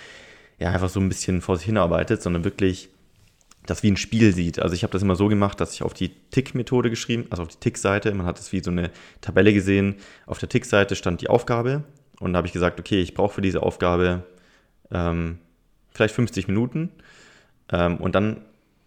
ja 0.59 0.70
einfach 0.70 0.88
so 0.88 0.98
ein 1.01 1.09
bisschen 1.09 1.42
vor 1.42 1.57
sich 1.57 1.66
hinarbeitet, 1.66 2.22
sondern 2.22 2.44
wirklich 2.44 2.88
das 3.66 3.83
wie 3.83 3.90
ein 3.90 3.96
Spiel 3.96 4.33
sieht. 4.33 4.59
Also 4.61 4.75
ich 4.75 4.83
habe 4.83 4.92
das 4.92 5.03
immer 5.03 5.14
so 5.14 5.29
gemacht, 5.29 5.61
dass 5.61 5.75
ich 5.75 5.83
auf 5.83 5.94
die 5.94 6.09
Tick-Methode 6.31 6.90
geschrieben, 6.90 7.27
also 7.31 7.42
auf 7.42 7.48
die 7.48 7.59
Tick-Seite, 7.59 8.12
man 8.14 8.27
hat 8.27 8.38
es 8.40 8.53
wie 8.53 8.62
so 8.62 8.70
eine 8.70 8.90
Tabelle 9.20 9.53
gesehen, 9.53 9.96
auf 10.27 10.38
der 10.38 10.48
Tick-Seite 10.48 10.96
stand 10.96 11.20
die 11.20 11.29
Aufgabe 11.29 11.85
und 12.18 12.33
da 12.33 12.38
habe 12.38 12.46
ich 12.46 12.53
gesagt, 12.53 12.81
okay, 12.81 13.01
ich 13.01 13.14
brauche 13.14 13.35
für 13.35 13.42
diese 13.42 13.62
Aufgabe 13.62 14.25
ähm, 14.90 15.38
vielleicht 15.92 16.14
50 16.14 16.48
Minuten 16.48 16.90
ähm, 17.70 17.96
und 17.96 18.14
dann 18.14 18.42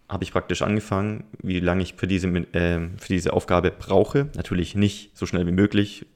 habe 0.08 0.24
ich 0.24 0.32
praktisch 0.32 0.62
angefangen, 0.62 1.24
wie 1.42 1.60
lange 1.60 1.82
ich 1.82 1.94
für 1.94 2.06
diese, 2.06 2.28
ähm, 2.28 2.96
für 2.98 3.08
diese 3.08 3.32
Aufgabe 3.32 3.72
brauche. 3.72 4.28
Natürlich 4.36 4.74
nicht 4.74 5.16
so 5.16 5.26
schnell 5.26 5.46
wie 5.46 5.52
möglich 5.52 6.06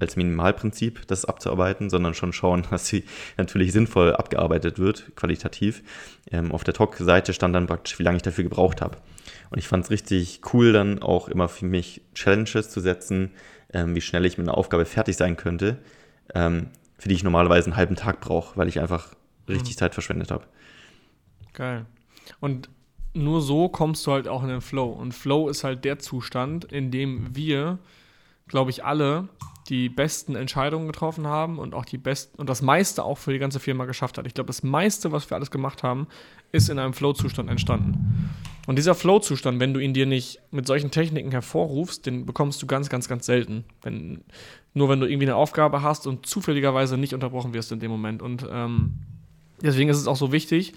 als 0.00 0.16
Minimalprinzip 0.16 1.06
das 1.06 1.24
abzuarbeiten, 1.24 1.88
sondern 1.88 2.14
schon 2.14 2.32
schauen, 2.32 2.66
dass 2.70 2.88
sie 2.88 3.04
natürlich 3.36 3.72
sinnvoll 3.72 4.14
abgearbeitet 4.14 4.78
wird, 4.78 5.14
qualitativ. 5.14 5.82
Ähm, 6.30 6.52
auf 6.52 6.64
der 6.64 6.74
Talk-Seite 6.74 7.32
stand 7.32 7.54
dann 7.54 7.66
praktisch, 7.66 7.98
wie 7.98 8.02
lange 8.02 8.16
ich 8.16 8.22
dafür 8.22 8.44
gebraucht 8.44 8.80
habe. 8.80 8.98
Und 9.50 9.58
ich 9.58 9.68
fand 9.68 9.84
es 9.84 9.90
richtig 9.90 10.40
cool, 10.52 10.72
dann 10.72 11.00
auch 11.00 11.28
immer 11.28 11.48
für 11.48 11.66
mich 11.66 12.00
Challenges 12.14 12.70
zu 12.70 12.80
setzen, 12.80 13.30
ähm, 13.72 13.94
wie 13.94 14.00
schnell 14.00 14.24
ich 14.24 14.38
mit 14.38 14.48
einer 14.48 14.56
Aufgabe 14.56 14.84
fertig 14.86 15.16
sein 15.16 15.36
könnte, 15.36 15.78
ähm, 16.34 16.68
für 16.98 17.08
die 17.08 17.14
ich 17.14 17.24
normalerweise 17.24 17.66
einen 17.66 17.76
halben 17.76 17.96
Tag 17.96 18.20
brauche, 18.20 18.56
weil 18.56 18.68
ich 18.68 18.80
einfach 18.80 19.14
richtig 19.48 19.76
Zeit 19.76 19.94
verschwendet 19.94 20.30
habe. 20.30 20.44
Geil. 21.52 21.86
Und 22.40 22.68
nur 23.12 23.40
so 23.42 23.68
kommst 23.68 24.06
du 24.06 24.12
halt 24.12 24.26
auch 24.26 24.42
in 24.42 24.48
den 24.48 24.60
Flow. 24.60 24.90
Und 24.90 25.12
Flow 25.12 25.48
ist 25.48 25.64
halt 25.64 25.84
der 25.84 25.98
Zustand, 25.98 26.64
in 26.64 26.90
dem 26.90 27.36
wir 27.36 27.78
glaube 28.48 28.70
ich, 28.70 28.84
alle 28.84 29.28
die 29.68 29.88
besten 29.88 30.36
Entscheidungen 30.36 30.86
getroffen 30.86 31.26
haben 31.26 31.58
und 31.58 31.74
auch 31.74 31.86
die 31.86 31.96
besten 31.96 32.38
und 32.38 32.50
das 32.50 32.60
meiste 32.60 33.02
auch 33.02 33.16
für 33.16 33.32
die 33.32 33.38
ganze 33.38 33.60
Firma 33.60 33.86
geschafft 33.86 34.18
hat. 34.18 34.26
Ich 34.26 34.34
glaube, 34.34 34.48
das 34.48 34.62
meiste, 34.62 35.10
was 35.10 35.30
wir 35.30 35.36
alles 35.36 35.50
gemacht 35.50 35.82
haben, 35.82 36.06
ist 36.52 36.68
in 36.68 36.78
einem 36.78 36.92
Flow-Zustand 36.92 37.48
entstanden. 37.48 38.30
Und 38.66 38.76
dieser 38.76 38.94
Flow-Zustand, 38.94 39.60
wenn 39.60 39.72
du 39.72 39.80
ihn 39.80 39.94
dir 39.94 40.04
nicht 40.04 40.40
mit 40.50 40.66
solchen 40.66 40.90
Techniken 40.90 41.30
hervorrufst, 41.30 42.04
den 42.04 42.26
bekommst 42.26 42.60
du 42.60 42.66
ganz, 42.66 42.90
ganz, 42.90 43.08
ganz 43.08 43.24
selten. 43.24 43.64
Wenn, 43.82 44.22
nur 44.74 44.90
wenn 44.90 45.00
du 45.00 45.06
irgendwie 45.06 45.26
eine 45.26 45.36
Aufgabe 45.36 45.80
hast 45.80 46.06
und 46.06 46.26
zufälligerweise 46.26 46.98
nicht 46.98 47.14
unterbrochen 47.14 47.54
wirst 47.54 47.72
in 47.72 47.80
dem 47.80 47.90
Moment. 47.90 48.20
Und 48.20 48.46
ähm, 48.50 48.98
deswegen 49.62 49.90
ist 49.90 49.98
es 49.98 50.06
auch 50.06 50.16
so 50.16 50.32
wichtig, 50.32 50.74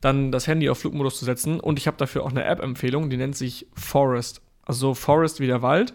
dann 0.00 0.30
das 0.30 0.46
Handy 0.46 0.68
auf 0.70 0.78
Flugmodus 0.78 1.18
zu 1.18 1.24
setzen. 1.24 1.60
Und 1.60 1.78
ich 1.78 1.86
habe 1.86 1.96
dafür 1.96 2.24
auch 2.24 2.30
eine 2.30 2.44
App-Empfehlung, 2.44 3.10
die 3.10 3.16
nennt 3.16 3.36
sich 3.36 3.66
Forest. 3.74 4.40
Also 4.64 4.94
Forest 4.94 5.40
wie 5.40 5.46
der 5.46 5.62
Wald. 5.62 5.94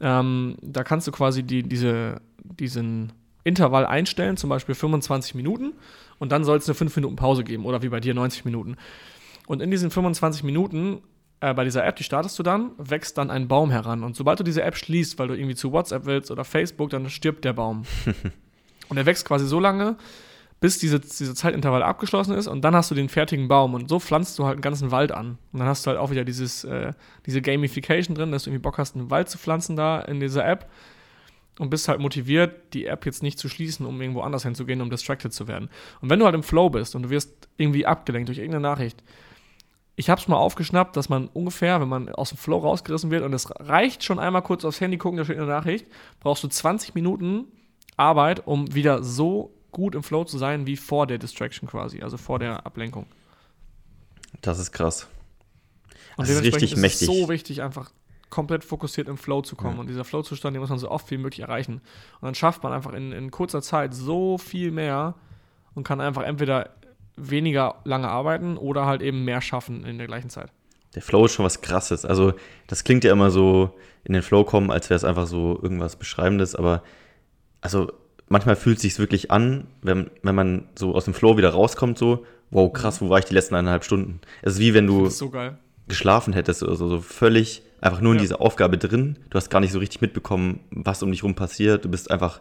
Ähm, 0.00 0.56
da 0.62 0.84
kannst 0.84 1.06
du 1.06 1.12
quasi 1.12 1.42
die, 1.42 1.62
diese, 1.62 2.20
diesen 2.42 3.12
Intervall 3.44 3.86
einstellen, 3.86 4.36
zum 4.36 4.50
Beispiel 4.50 4.74
25 4.74 5.34
Minuten. 5.34 5.74
Und 6.18 6.32
dann 6.32 6.44
soll 6.44 6.58
es 6.58 6.68
eine 6.68 6.74
5 6.74 6.96
Minuten 6.96 7.16
Pause 7.16 7.44
geben 7.44 7.64
oder 7.64 7.82
wie 7.82 7.88
bei 7.88 8.00
dir 8.00 8.14
90 8.14 8.44
Minuten. 8.44 8.76
Und 9.46 9.62
in 9.62 9.70
diesen 9.70 9.90
25 9.90 10.42
Minuten 10.42 11.02
äh, 11.40 11.54
bei 11.54 11.64
dieser 11.64 11.84
App, 11.84 11.96
die 11.96 12.04
startest 12.04 12.38
du 12.38 12.42
dann, 12.42 12.72
wächst 12.78 13.18
dann 13.18 13.30
ein 13.30 13.48
Baum 13.48 13.70
heran. 13.70 14.02
Und 14.02 14.16
sobald 14.16 14.40
du 14.40 14.44
diese 14.44 14.62
App 14.62 14.76
schließt, 14.76 15.18
weil 15.18 15.28
du 15.28 15.34
irgendwie 15.34 15.54
zu 15.54 15.72
WhatsApp 15.72 16.06
willst 16.06 16.30
oder 16.30 16.44
Facebook, 16.44 16.90
dann 16.90 17.08
stirbt 17.10 17.44
der 17.44 17.52
Baum. 17.52 17.84
und 18.88 18.96
er 18.96 19.06
wächst 19.06 19.26
quasi 19.26 19.46
so 19.46 19.60
lange, 19.60 19.96
bis 20.60 20.78
diese, 20.78 21.00
diese 21.00 21.34
Zeitintervall 21.34 21.82
abgeschlossen 21.82 22.34
ist 22.34 22.46
und 22.46 22.62
dann 22.62 22.74
hast 22.74 22.90
du 22.90 22.94
den 22.94 23.08
fertigen 23.08 23.48
Baum 23.48 23.74
und 23.74 23.88
so 23.88 24.00
pflanzt 24.00 24.38
du 24.38 24.44
halt 24.44 24.54
einen 24.54 24.62
ganzen 24.62 24.90
Wald 24.90 25.12
an. 25.12 25.38
Und 25.52 25.58
dann 25.60 25.68
hast 25.68 25.84
du 25.84 25.90
halt 25.90 25.98
auch 25.98 26.10
wieder 26.10 26.24
dieses, 26.24 26.64
äh, 26.64 26.92
diese 27.26 27.42
Gamification 27.42 28.14
drin, 28.14 28.32
dass 28.32 28.44
du 28.44 28.50
irgendwie 28.50 28.62
Bock 28.62 28.78
hast, 28.78 28.96
einen 28.96 29.10
Wald 29.10 29.28
zu 29.28 29.38
pflanzen 29.38 29.76
da 29.76 30.00
in 30.00 30.18
dieser 30.18 30.46
App 30.46 30.70
und 31.58 31.70
bist 31.70 31.88
halt 31.88 32.00
motiviert, 32.00 32.74
die 32.74 32.86
App 32.86 33.04
jetzt 33.06 33.22
nicht 33.22 33.38
zu 33.38 33.48
schließen, 33.48 33.84
um 33.84 34.00
irgendwo 34.00 34.20
anders 34.20 34.44
hinzugehen, 34.44 34.80
um 34.80 34.90
distracted 34.90 35.32
zu 35.32 35.46
werden. 35.46 35.68
Und 36.00 36.10
wenn 36.10 36.18
du 36.18 36.24
halt 36.24 36.34
im 36.34 36.42
Flow 36.42 36.70
bist 36.70 36.94
und 36.94 37.02
du 37.02 37.10
wirst 37.10 37.48
irgendwie 37.58 37.86
abgelenkt 37.86 38.28
durch 38.28 38.38
irgendeine 38.38 38.62
Nachricht, 38.62 39.02
ich 39.98 40.10
habe 40.10 40.20
es 40.20 40.28
mal 40.28 40.36
aufgeschnappt, 40.36 40.96
dass 40.96 41.08
man 41.08 41.28
ungefähr, 41.28 41.80
wenn 41.80 41.88
man 41.88 42.10
aus 42.10 42.28
dem 42.28 42.38
Flow 42.38 42.58
rausgerissen 42.58 43.10
wird 43.10 43.24
und 43.24 43.32
es 43.32 43.48
reicht 43.60 44.04
schon 44.04 44.18
einmal 44.18 44.42
kurz 44.42 44.64
aufs 44.64 44.80
Handy 44.80 44.98
gucken, 44.98 45.16
da 45.16 45.24
steht 45.24 45.38
eine 45.38 45.46
Nachricht, 45.46 45.86
brauchst 46.20 46.44
du 46.44 46.48
20 46.48 46.94
Minuten 46.94 47.46
Arbeit, 47.96 48.46
um 48.46 48.74
wieder 48.74 49.02
so 49.02 49.55
gut 49.76 49.94
im 49.94 50.02
Flow 50.02 50.24
zu 50.24 50.38
sein 50.38 50.66
wie 50.66 50.76
vor 50.78 51.06
der 51.06 51.18
Distraction 51.18 51.68
quasi, 51.68 52.00
also 52.00 52.16
vor 52.16 52.38
der 52.38 52.64
Ablenkung. 52.64 53.04
Das 54.40 54.58
ist 54.58 54.72
krass. 54.72 55.06
Und 56.16 56.26
das 56.26 56.30
ist 56.30 56.42
richtig 56.44 56.72
ist 56.72 56.80
mächtig. 56.80 57.06
Es 57.06 57.14
so 57.14 57.28
wichtig, 57.28 57.62
einfach 57.62 57.90
komplett 58.30 58.64
fokussiert 58.64 59.06
im 59.06 59.18
Flow 59.18 59.42
zu 59.42 59.54
kommen. 59.54 59.74
Ja. 59.74 59.80
Und 59.80 59.88
dieser 59.88 60.04
Flow-Zustand, 60.04 60.56
den 60.56 60.62
muss 60.62 60.70
man 60.70 60.78
so 60.78 60.90
oft 60.90 61.10
wie 61.10 61.18
möglich 61.18 61.40
erreichen. 61.40 61.74
Und 61.74 62.22
dann 62.22 62.34
schafft 62.34 62.62
man 62.62 62.72
einfach 62.72 62.94
in, 62.94 63.12
in 63.12 63.30
kurzer 63.30 63.60
Zeit 63.60 63.92
so 63.92 64.38
viel 64.38 64.70
mehr 64.70 65.14
und 65.74 65.84
kann 65.84 66.00
einfach 66.00 66.22
entweder 66.22 66.70
weniger 67.16 67.74
lange 67.84 68.08
arbeiten 68.08 68.56
oder 68.56 68.86
halt 68.86 69.02
eben 69.02 69.26
mehr 69.26 69.42
schaffen 69.42 69.84
in 69.84 69.98
der 69.98 70.06
gleichen 70.06 70.30
Zeit. 70.30 70.50
Der 70.94 71.02
Flow 71.02 71.26
ist 71.26 71.32
schon 71.32 71.44
was 71.44 71.60
krasses. 71.60 72.06
Also, 72.06 72.32
das 72.66 72.82
klingt 72.82 73.04
ja 73.04 73.12
immer 73.12 73.30
so 73.30 73.76
in 74.04 74.14
den 74.14 74.22
Flow 74.22 74.42
kommen, 74.42 74.70
als 74.70 74.88
wäre 74.88 74.96
es 74.96 75.04
einfach 75.04 75.26
so 75.26 75.60
irgendwas 75.62 75.96
Beschreibendes, 75.96 76.54
aber 76.54 76.82
also 77.60 77.92
manchmal 78.28 78.56
fühlt 78.56 78.76
es 78.76 78.82
sich 78.82 78.98
wirklich 78.98 79.30
an, 79.30 79.66
wenn, 79.82 80.10
wenn 80.22 80.34
man 80.34 80.68
so 80.74 80.94
aus 80.94 81.04
dem 81.04 81.14
Flow 81.14 81.36
wieder 81.36 81.50
rauskommt, 81.50 81.98
so, 81.98 82.24
wow, 82.50 82.72
krass, 82.72 83.00
wo 83.00 83.08
war 83.08 83.18
ich 83.18 83.24
die 83.24 83.34
letzten 83.34 83.54
eineinhalb 83.54 83.84
Stunden? 83.84 84.20
Es 84.42 84.54
ist 84.54 84.58
wie 84.60 84.74
wenn 84.74 84.86
du 84.86 85.08
so 85.08 85.32
geschlafen 85.88 86.32
hättest 86.32 86.62
oder 86.62 86.74
so, 86.74 86.88
so 86.88 87.00
völlig 87.00 87.62
einfach 87.80 88.00
nur 88.00 88.12
in 88.12 88.18
ja. 88.18 88.22
dieser 88.22 88.40
Aufgabe 88.40 88.78
drin. 88.78 89.18
Du 89.30 89.36
hast 89.36 89.50
gar 89.50 89.60
nicht 89.60 89.72
so 89.72 89.78
richtig 89.78 90.00
mitbekommen, 90.00 90.60
was 90.70 91.02
um 91.02 91.12
dich 91.12 91.22
rum 91.22 91.34
passiert. 91.34 91.84
Du 91.84 91.88
bist 91.88 92.10
einfach 92.10 92.40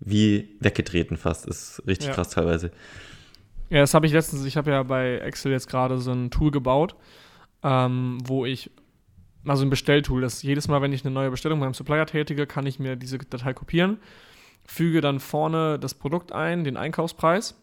wie 0.00 0.56
weggetreten 0.60 1.16
fast. 1.16 1.46
Das 1.46 1.78
ist 1.78 1.86
richtig 1.86 2.08
ja. 2.08 2.14
krass 2.14 2.30
teilweise. 2.30 2.70
Ja, 3.68 3.80
das 3.80 3.94
habe 3.94 4.06
ich 4.06 4.12
letztens, 4.12 4.44
ich 4.44 4.56
habe 4.56 4.70
ja 4.70 4.82
bei 4.82 5.18
Excel 5.18 5.52
jetzt 5.52 5.68
gerade 5.68 5.98
so 5.98 6.12
ein 6.12 6.30
Tool 6.30 6.50
gebaut, 6.50 6.94
ähm, 7.62 8.18
wo 8.24 8.44
ich, 8.44 8.70
also 9.46 9.64
ein 9.64 9.70
Bestelltool, 9.70 10.20
das 10.22 10.42
jedes 10.42 10.68
Mal, 10.68 10.82
wenn 10.82 10.92
ich 10.92 11.04
eine 11.04 11.12
neue 11.12 11.30
Bestellung 11.30 11.60
beim 11.60 11.74
Supplier 11.74 12.06
tätige, 12.06 12.46
kann 12.46 12.66
ich 12.66 12.78
mir 12.78 12.96
diese 12.96 13.18
Datei 13.18 13.52
kopieren 13.54 13.98
füge 14.64 15.00
dann 15.00 15.20
vorne 15.20 15.78
das 15.78 15.94
Produkt 15.94 16.32
ein, 16.32 16.64
den 16.64 16.76
Einkaufspreis 16.76 17.54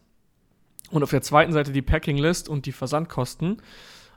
und 0.90 1.02
auf 1.02 1.10
der 1.10 1.22
zweiten 1.22 1.52
Seite 1.52 1.72
die 1.72 1.82
Packing 1.82 2.18
List 2.18 2.48
und 2.48 2.66
die 2.66 2.72
Versandkosten. 2.72 3.62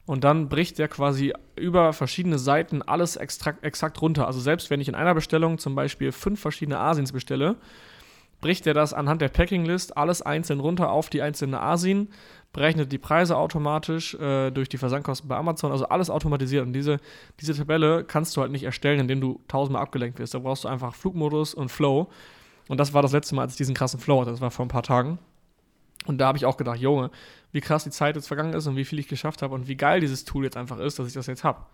Und 0.06 0.26
dann 0.26 0.50
bricht 0.50 0.80
der 0.80 0.90
quasi 0.90 1.34
über 1.56 1.94
verschiedene 1.94 2.38
Seiten 2.38 2.82
alles 2.82 3.16
extrakt, 3.16 3.64
exakt 3.64 4.02
runter. 4.02 4.28
Also 4.28 4.42
selbst 4.42 4.70
wenn 4.70 4.82
ich 4.82 4.90
in 4.90 4.96
einer 4.96 5.14
Bestellung 5.16 5.60
zum 5.60 5.76
Beispiel 5.76 6.12
fünf 6.12 6.42
verschiedene 6.42 6.78
Asins 6.78 7.14
bestelle, 7.14 7.56
bricht 8.42 8.68
er 8.68 8.74
das 8.74 8.94
anhand 8.94 9.22
der 9.22 9.30
Packing 9.30 9.64
List 9.64 9.96
alles 9.96 10.22
einzeln 10.22 10.60
runter 10.60 10.92
auf 10.92 11.10
die 11.10 11.22
einzelnen 11.22 11.56
Asien, 11.56 12.10
berechnet 12.52 12.92
die 12.92 12.98
Preise 12.98 13.38
automatisch 13.38 14.16
äh, 14.16 14.52
durch 14.52 14.68
die 14.68 14.78
Versandkosten 14.78 15.30
bei 15.30 15.38
Amazon, 15.38 15.72
also 15.72 15.88
alles 15.88 16.10
automatisiert. 16.10 16.66
Und 16.66 16.74
diese, 16.74 16.98
diese 17.40 17.56
Tabelle 17.56 18.04
kannst 18.04 18.36
du 18.36 18.42
halt 18.42 18.52
nicht 18.52 18.64
erstellen, 18.64 19.00
indem 19.00 19.22
du 19.22 19.40
tausendmal 19.48 19.82
abgelenkt 19.82 20.20
wirst. 20.20 20.34
Da 20.34 20.40
brauchst 20.40 20.66
du 20.66 20.68
einfach 20.68 20.94
Flugmodus 20.94 21.54
und 21.54 21.70
Flow. 21.70 22.10
Und 22.68 22.80
das 22.80 22.94
war 22.94 23.02
das 23.02 23.12
letzte 23.12 23.36
Mal, 23.36 23.44
als 23.44 23.54
ich 23.54 23.58
diesen 23.58 23.76
krassen 23.76 24.00
Flow 24.00 24.22
hatte. 24.22 24.32
Das 24.32 24.42
war 24.42 24.52
vor 24.52 24.66
ein 24.66 24.70
paar 24.70 24.84
Tagen. 24.84 25.20
Und 26.06 26.18
da 26.18 26.28
habe 26.28 26.38
ich 26.38 26.46
auch 26.46 26.58
gedacht, 26.58 26.80
Junge, 26.80 27.12
wie 27.52 27.62
krass 27.62 27.84
die 27.84 27.90
Zeit 27.90 28.16
jetzt 28.16 28.28
vergangen 28.28 28.54
ist 28.54 28.68
und 28.68 28.76
wie 28.76 28.86
viel 28.86 29.00
ich 29.00 29.08
geschafft 29.08 29.42
habe 29.42 29.54
und 29.54 29.68
wie 29.68 29.76
geil 29.76 30.00
dieses 30.00 30.26
Tool 30.26 30.44
jetzt 30.44 30.58
einfach 30.58 30.80
ist, 30.80 31.00
dass 31.00 31.08
ich 31.08 31.14
das 31.14 31.28
jetzt 31.28 31.44
habe. 31.44 31.66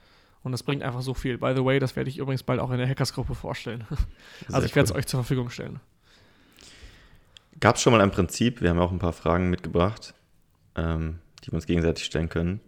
Und 0.43 0.51
das 0.51 0.63
bringt 0.63 0.83
einfach 0.83 1.01
so 1.01 1.13
viel. 1.13 1.37
By 1.37 1.53
the 1.55 1.65
way, 1.65 1.79
das 1.79 1.95
werde 1.95 2.09
ich 2.09 2.17
übrigens 2.17 2.43
bald 2.43 2.59
auch 2.59 2.71
in 2.71 2.77
der 2.77 2.87
Hackersgruppe 2.87 3.35
vorstellen. 3.35 3.85
Sehr 4.47 4.55
also 4.55 4.65
ich 4.65 4.75
werde 4.75 4.89
es 4.89 4.95
euch 4.95 5.05
zur 5.07 5.19
Verfügung 5.19 5.49
stellen. 5.49 5.79
Gab 7.59 7.75
es 7.75 7.81
schon 7.81 7.91
mal 7.91 8.01
ein 8.01 8.11
Prinzip, 8.11 8.61
wir 8.61 8.69
haben 8.69 8.79
auch 8.79 8.91
ein 8.91 8.99
paar 8.99 9.11
Fragen 9.13 9.49
mitgebracht, 9.49 10.13
ähm, 10.75 11.19
die 11.43 11.51
wir 11.51 11.55
uns 11.55 11.65
gegenseitig 11.65 12.05
stellen 12.05 12.29
können. 12.29 12.61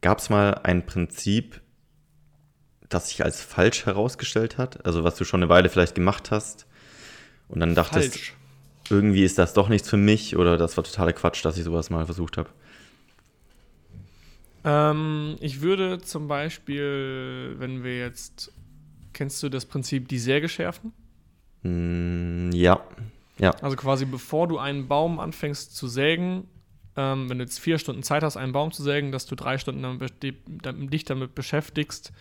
Gab 0.00 0.18
es 0.18 0.28
mal 0.28 0.54
ein 0.64 0.86
Prinzip, 0.86 1.60
das 2.88 3.10
sich 3.10 3.24
als 3.24 3.40
falsch 3.40 3.86
herausgestellt 3.86 4.58
hat? 4.58 4.84
Also 4.84 5.04
was 5.04 5.14
du 5.14 5.24
schon 5.24 5.42
eine 5.42 5.48
Weile 5.48 5.68
vielleicht 5.68 5.94
gemacht 5.94 6.32
hast, 6.32 6.66
und 7.52 7.60
dann 7.60 7.74
dachtest, 7.74 8.14
Falsch. 8.14 8.34
irgendwie 8.88 9.24
ist 9.24 9.38
das 9.38 9.52
doch 9.52 9.68
nichts 9.68 9.88
für 9.88 9.98
mich 9.98 10.36
oder 10.36 10.56
das 10.56 10.76
war 10.76 10.84
totaler 10.84 11.12
Quatsch, 11.12 11.44
dass 11.44 11.58
ich 11.58 11.64
sowas 11.64 11.90
mal 11.90 12.04
versucht 12.06 12.38
habe? 12.38 12.48
Ähm, 14.64 15.36
ich 15.40 15.60
würde 15.60 16.00
zum 16.00 16.28
Beispiel, 16.28 17.54
wenn 17.58 17.84
wir 17.84 17.98
jetzt, 17.98 18.52
kennst 19.12 19.42
du 19.42 19.50
das 19.50 19.66
Prinzip 19.66 20.08
die 20.08 20.18
Säge 20.18 20.48
schärfen? 20.48 20.92
Mm, 21.62 22.52
ja. 22.52 22.80
ja. 23.38 23.50
Also 23.60 23.76
quasi 23.76 24.06
bevor 24.06 24.48
du 24.48 24.58
einen 24.58 24.88
Baum 24.88 25.20
anfängst 25.20 25.76
zu 25.76 25.88
sägen, 25.88 26.48
ähm, 26.96 27.28
wenn 27.28 27.38
du 27.38 27.44
jetzt 27.44 27.58
vier 27.58 27.78
Stunden 27.78 28.02
Zeit 28.02 28.22
hast, 28.22 28.38
einen 28.38 28.52
Baum 28.52 28.72
zu 28.72 28.82
sägen, 28.82 29.12
dass 29.12 29.26
du 29.26 29.34
drei 29.34 29.58
Stunden 29.58 29.98
dich 30.88 31.04
damit 31.04 31.34
beschäftigst, 31.34 32.12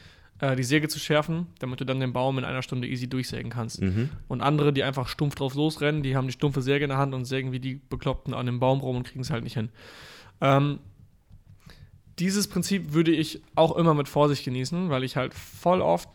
äh, 0.42 0.56
die 0.56 0.64
Säge 0.64 0.88
zu 0.88 1.00
schärfen, 1.00 1.48
damit 1.60 1.80
du 1.80 1.86
dann 1.86 2.00
den 2.00 2.14
Baum 2.14 2.38
in 2.38 2.44
einer 2.44 2.64
Stunde 2.64 2.88
easy 2.88 3.08
durchsägen 3.08 3.52
kannst. 3.52 3.82
Mhm. 3.82 4.10
Und 4.28 4.42
andere, 4.42 4.74
die 4.74 4.84
einfach 4.84 5.08
stumpf 5.08 5.36
drauf 5.36 5.54
losrennen, 5.54 6.04
die 6.04 6.16
haben 6.16 6.28
die 6.28 6.34
stumpfe 6.34 6.62
Säge 6.62 6.84
in 6.84 6.90
der 6.90 6.98
Hand 6.98 7.14
und 7.14 7.26
sägen 7.26 7.52
wie 7.52 7.60
die 7.60 7.76
Bekloppten 7.76 8.34
an 8.34 8.48
dem 8.48 8.60
Baum 8.60 8.80
rum 8.82 8.98
und 8.98 9.04
kriegen 9.04 9.22
es 9.22 9.30
halt 9.30 9.44
nicht 9.44 9.54
hin. 9.54 9.70
Ähm, 10.42 10.80
dieses 12.18 12.48
Prinzip 12.48 12.94
würde 12.94 13.12
ich 13.12 13.42
auch 13.56 13.76
immer 13.76 13.94
mit 13.94 14.10
Vorsicht 14.10 14.44
genießen, 14.44 14.90
weil 14.90 15.04
ich 15.04 15.16
halt 15.16 15.34
voll 15.34 15.82
oft, 15.82 16.10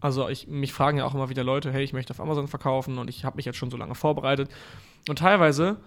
also 0.00 0.28
ich, 0.28 0.46
mich 0.46 0.72
fragen 0.72 0.98
ja 0.98 1.04
auch 1.04 1.14
immer 1.14 1.28
wieder 1.28 1.44
Leute, 1.44 1.72
hey, 1.72 1.82
ich 1.82 1.92
möchte 1.92 2.12
auf 2.12 2.20
Amazon 2.20 2.48
verkaufen 2.48 2.98
und 2.98 3.10
ich 3.10 3.24
habe 3.24 3.36
mich 3.36 3.44
jetzt 3.44 3.58
schon 3.58 3.70
so 3.70 3.76
lange 3.76 3.94
vorbereitet. 3.94 4.48
Und 5.08 5.18
teilweise 5.18 5.78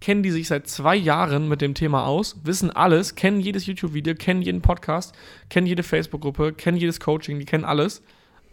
kennen 0.00 0.22
die 0.22 0.30
sich 0.30 0.48
seit 0.48 0.68
zwei 0.68 0.96
Jahren 0.96 1.48
mit 1.48 1.60
dem 1.60 1.74
Thema 1.74 2.06
aus, 2.06 2.36
wissen 2.44 2.70
alles, 2.70 3.14
kennen 3.14 3.40
jedes 3.40 3.66
YouTube-Video, 3.66 4.14
kennen 4.14 4.42
jeden 4.42 4.60
Podcast, 4.60 5.14
kennen 5.48 5.66
jede 5.66 5.82
Facebook-Gruppe, 5.82 6.52
kennen 6.52 6.76
jedes 6.76 7.00
Coaching, 7.00 7.38
die 7.38 7.44
kennen 7.44 7.64
alles, 7.64 8.02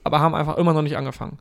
aber 0.04 0.20
haben 0.20 0.36
einfach 0.36 0.58
immer 0.58 0.74
noch 0.74 0.82
nicht 0.82 0.98
angefangen. 0.98 1.40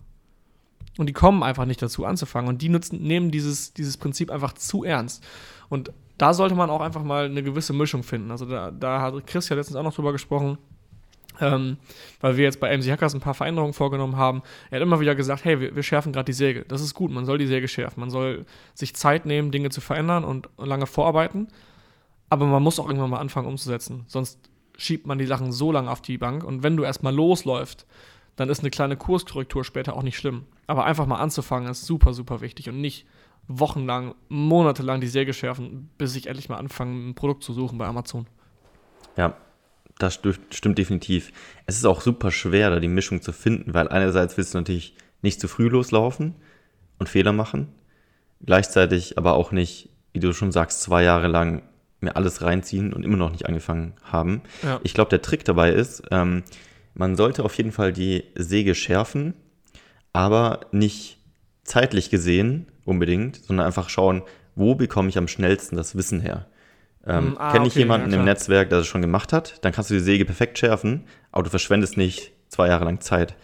Und 0.98 1.06
die 1.06 1.12
kommen 1.12 1.42
einfach 1.42 1.64
nicht 1.64 1.80
dazu 1.80 2.04
anzufangen. 2.04 2.48
Und 2.48 2.62
die 2.62 2.68
nutzen, 2.68 3.02
nehmen 3.02 3.30
dieses, 3.30 3.72
dieses 3.72 3.96
Prinzip 3.96 4.30
einfach 4.30 4.52
zu 4.54 4.84
ernst. 4.84 5.24
Und 5.68 5.92
da 6.18 6.34
sollte 6.34 6.54
man 6.54 6.68
auch 6.68 6.80
einfach 6.80 7.02
mal 7.02 7.26
eine 7.26 7.42
gewisse 7.42 7.72
Mischung 7.72 8.02
finden. 8.02 8.30
Also 8.30 8.44
da, 8.44 8.70
da 8.70 9.00
hat 9.00 9.26
Chris 9.26 9.48
ja 9.48 9.56
letztens 9.56 9.76
auch 9.76 9.82
noch 9.82 9.94
drüber 9.94 10.12
gesprochen 10.12 10.58
ähm, 11.40 11.78
weil 12.20 12.36
wir 12.36 12.44
jetzt 12.44 12.60
bei 12.60 12.76
MC 12.76 12.90
Hackers 12.90 13.14
ein 13.14 13.20
paar 13.20 13.34
Veränderungen 13.34 13.72
vorgenommen 13.72 14.16
haben. 14.16 14.42
Er 14.70 14.76
hat 14.76 14.82
immer 14.82 15.00
wieder 15.00 15.14
gesagt, 15.14 15.44
hey, 15.44 15.60
wir, 15.60 15.74
wir 15.74 15.82
schärfen 15.82 16.12
gerade 16.12 16.26
die 16.26 16.32
Säge. 16.32 16.64
Das 16.68 16.80
ist 16.80 16.94
gut, 16.94 17.10
man 17.10 17.24
soll 17.24 17.38
die 17.38 17.46
Säge 17.46 17.68
schärfen. 17.68 18.00
Man 18.00 18.10
soll 18.10 18.46
sich 18.74 18.94
Zeit 18.94 19.26
nehmen, 19.26 19.50
Dinge 19.50 19.70
zu 19.70 19.80
verändern 19.80 20.24
und 20.24 20.48
lange 20.58 20.86
vorarbeiten. 20.86 21.48
Aber 22.28 22.46
man 22.46 22.62
muss 22.62 22.78
auch 22.78 22.86
irgendwann 22.86 23.10
mal 23.10 23.18
anfangen 23.18 23.48
umzusetzen. 23.48 24.04
Sonst 24.06 24.38
schiebt 24.76 25.06
man 25.06 25.18
die 25.18 25.26
Sachen 25.26 25.52
so 25.52 25.72
lange 25.72 25.90
auf 25.90 26.00
die 26.00 26.18
Bank. 26.18 26.44
Und 26.44 26.62
wenn 26.62 26.76
du 26.76 26.84
erstmal 26.84 27.14
losläufst, 27.14 27.86
dann 28.36 28.48
ist 28.48 28.60
eine 28.60 28.70
kleine 28.70 28.96
Kurskorrektur 28.96 29.64
später 29.64 29.96
auch 29.96 30.02
nicht 30.02 30.16
schlimm. 30.16 30.44
Aber 30.66 30.84
einfach 30.84 31.06
mal 31.06 31.18
anzufangen 31.18 31.68
ist 31.68 31.84
super, 31.84 32.14
super 32.14 32.40
wichtig 32.40 32.68
und 32.68 32.80
nicht 32.80 33.06
wochenlang, 33.48 34.14
monatelang 34.28 35.00
die 35.00 35.08
Säge 35.08 35.34
schärfen, 35.34 35.90
bis 35.98 36.14
ich 36.14 36.28
endlich 36.28 36.48
mal 36.48 36.56
anfange, 36.56 37.10
ein 37.10 37.14
Produkt 37.14 37.42
zu 37.42 37.52
suchen 37.52 37.78
bei 37.78 37.86
Amazon. 37.86 38.26
Ja, 39.16 39.36
das 40.02 40.20
stimmt 40.50 40.78
definitiv. 40.78 41.32
Es 41.66 41.76
ist 41.76 41.84
auch 41.84 42.00
super 42.00 42.30
schwer, 42.30 42.70
da 42.70 42.80
die 42.80 42.88
Mischung 42.88 43.22
zu 43.22 43.32
finden, 43.32 43.74
weil 43.74 43.88
einerseits 43.88 44.36
willst 44.36 44.54
du 44.54 44.58
natürlich 44.58 44.94
nicht 45.22 45.40
zu 45.40 45.48
früh 45.48 45.68
loslaufen 45.68 46.34
und 46.98 47.08
Fehler 47.08 47.32
machen, 47.32 47.68
gleichzeitig 48.44 49.18
aber 49.18 49.34
auch 49.34 49.52
nicht, 49.52 49.90
wie 50.12 50.20
du 50.20 50.32
schon 50.32 50.52
sagst, 50.52 50.80
zwei 50.82 51.02
Jahre 51.02 51.28
lang 51.28 51.62
mir 52.00 52.16
alles 52.16 52.42
reinziehen 52.42 52.92
und 52.92 53.04
immer 53.04 53.16
noch 53.16 53.30
nicht 53.30 53.46
angefangen 53.46 53.94
haben. 54.02 54.42
Ja. 54.62 54.80
Ich 54.82 54.94
glaube, 54.94 55.10
der 55.10 55.22
Trick 55.22 55.44
dabei 55.44 55.72
ist, 55.72 56.02
ähm, 56.10 56.42
man 56.94 57.16
sollte 57.16 57.44
auf 57.44 57.54
jeden 57.54 57.72
Fall 57.72 57.92
die 57.92 58.24
Säge 58.34 58.74
schärfen, 58.74 59.34
aber 60.12 60.60
nicht 60.72 61.18
zeitlich 61.62 62.10
gesehen 62.10 62.66
unbedingt, 62.84 63.36
sondern 63.36 63.66
einfach 63.66 63.88
schauen, 63.88 64.22
wo 64.54 64.74
bekomme 64.74 65.08
ich 65.08 65.18
am 65.18 65.28
schnellsten 65.28 65.76
das 65.76 65.94
Wissen 65.94 66.20
her. 66.20 66.46
Ähm, 67.06 67.28
hm, 67.28 67.38
ah, 67.38 67.52
Kenne 67.52 67.66
ich 67.66 67.72
okay, 67.72 67.80
jemanden 67.80 68.10
ja, 68.10 68.18
im 68.18 68.24
Netzwerk, 68.24 68.68
der 68.68 68.78
das 68.78 68.86
schon 68.86 69.00
gemacht 69.00 69.32
hat, 69.32 69.64
dann 69.64 69.72
kannst 69.72 69.90
du 69.90 69.94
die 69.94 70.00
Säge 70.00 70.24
perfekt 70.24 70.58
schärfen, 70.58 71.04
aber 71.32 71.44
du 71.44 71.50
verschwendest 71.50 71.96
nicht 71.96 72.32
zwei 72.48 72.68
Jahre 72.68 72.84
lang 72.84 73.00
Zeit. 73.00 73.36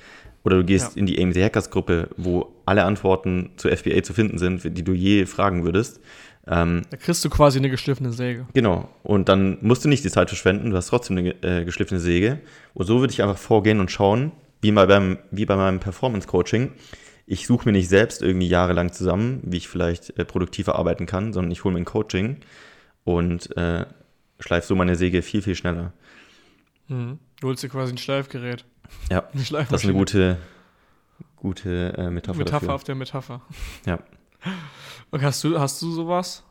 Oder 0.45 0.59
du 0.59 0.65
gehst 0.65 0.95
ja. 0.95 1.01
in 1.01 1.07
die 1.07 1.21
AMC 1.21 1.37
Hackers 1.37 1.71
Gruppe, 1.71 2.09
wo 2.17 2.55
alle 2.67 2.85
Antworten 2.85 3.51
zu 3.57 3.69
FBA 3.69 4.03
zu 4.03 4.13
finden 4.13 4.39
sind, 4.39 4.63
die 4.79 4.85
du 4.85 4.93
je 4.93 5.27
fragen 5.27 5.65
würdest. 5.65 6.01
Ähm, 6.47 6.83
da 6.91 6.97
kriegst 6.97 7.25
du 7.25 7.31
quasi 7.31 7.59
eine 7.59 7.71
geschliffene 7.71 8.13
Säge. 8.13 8.47
Genau. 8.55 8.89
Und 9.03 9.29
dann 9.29 9.59
musst 9.63 9.85
du 9.85 9.89
nicht 9.89 10.05
die 10.05 10.11
Zeit 10.11 10.29
verschwenden, 10.29 10.71
du 10.71 10.77
hast 10.77 10.89
trotzdem 10.89 11.17
eine 11.17 11.31
äh, 11.43 11.65
geschliffene 11.65 11.99
Säge. 11.99 12.39
Und 12.75 12.87
so 12.87 13.01
würde 13.01 13.13
ich 13.13 13.23
einfach 13.23 13.39
vorgehen 13.39 13.81
und 13.81 13.91
schauen, 13.91 14.31
wie, 14.61 14.71
mal 14.71 14.87
beim, 14.87 15.19
wie 15.33 15.47
bei 15.47 15.57
meinem 15.57 15.81
Performance-Coaching. 15.81 16.71
Ich 17.27 17.49
suche 17.49 17.69
mir 17.69 17.73
nicht 17.73 17.89
selbst 17.89 18.23
irgendwie 18.23 18.47
jahrelang 18.47 18.93
zusammen, 18.93 19.41
wie 19.43 19.57
ich 19.57 19.67
vielleicht 19.67 20.17
äh, 20.17 20.25
produktiver 20.25 20.77
arbeiten 20.77 21.07
kann, 21.07 21.33
sondern 21.33 21.51
ich 21.51 21.65
hole 21.65 21.75
mir 21.75 21.81
ein 21.81 21.85
Coaching 21.85 22.37
und 23.07 23.57
äh, 23.57 23.87
schleife 24.41 24.67
so 24.67 24.75
meine 24.75 24.97
Säge 24.97 25.23
viel, 25.23 25.41
viel 25.41 25.55
schneller. 25.55 25.93
Mhm. 26.89 27.19
Du 27.41 27.49
holst 27.49 27.63
dir 27.63 27.69
quasi 27.69 27.95
ein 27.95 27.99
Schleifgerät. 27.99 28.65
Ja, 29.11 29.29
das 29.33 29.73
ist 29.73 29.85
eine 29.85 29.93
gute, 29.93 30.39
gute 31.37 31.95
äh, 31.97 32.11
Metapher. 32.11 32.39
Metapher 32.39 32.61
dafür. 32.61 32.75
auf 32.75 32.85
der 32.85 32.95
Metapher. 32.97 33.43
Ja. 33.87 34.01
Okay, 35.13 35.25
hast 35.25 35.43
du, 35.45 35.59
hast 35.59 35.81
du 35.83 35.93
sowas? 35.93 36.43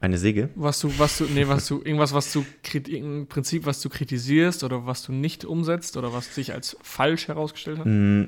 Eine 0.00 0.18
Säge? 0.18 0.50
Was 0.54 0.80
du, 0.80 0.98
was 0.98 1.18
du, 1.18 1.24
nee, 1.24 1.48
was 1.48 1.66
du, 1.66 1.78
irgendwas, 1.82 2.12
was 2.12 2.32
du, 2.32 2.44
im 2.88 3.26
Prinzip, 3.26 3.64
was 3.64 3.80
du 3.80 3.88
kritisierst 3.88 4.64
oder 4.64 4.84
was 4.84 5.02
du 5.02 5.12
nicht 5.12 5.46
umsetzt 5.46 5.96
oder 5.96 6.12
was 6.12 6.34
sich 6.34 6.52
als 6.52 6.76
falsch 6.82 7.28
herausgestellt 7.28 7.78
hat? 7.78 7.86
Mm. 7.86 8.24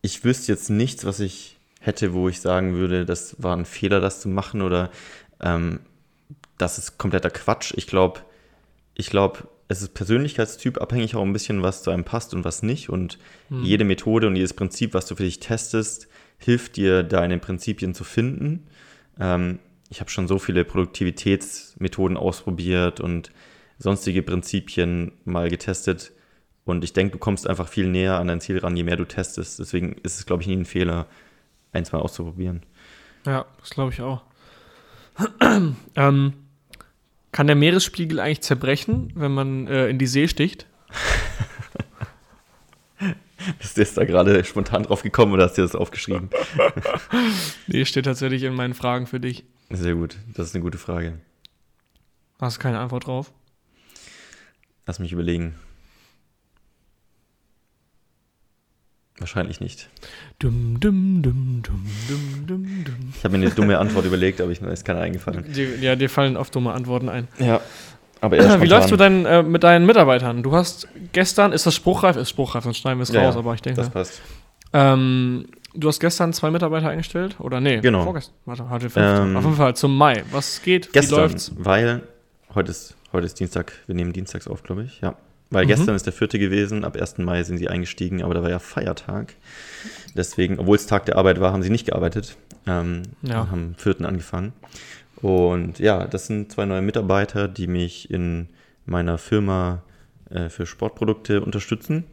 Ich 0.00 0.24
wüsste 0.24 0.52
jetzt 0.52 0.70
nichts, 0.70 1.04
was 1.04 1.20
ich 1.20 1.58
hätte, 1.82 2.14
wo 2.14 2.28
ich 2.28 2.40
sagen 2.40 2.74
würde, 2.74 3.04
das 3.04 3.36
war 3.42 3.56
ein 3.56 3.64
Fehler, 3.64 4.00
das 4.00 4.20
zu 4.20 4.28
machen 4.28 4.62
oder 4.62 4.90
ähm, 5.40 5.80
das 6.56 6.78
ist 6.78 6.96
kompletter 6.96 7.30
Quatsch. 7.30 7.74
Ich 7.76 7.86
glaube, 7.86 8.20
ich 8.94 9.10
glaube, 9.10 9.48
es 9.68 9.82
ist 9.82 9.94
Persönlichkeitstyp 9.94 10.80
abhängig 10.80 11.16
auch 11.16 11.22
ein 11.22 11.32
bisschen, 11.32 11.62
was 11.62 11.82
zu 11.82 11.90
einem 11.90 12.04
passt 12.04 12.34
und 12.34 12.44
was 12.44 12.62
nicht. 12.62 12.88
Und 12.88 13.18
hm. 13.48 13.64
jede 13.64 13.84
Methode 13.84 14.28
und 14.28 14.36
jedes 14.36 14.54
Prinzip, 14.54 14.94
was 14.94 15.06
du 15.06 15.16
für 15.16 15.24
dich 15.24 15.40
testest, 15.40 16.08
hilft 16.38 16.76
dir, 16.76 17.02
deine 17.02 17.38
Prinzipien 17.38 17.94
zu 17.94 18.04
finden. 18.04 18.68
Ähm, 19.18 19.58
ich 19.90 20.00
habe 20.00 20.10
schon 20.10 20.28
so 20.28 20.38
viele 20.38 20.64
Produktivitätsmethoden 20.64 22.16
ausprobiert 22.16 23.00
und 23.00 23.30
sonstige 23.78 24.22
Prinzipien 24.22 25.12
mal 25.24 25.50
getestet. 25.50 26.12
Und 26.64 26.84
ich 26.84 26.92
denke, 26.92 27.12
du 27.12 27.18
kommst 27.18 27.48
einfach 27.48 27.66
viel 27.66 27.88
näher 27.88 28.18
an 28.18 28.28
dein 28.28 28.40
Ziel 28.40 28.58
ran, 28.58 28.76
je 28.76 28.84
mehr 28.84 28.96
du 28.96 29.04
testest. 29.04 29.58
Deswegen 29.58 29.96
ist 30.02 30.18
es, 30.18 30.26
glaube 30.26 30.42
ich, 30.42 30.48
nie 30.48 30.56
ein 30.56 30.64
Fehler, 30.64 31.06
eins 31.72 31.92
mal 31.92 32.00
auszuprobieren. 32.00 32.62
Ja, 33.26 33.46
das 33.60 33.70
glaube 33.70 33.92
ich 33.92 34.00
auch. 34.00 34.22
ähm, 35.96 36.32
kann 37.32 37.46
der 37.46 37.56
Meeresspiegel 37.56 38.20
eigentlich 38.20 38.42
zerbrechen, 38.42 39.12
wenn 39.14 39.32
man 39.32 39.66
äh, 39.66 39.88
in 39.88 39.98
die 39.98 40.06
See 40.06 40.28
sticht? 40.28 40.66
Du 43.74 43.80
jetzt 43.80 43.96
da 43.96 44.04
gerade 44.04 44.44
spontan 44.44 44.84
drauf 44.84 45.02
gekommen 45.02 45.32
oder 45.32 45.44
hast 45.44 45.58
du 45.58 45.62
das 45.62 45.74
aufgeschrieben? 45.74 46.30
nee, 47.66 47.84
steht 47.84 48.04
tatsächlich 48.04 48.44
in 48.44 48.54
meinen 48.54 48.74
Fragen 48.74 49.08
für 49.08 49.18
dich. 49.18 49.44
Sehr 49.68 49.94
gut, 49.94 50.16
das 50.34 50.48
ist 50.48 50.54
eine 50.54 50.62
gute 50.62 50.78
Frage. 50.78 51.18
Hast 52.40 52.58
du 52.58 52.60
keine 52.60 52.78
Antwort 52.78 53.06
drauf? 53.06 53.32
Lass 54.86 55.00
mich 55.00 55.12
überlegen. 55.12 55.56
Wahrscheinlich 59.18 59.60
nicht. 59.60 59.88
Dum, 60.38 60.80
dum, 60.80 61.22
dum, 61.22 61.54
ich 63.16 63.24
habe 63.24 63.36
mir 63.36 63.46
eine 63.46 63.54
dumme 63.54 63.78
Antwort 63.78 64.06
überlegt, 64.06 64.40
aber 64.40 64.50
ich, 64.50 64.60
mir 64.60 64.72
ist 64.72 64.84
keine 64.84 65.00
eingefallen. 65.00 65.44
Die, 65.52 65.64
ja, 65.80 65.96
dir 65.96 66.08
fallen 66.08 66.36
oft 66.36 66.54
dumme 66.54 66.72
Antworten 66.72 67.08
ein. 67.08 67.28
Ja. 67.38 67.60
Aber 68.20 68.36
eher 68.36 68.60
Wie 68.62 68.66
läufst 68.66 68.90
du 68.90 68.96
denn 68.96 69.26
äh, 69.26 69.42
mit 69.42 69.64
deinen 69.64 69.84
Mitarbeitern? 69.84 70.42
Du 70.42 70.52
hast 70.52 70.88
gestern, 71.12 71.52
ist 71.52 71.66
das 71.66 71.74
spruchreif? 71.74 72.16
Ist 72.16 72.30
spruchreif, 72.30 72.64
sonst 72.64 72.78
schneiden 72.78 72.98
wir 72.98 73.02
es 73.02 73.12
ja, 73.12 73.22
raus, 73.22 73.36
aber 73.36 73.54
ich 73.54 73.62
denke. 73.62 73.80
Das 73.80 73.90
passt. 73.90 74.22
Ähm, 74.72 75.46
du 75.74 75.88
hast 75.88 76.00
gestern 76.00 76.32
zwei 76.32 76.50
Mitarbeiter 76.50 76.88
eingestellt? 76.88 77.36
Oder 77.38 77.60
nee? 77.60 77.80
Genau. 77.80 78.04
Vorgestern. 78.04 78.34
Warte, 78.46 78.70
heute 78.70 78.88
ähm, 78.96 79.36
Auf 79.36 79.44
jeden 79.44 79.56
Fall 79.56 79.76
zum 79.76 79.96
Mai. 79.96 80.24
Was 80.30 80.62
geht? 80.62 80.92
Gestern, 80.92 81.18
Wie 81.18 81.20
läuft's? 81.22 81.52
Weil 81.56 82.02
heute 82.54 82.70
ist, 82.70 82.96
heute 83.12 83.26
ist 83.26 83.38
Dienstag, 83.38 83.72
wir 83.86 83.94
nehmen 83.94 84.12
dienstags 84.12 84.48
auf, 84.48 84.62
glaube 84.62 84.84
ich, 84.84 85.00
ja. 85.00 85.16
Weil 85.52 85.64
mhm. 85.64 85.68
gestern 85.68 85.94
ist 85.94 86.06
der 86.06 86.14
vierte 86.14 86.38
gewesen, 86.38 86.84
ab 86.84 86.96
1. 86.96 87.18
Mai 87.18 87.42
sind 87.42 87.58
sie 87.58 87.68
eingestiegen, 87.68 88.22
aber 88.22 88.32
da 88.32 88.42
war 88.42 88.50
ja 88.50 88.58
Feiertag. 88.58 89.34
Deswegen, 90.16 90.58
obwohl 90.58 90.76
es 90.76 90.86
Tag 90.86 91.04
der 91.06 91.16
Arbeit 91.16 91.40
war, 91.40 91.52
haben 91.52 91.62
sie 91.62 91.70
nicht 91.70 91.86
gearbeitet. 91.86 92.36
Ähm, 92.66 93.02
ja. 93.22 93.50
Haben 93.50 93.52
am 93.52 93.74
vierten 93.76 94.06
angefangen. 94.06 94.54
Und 95.16 95.78
ja, 95.78 96.06
das 96.06 96.26
sind 96.26 96.50
zwei 96.50 96.64
neue 96.64 96.80
Mitarbeiter, 96.82 97.48
die 97.48 97.66
mich 97.66 98.10
in 98.10 98.48
meiner 98.86 99.18
Firma 99.18 99.82
äh, 100.30 100.48
für 100.48 100.64
Sportprodukte 100.64 101.42
unterstützen. 101.42 102.04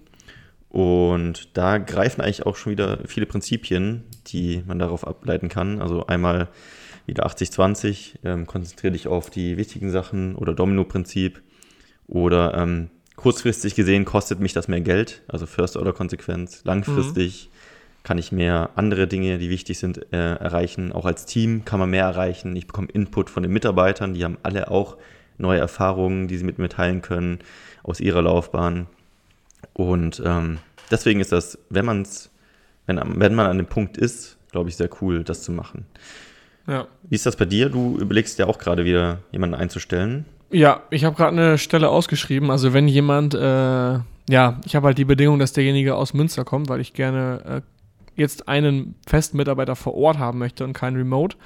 Und 0.68 1.58
da 1.58 1.78
greifen 1.78 2.22
eigentlich 2.22 2.46
auch 2.46 2.58
schon 2.58 2.74
wieder 2.74 3.00
viele 3.08 3.26
Prinzipien, 3.26 4.04
die 4.28 4.64
man 4.68 4.80
darauf 4.80 5.08
ableiten 5.08 5.48
kann. 5.48 5.82
Also 5.82 6.06
einmal 6.08 6.50
wieder 7.06 7.26
80-20, 7.26 8.16
ähm, 8.24 8.46
konzentriere 8.46 8.92
dich 8.92 9.08
auf 9.08 9.30
die 9.30 9.56
wichtigen 9.56 9.90
Sachen 9.90 10.36
oder 10.36 10.54
Domino-Prinzip 10.54 11.42
oder 12.06 12.54
ähm, 12.56 12.90
kurzfristig 13.20 13.76
gesehen 13.76 14.06
kostet 14.06 14.40
mich 14.40 14.54
das 14.54 14.68
mehr 14.68 14.82
Geld, 14.82 15.22
also 15.28 15.46
First-Order-Konsequenz. 15.46 16.62
Langfristig 16.64 17.50
mhm. 17.52 18.04
kann 18.04 18.18
ich 18.18 18.32
mehr 18.32 18.70
andere 18.76 19.08
Dinge, 19.08 19.38
die 19.38 19.50
wichtig 19.50 19.78
sind, 19.78 20.12
äh, 20.14 20.36
erreichen. 20.36 20.94
Auch 20.94 21.06
als 21.06 21.26
Team 21.26 21.66
kann 21.66 21.80
man 21.80 21.90
mehr 21.90 22.06
erreichen. 22.06 22.56
Ich 22.56 22.66
bekomme 22.66 22.88
Input 22.88 23.30
von 23.30 23.44
den 23.44 23.52
Mitarbeitern, 23.52 24.14
die 24.14 24.24
haben 24.24 24.38
alle 24.44 24.72
auch 24.72 24.98
neue 25.38 25.60
Erfahrungen, 25.60 26.28
die 26.28 26.38
sie 26.38 26.44
mit 26.44 26.60
mir 26.60 26.70
teilen 26.70 27.02
können 27.02 27.40
aus 27.84 28.00
ihrer 28.00 28.22
Laufbahn. 28.22 28.88
Und 29.74 30.22
ähm, 30.26 30.60
deswegen 30.90 31.20
ist 31.20 31.32
das, 31.32 31.58
wenn 31.70 31.86
man 31.86 32.04
es, 32.04 32.32
wenn, 32.86 33.00
wenn 33.20 33.36
man 33.36 33.48
an 33.48 33.58
dem 33.58 33.68
Punkt 33.68 33.98
ist, 33.98 34.38
glaube 34.52 34.70
ich, 34.70 34.78
sehr 34.78 34.90
cool, 35.02 35.24
das 35.24 35.44
zu 35.44 35.52
machen. 35.52 35.86
Ja. 36.68 36.88
Wie 37.04 37.16
ist 37.16 37.26
das 37.26 37.36
bei 37.36 37.46
dir? 37.46 37.70
Du 37.70 37.98
überlegst 37.98 38.40
ja 38.40 38.48
auch 38.48 38.60
gerade 38.60 38.86
wieder, 38.86 39.20
jemanden 39.32 39.56
einzustellen. 39.56 40.26
Ja, 40.52 40.84
ich 40.90 41.06
habe 41.06 41.16
gerade 41.16 41.38
eine 41.38 41.58
Stelle 41.58 41.90
ausgeschrieben. 41.90 42.50
Also 42.50 42.74
wenn 42.74 42.88
jemand, 42.88 43.36
äh, 43.36 44.00
ja, 44.30 44.60
ich 44.66 44.76
habe 44.76 44.88
halt 44.88 44.98
die 44.98 45.06
Bedingung, 45.06 45.40
dass 45.40 45.54
derjenige 45.54 45.96
aus 45.96 46.14
Münster 46.14 46.44
kommt, 46.44 46.70
weil 46.70 46.82
ich 46.82 46.94
gerne 46.94 47.42
äh, 47.46 47.62
jetzt 48.16 48.48
einen 48.48 48.96
festen 49.08 49.38
Mitarbeiter 49.38 49.76
vor 49.76 49.96
Ort 49.96 50.18
haben 50.18 50.40
möchte 50.40 50.64
und 50.64 50.74
keinen 50.74 50.98
Remote. 50.98 51.38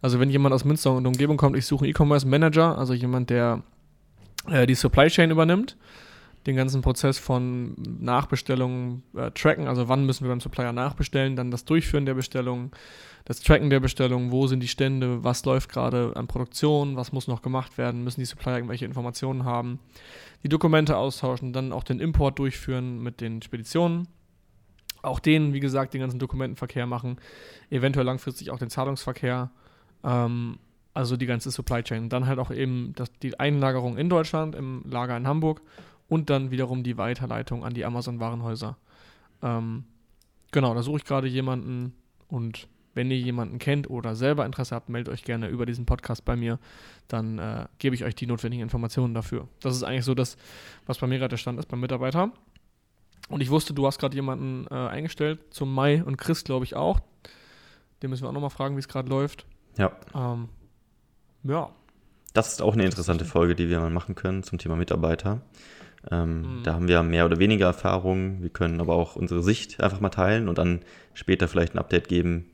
Also 0.00 0.20
wenn 0.20 0.30
jemand 0.30 0.54
aus 0.54 0.64
Münster 0.64 0.92
und 0.92 1.06
Umgebung 1.06 1.36
kommt, 1.36 1.56
ich 1.56 1.66
suche 1.66 1.84
einen 1.84 1.90
E-Commerce 1.90 2.26
Manager, 2.26 2.78
also 2.78 2.94
jemand, 2.94 3.30
der 3.30 3.62
äh, 4.50 4.66
die 4.66 4.74
Supply 4.74 5.08
Chain 5.08 5.30
übernimmt, 5.30 5.76
den 6.46 6.54
ganzen 6.54 6.80
Prozess 6.80 7.18
von 7.18 7.74
Nachbestellungen 7.76 9.02
äh, 9.16 9.30
tracken, 9.32 9.66
also 9.66 9.88
wann 9.88 10.06
müssen 10.06 10.24
wir 10.24 10.30
beim 10.30 10.40
Supplier 10.40 10.72
nachbestellen, 10.72 11.34
dann 11.34 11.50
das 11.50 11.64
Durchführen 11.64 12.06
der 12.06 12.14
Bestellung, 12.14 12.70
das 13.24 13.40
Tracken 13.40 13.68
der 13.68 13.80
Bestellung, 13.80 14.30
wo 14.30 14.46
sind 14.46 14.60
die 14.60 14.68
Stände, 14.68 15.24
was 15.24 15.44
läuft 15.44 15.70
gerade 15.70 16.12
an 16.14 16.28
Produktion, 16.28 16.96
was 16.96 17.12
muss 17.12 17.26
noch 17.26 17.42
gemacht 17.42 17.76
werden, 17.78 18.04
müssen 18.04 18.20
die 18.20 18.26
Supplier 18.26 18.54
irgendwelche 18.54 18.84
Informationen 18.84 19.44
haben, 19.44 19.80
die 20.44 20.48
Dokumente 20.48 20.96
austauschen, 20.96 21.52
dann 21.52 21.72
auch 21.72 21.82
den 21.82 21.98
Import 21.98 22.38
durchführen 22.38 23.02
mit 23.02 23.20
den 23.20 23.42
Speditionen, 23.42 24.06
auch 25.02 25.18
denen, 25.18 25.52
wie 25.52 25.60
gesagt, 25.60 25.94
den 25.94 26.00
ganzen 26.00 26.20
Dokumentenverkehr 26.20 26.86
machen, 26.86 27.16
eventuell 27.70 28.06
langfristig 28.06 28.52
auch 28.52 28.58
den 28.58 28.70
Zahlungsverkehr, 28.70 29.50
ähm, 30.04 30.58
also 30.94 31.16
die 31.16 31.26
ganze 31.26 31.50
Supply 31.50 31.82
Chain. 31.82 32.08
Dann 32.08 32.26
halt 32.26 32.38
auch 32.38 32.50
eben 32.50 32.92
das, 32.94 33.10
die 33.20 33.38
Einlagerung 33.38 33.98
in 33.98 34.08
Deutschland, 34.08 34.54
im 34.54 34.82
Lager 34.88 35.16
in 35.16 35.26
Hamburg 35.26 35.60
und 36.08 36.30
dann 36.30 36.50
wiederum 36.50 36.82
die 36.82 36.96
Weiterleitung 36.96 37.64
an 37.64 37.74
die 37.74 37.84
Amazon-Warenhäuser. 37.84 38.76
Ähm, 39.42 39.84
genau, 40.52 40.74
da 40.74 40.82
suche 40.82 40.98
ich 40.98 41.04
gerade 41.04 41.28
jemanden 41.28 41.94
und 42.28 42.68
wenn 42.96 43.10
ihr 43.10 43.18
jemanden 43.18 43.58
kennt 43.58 43.90
oder 43.90 44.16
selber 44.16 44.46
Interesse 44.46 44.74
habt, 44.74 44.88
meldet 44.88 45.12
euch 45.12 45.22
gerne 45.22 45.48
über 45.48 45.66
diesen 45.66 45.84
Podcast 45.84 46.24
bei 46.24 46.34
mir. 46.34 46.58
Dann 47.08 47.38
äh, 47.38 47.66
gebe 47.78 47.94
ich 47.94 48.04
euch 48.04 48.14
die 48.14 48.26
notwendigen 48.26 48.62
Informationen 48.62 49.12
dafür. 49.12 49.48
Das 49.60 49.76
ist 49.76 49.82
eigentlich 49.82 50.06
so 50.06 50.14
das, 50.14 50.38
was 50.86 50.96
bei 50.98 51.06
mir 51.06 51.18
gerade 51.18 51.28
der 51.28 51.36
Stand 51.36 51.58
ist 51.58 51.66
beim 51.66 51.80
Mitarbeiter. 51.80 52.32
Und 53.28 53.42
ich 53.42 53.50
wusste, 53.50 53.74
du 53.74 53.86
hast 53.86 53.98
gerade 53.98 54.14
jemanden 54.14 54.66
äh, 54.70 54.74
eingestellt 54.74 55.40
zum 55.50 55.74
Mai 55.74 56.02
und 56.02 56.16
Chris, 56.16 56.42
glaube 56.42 56.64
ich, 56.64 56.74
auch. 56.74 57.00
Den 58.02 58.08
müssen 58.08 58.24
wir 58.24 58.30
auch 58.30 58.34
nochmal 58.34 58.50
fragen, 58.50 58.76
wie 58.76 58.80
es 58.80 58.88
gerade 58.88 59.10
läuft. 59.10 59.44
Ja. 59.76 59.92
Ähm, 60.14 60.48
ja. 61.42 61.70
das 62.32 62.52
ist 62.52 62.62
auch 62.62 62.72
eine 62.72 62.84
interessante 62.84 63.26
Folge, 63.26 63.54
die 63.54 63.68
wir 63.68 63.78
mal 63.78 63.90
machen 63.90 64.14
können 64.14 64.42
zum 64.42 64.58
Thema 64.58 64.74
Mitarbeiter. 64.76 65.42
Ähm, 66.10 66.58
mhm. 66.58 66.62
Da 66.62 66.74
haben 66.74 66.88
wir 66.88 67.02
mehr 67.02 67.26
oder 67.26 67.38
weniger 67.38 67.66
Erfahrung. 67.66 68.42
Wir 68.42 68.50
können 68.50 68.80
aber 68.80 68.94
auch 68.94 69.16
unsere 69.16 69.42
Sicht 69.42 69.80
einfach 69.80 70.00
mal 70.00 70.10
teilen 70.10 70.48
und 70.48 70.58
dann 70.58 70.80
später 71.14 71.48
vielleicht 71.48 71.74
ein 71.74 71.78
Update 71.78 72.08
geben, 72.08 72.46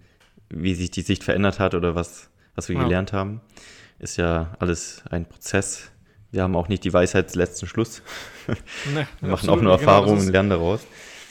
wie 0.48 0.74
sich 0.74 0.90
die 0.90 1.02
Sicht 1.02 1.24
verändert 1.24 1.58
hat 1.58 1.74
oder 1.74 1.94
was, 1.94 2.30
was 2.54 2.68
wir 2.68 2.76
ja. 2.76 2.82
gelernt 2.84 3.12
haben. 3.12 3.40
Ist 3.98 4.16
ja 4.16 4.54
alles 4.58 5.02
ein 5.10 5.26
Prozess. 5.26 5.90
Wir 6.30 6.42
haben 6.42 6.56
auch 6.56 6.68
nicht 6.68 6.84
die 6.84 6.92
Weisheit 6.92 7.34
letzten 7.34 7.66
Schluss. 7.66 8.02
Nee, 8.92 9.06
wir 9.20 9.28
machen 9.30 9.48
auch 9.48 9.54
nur 9.54 9.62
genau, 9.62 9.72
Erfahrungen 9.72 10.16
genau, 10.16 10.26
und 10.26 10.32
lernen 10.32 10.50
daraus. 10.50 10.84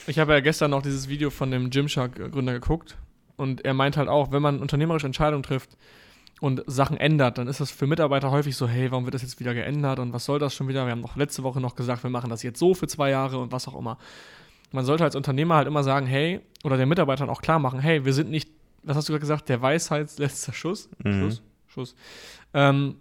Ich 0.06 0.18
habe 0.18 0.32
ja 0.32 0.40
gestern 0.40 0.70
noch 0.70 0.80
dieses 0.80 1.08
Video 1.08 1.28
von 1.28 1.50
dem 1.50 1.68
Gymshark-Gründer 1.68 2.54
geguckt 2.54 2.96
und 3.36 3.66
er 3.66 3.74
meint 3.74 3.98
halt 3.98 4.08
auch, 4.08 4.32
wenn 4.32 4.40
man 4.40 4.60
unternehmerische 4.60 5.06
Entscheidungen 5.06 5.42
trifft, 5.42 5.76
und 6.42 6.64
Sachen 6.66 6.96
ändert, 6.96 7.38
dann 7.38 7.46
ist 7.46 7.60
das 7.60 7.70
für 7.70 7.86
Mitarbeiter 7.86 8.32
häufig 8.32 8.56
so, 8.56 8.66
hey, 8.66 8.90
warum 8.90 9.04
wird 9.04 9.14
das 9.14 9.22
jetzt 9.22 9.38
wieder 9.38 9.54
geändert 9.54 10.00
und 10.00 10.12
was 10.12 10.24
soll 10.24 10.40
das 10.40 10.52
schon 10.52 10.66
wieder? 10.66 10.86
Wir 10.86 10.90
haben 10.90 11.00
noch 11.00 11.14
letzte 11.14 11.44
Woche 11.44 11.60
noch 11.60 11.76
gesagt, 11.76 12.02
wir 12.02 12.10
machen 12.10 12.30
das 12.30 12.42
jetzt 12.42 12.58
so 12.58 12.74
für 12.74 12.88
zwei 12.88 13.10
Jahre 13.10 13.38
und 13.38 13.52
was 13.52 13.68
auch 13.68 13.78
immer. 13.78 13.96
Man 14.72 14.84
sollte 14.84 15.04
als 15.04 15.14
Unternehmer 15.14 15.54
halt 15.54 15.68
immer 15.68 15.84
sagen, 15.84 16.04
hey, 16.04 16.40
oder 16.64 16.76
den 16.76 16.88
Mitarbeitern 16.88 17.30
auch 17.30 17.42
klar 17.42 17.60
machen, 17.60 17.78
hey, 17.78 18.04
wir 18.04 18.12
sind 18.12 18.28
nicht, 18.28 18.50
was 18.82 18.96
hast 18.96 19.08
du 19.08 19.12
gerade 19.12 19.20
gesagt, 19.20 19.48
der 19.50 19.62
Weisheitsletzter 19.62 20.52
Schuss? 20.52 20.90
Mhm. 21.04 21.20
Schuss? 21.20 21.42
Schuss. 21.68 21.94
Ähm, 22.54 22.96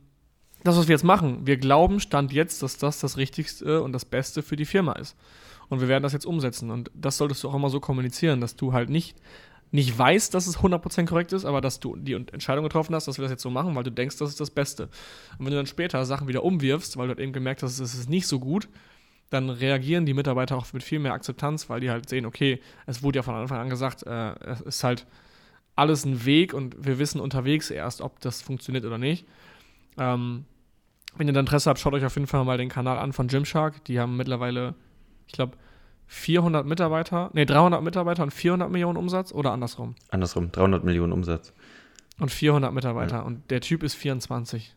das, 0.64 0.78
was 0.78 0.88
wir 0.88 0.94
jetzt 0.94 1.04
machen, 1.04 1.48
wir 1.48 1.58
glauben, 1.58 2.00
Stand 2.00 2.32
jetzt, 2.32 2.62
dass 2.62 2.78
das 2.78 3.00
das 3.00 3.18
Richtigste 3.18 3.82
und 3.82 3.92
das 3.92 4.06
Beste 4.06 4.44
für 4.44 4.56
die 4.56 4.66
Firma 4.66 4.94
ist. 4.94 5.18
Und 5.68 5.82
wir 5.82 5.88
werden 5.88 6.04
das 6.04 6.14
jetzt 6.14 6.28
umsetzen. 6.28 6.70
Und 6.70 6.92
das 6.94 7.18
solltest 7.18 7.44
du 7.44 7.50
auch 7.50 7.56
immer 7.56 7.72
so 7.72 7.80
kommunizieren, 7.80 8.40
dass 8.40 8.56
du 8.56 8.72
halt 8.72 8.92
nicht 8.92 9.18
nicht 9.72 9.98
weißt, 9.98 10.34
dass 10.34 10.48
es 10.48 10.60
100% 10.60 11.06
korrekt 11.06 11.32
ist, 11.32 11.46
aber 11.46 11.62
dass 11.62 11.80
du 11.80 11.96
die 11.96 12.14
Entscheidung 12.14 12.64
getroffen 12.64 12.94
hast, 12.94 13.08
dass 13.08 13.18
wir 13.18 13.24
das 13.24 13.32
jetzt 13.32 13.42
so 13.42 13.50
machen, 13.50 13.74
weil 13.76 13.84
du 13.84 13.92
denkst, 13.92 14.18
das 14.18 14.30
ist 14.30 14.40
das 14.40 14.52
Beste. 14.52 14.84
Und 15.38 15.46
wenn 15.46 15.52
du 15.52 15.56
dann 15.58 15.66
später 15.66 16.04
Sachen 16.06 16.28
wieder 16.28 16.44
umwirfst, 16.44 16.98
weil 16.98 17.08
du 17.08 17.12
halt 17.12 17.20
eben 17.20 17.32
gemerkt 17.32 17.64
hast, 17.64 17.80
es 17.80 17.96
ist 17.96 18.10
nicht 18.10 18.28
so 18.28 18.40
gut, 18.40 18.68
dann 19.30 19.50
reagieren 19.50 20.06
die 20.06 20.14
Mitarbeiter 20.14 20.58
auch 20.58 20.72
mit 20.74 20.84
viel 20.84 21.00
mehr 21.00 21.14
Akzeptanz, 21.14 21.70
weil 21.70 21.80
die 21.80 21.90
halt 21.90 22.10
sehen, 22.10 22.26
okay, 22.26 22.60
es 22.86 23.02
wurde 23.02 23.20
ja 23.20 23.24
von 23.24 23.34
Anfang 23.34 23.60
an 23.60 23.70
gesagt, 23.70 24.04
äh, 24.04 24.34
es 24.42 24.60
ist 24.62 24.84
halt 24.84 25.08
alles 25.78 26.06
ein 26.06 26.26
Weg 26.26 26.54
und 26.54 26.76
wir 26.86 27.00
wissen 27.00 27.22
unterwegs 27.22 27.72
erst, 27.72 28.02
ob 28.02 28.20
das 28.20 28.42
funktioniert 28.42 28.84
oder 28.84 28.98
nicht. 28.98 29.26
Ähm, 29.98 30.44
wenn 31.16 31.28
ihr 31.28 31.34
dann 31.34 31.46
Interesse 31.46 31.70
habt, 31.70 31.80
schaut 31.80 31.94
euch 31.94 32.04
auf 32.04 32.16
jeden 32.16 32.28
Fall 32.28 32.44
mal 32.44 32.58
den 32.58 32.70
Kanal 32.70 32.98
an 32.98 33.14
von 33.14 33.28
Gymshark. 33.28 33.84
Die 33.86 34.00
haben 34.00 34.18
mittlerweile, 34.18 34.76
ich 35.28 35.34
glaube, 35.34 35.58
400 36.14 36.66
Mitarbeiter, 36.66 37.30
nee, 37.32 37.46
300 37.46 37.82
Mitarbeiter 37.82 38.24
und 38.24 38.32
400 38.32 38.70
Millionen 38.70 38.98
Umsatz 38.98 39.32
oder 39.32 39.54
andersrum? 39.54 39.96
Andersrum, 40.10 40.52
300 40.52 40.84
Millionen 40.84 41.14
Umsatz. 41.14 41.54
Und 42.20 42.30
400 42.32 42.74
Mitarbeiter. 42.74 43.16
Ja. 43.16 43.22
Und 43.22 43.50
der 43.50 43.62
Typ 43.62 43.82
ist 43.82 43.96
24, 43.96 44.76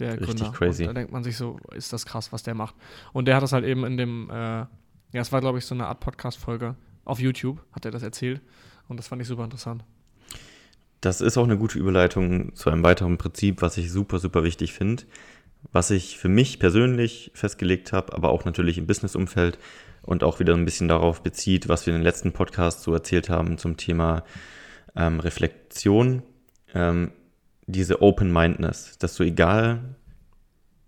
der 0.00 0.20
Richtig 0.20 0.26
Gründer. 0.26 0.50
crazy. 0.50 0.82
Und 0.82 0.88
da 0.88 0.94
denkt 0.94 1.12
man 1.12 1.22
sich 1.22 1.36
so, 1.36 1.60
ist 1.72 1.92
das 1.92 2.04
krass, 2.04 2.32
was 2.32 2.42
der 2.42 2.54
macht. 2.54 2.74
Und 3.12 3.28
der 3.28 3.36
hat 3.36 3.44
das 3.44 3.52
halt 3.52 3.64
eben 3.64 3.84
in 3.84 3.96
dem, 3.96 4.28
äh, 4.28 4.34
ja, 4.34 4.68
es 5.12 5.30
war, 5.30 5.40
glaube 5.40 5.58
ich, 5.58 5.66
so 5.66 5.76
eine 5.76 5.86
Art 5.86 6.00
Podcast-Folge 6.00 6.74
auf 7.04 7.20
YouTube, 7.20 7.64
hat 7.70 7.84
er 7.84 7.92
das 7.92 8.02
erzählt. 8.02 8.40
Und 8.88 8.96
das 8.96 9.06
fand 9.06 9.22
ich 9.22 9.28
super 9.28 9.44
interessant. 9.44 9.84
Das 11.00 11.20
ist 11.20 11.38
auch 11.38 11.44
eine 11.44 11.58
gute 11.58 11.78
Überleitung 11.78 12.56
zu 12.56 12.70
einem 12.70 12.82
weiteren 12.82 13.18
Prinzip, 13.18 13.62
was 13.62 13.76
ich 13.76 13.92
super, 13.92 14.18
super 14.18 14.42
wichtig 14.42 14.72
finde. 14.72 15.04
Was 15.70 15.92
ich 15.92 16.18
für 16.18 16.28
mich 16.28 16.58
persönlich 16.58 17.30
festgelegt 17.34 17.92
habe, 17.92 18.12
aber 18.14 18.30
auch 18.30 18.44
natürlich 18.44 18.78
im 18.78 18.88
Business-Umfeld, 18.88 19.60
und 20.02 20.24
auch 20.24 20.40
wieder 20.40 20.54
ein 20.54 20.64
bisschen 20.64 20.88
darauf 20.88 21.22
bezieht, 21.22 21.68
was 21.68 21.86
wir 21.86 21.94
in 21.94 22.00
den 22.00 22.04
letzten 22.04 22.32
Podcasts 22.32 22.82
so 22.82 22.92
erzählt 22.92 23.30
haben 23.30 23.58
zum 23.58 23.76
Thema 23.76 24.24
ähm, 24.96 25.20
Reflexion, 25.20 26.22
ähm, 26.74 27.12
diese 27.66 28.02
Open-Mindedness, 28.02 28.98
dass 28.98 29.14
du 29.14 29.22
egal, 29.22 29.96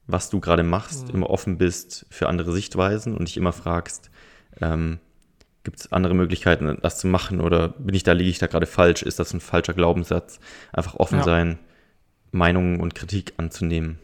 was 0.07 0.31
du 0.31 0.41
gerade 0.41 0.63
machst, 0.63 1.09
mhm. 1.09 1.15
immer 1.15 1.31
offen 1.31 1.59
bist 1.59 2.07
für 2.11 2.29
andere 2.29 2.53
Sichtweisen 2.53 3.17
und 3.17 3.29
dich 3.29 3.37
immer 3.37 3.53
fragst, 3.53 4.11
ähm, 4.61 4.99
gibt 5.63 5.81
es 5.81 5.93
andere 5.93 6.15
Möglichkeiten, 6.15 6.77
das 6.83 6.99
zu 6.99 7.07
machen 7.07 7.41
oder 7.41 7.69
bin 7.69 7.95
ich 7.95 8.03
da, 8.03 8.13
liege 8.13 8.31
ich 8.31 8.39
da 8.39 8.47
gerade 8.47 8.67
falsch, 8.67 9.03
ist 9.03 9.19
das 9.19 9.33
ein 9.33 9.41
falscher 9.41 9.73
Glaubenssatz? 9.73 10.39
Einfach 10.73 10.97
offen 10.97 11.19
ja. 11.19 11.25
sein, 11.25 11.59
Meinungen 12.33 12.81
und 12.81 12.95
Kritik 12.95 13.33
anzunehmen. 13.39 13.99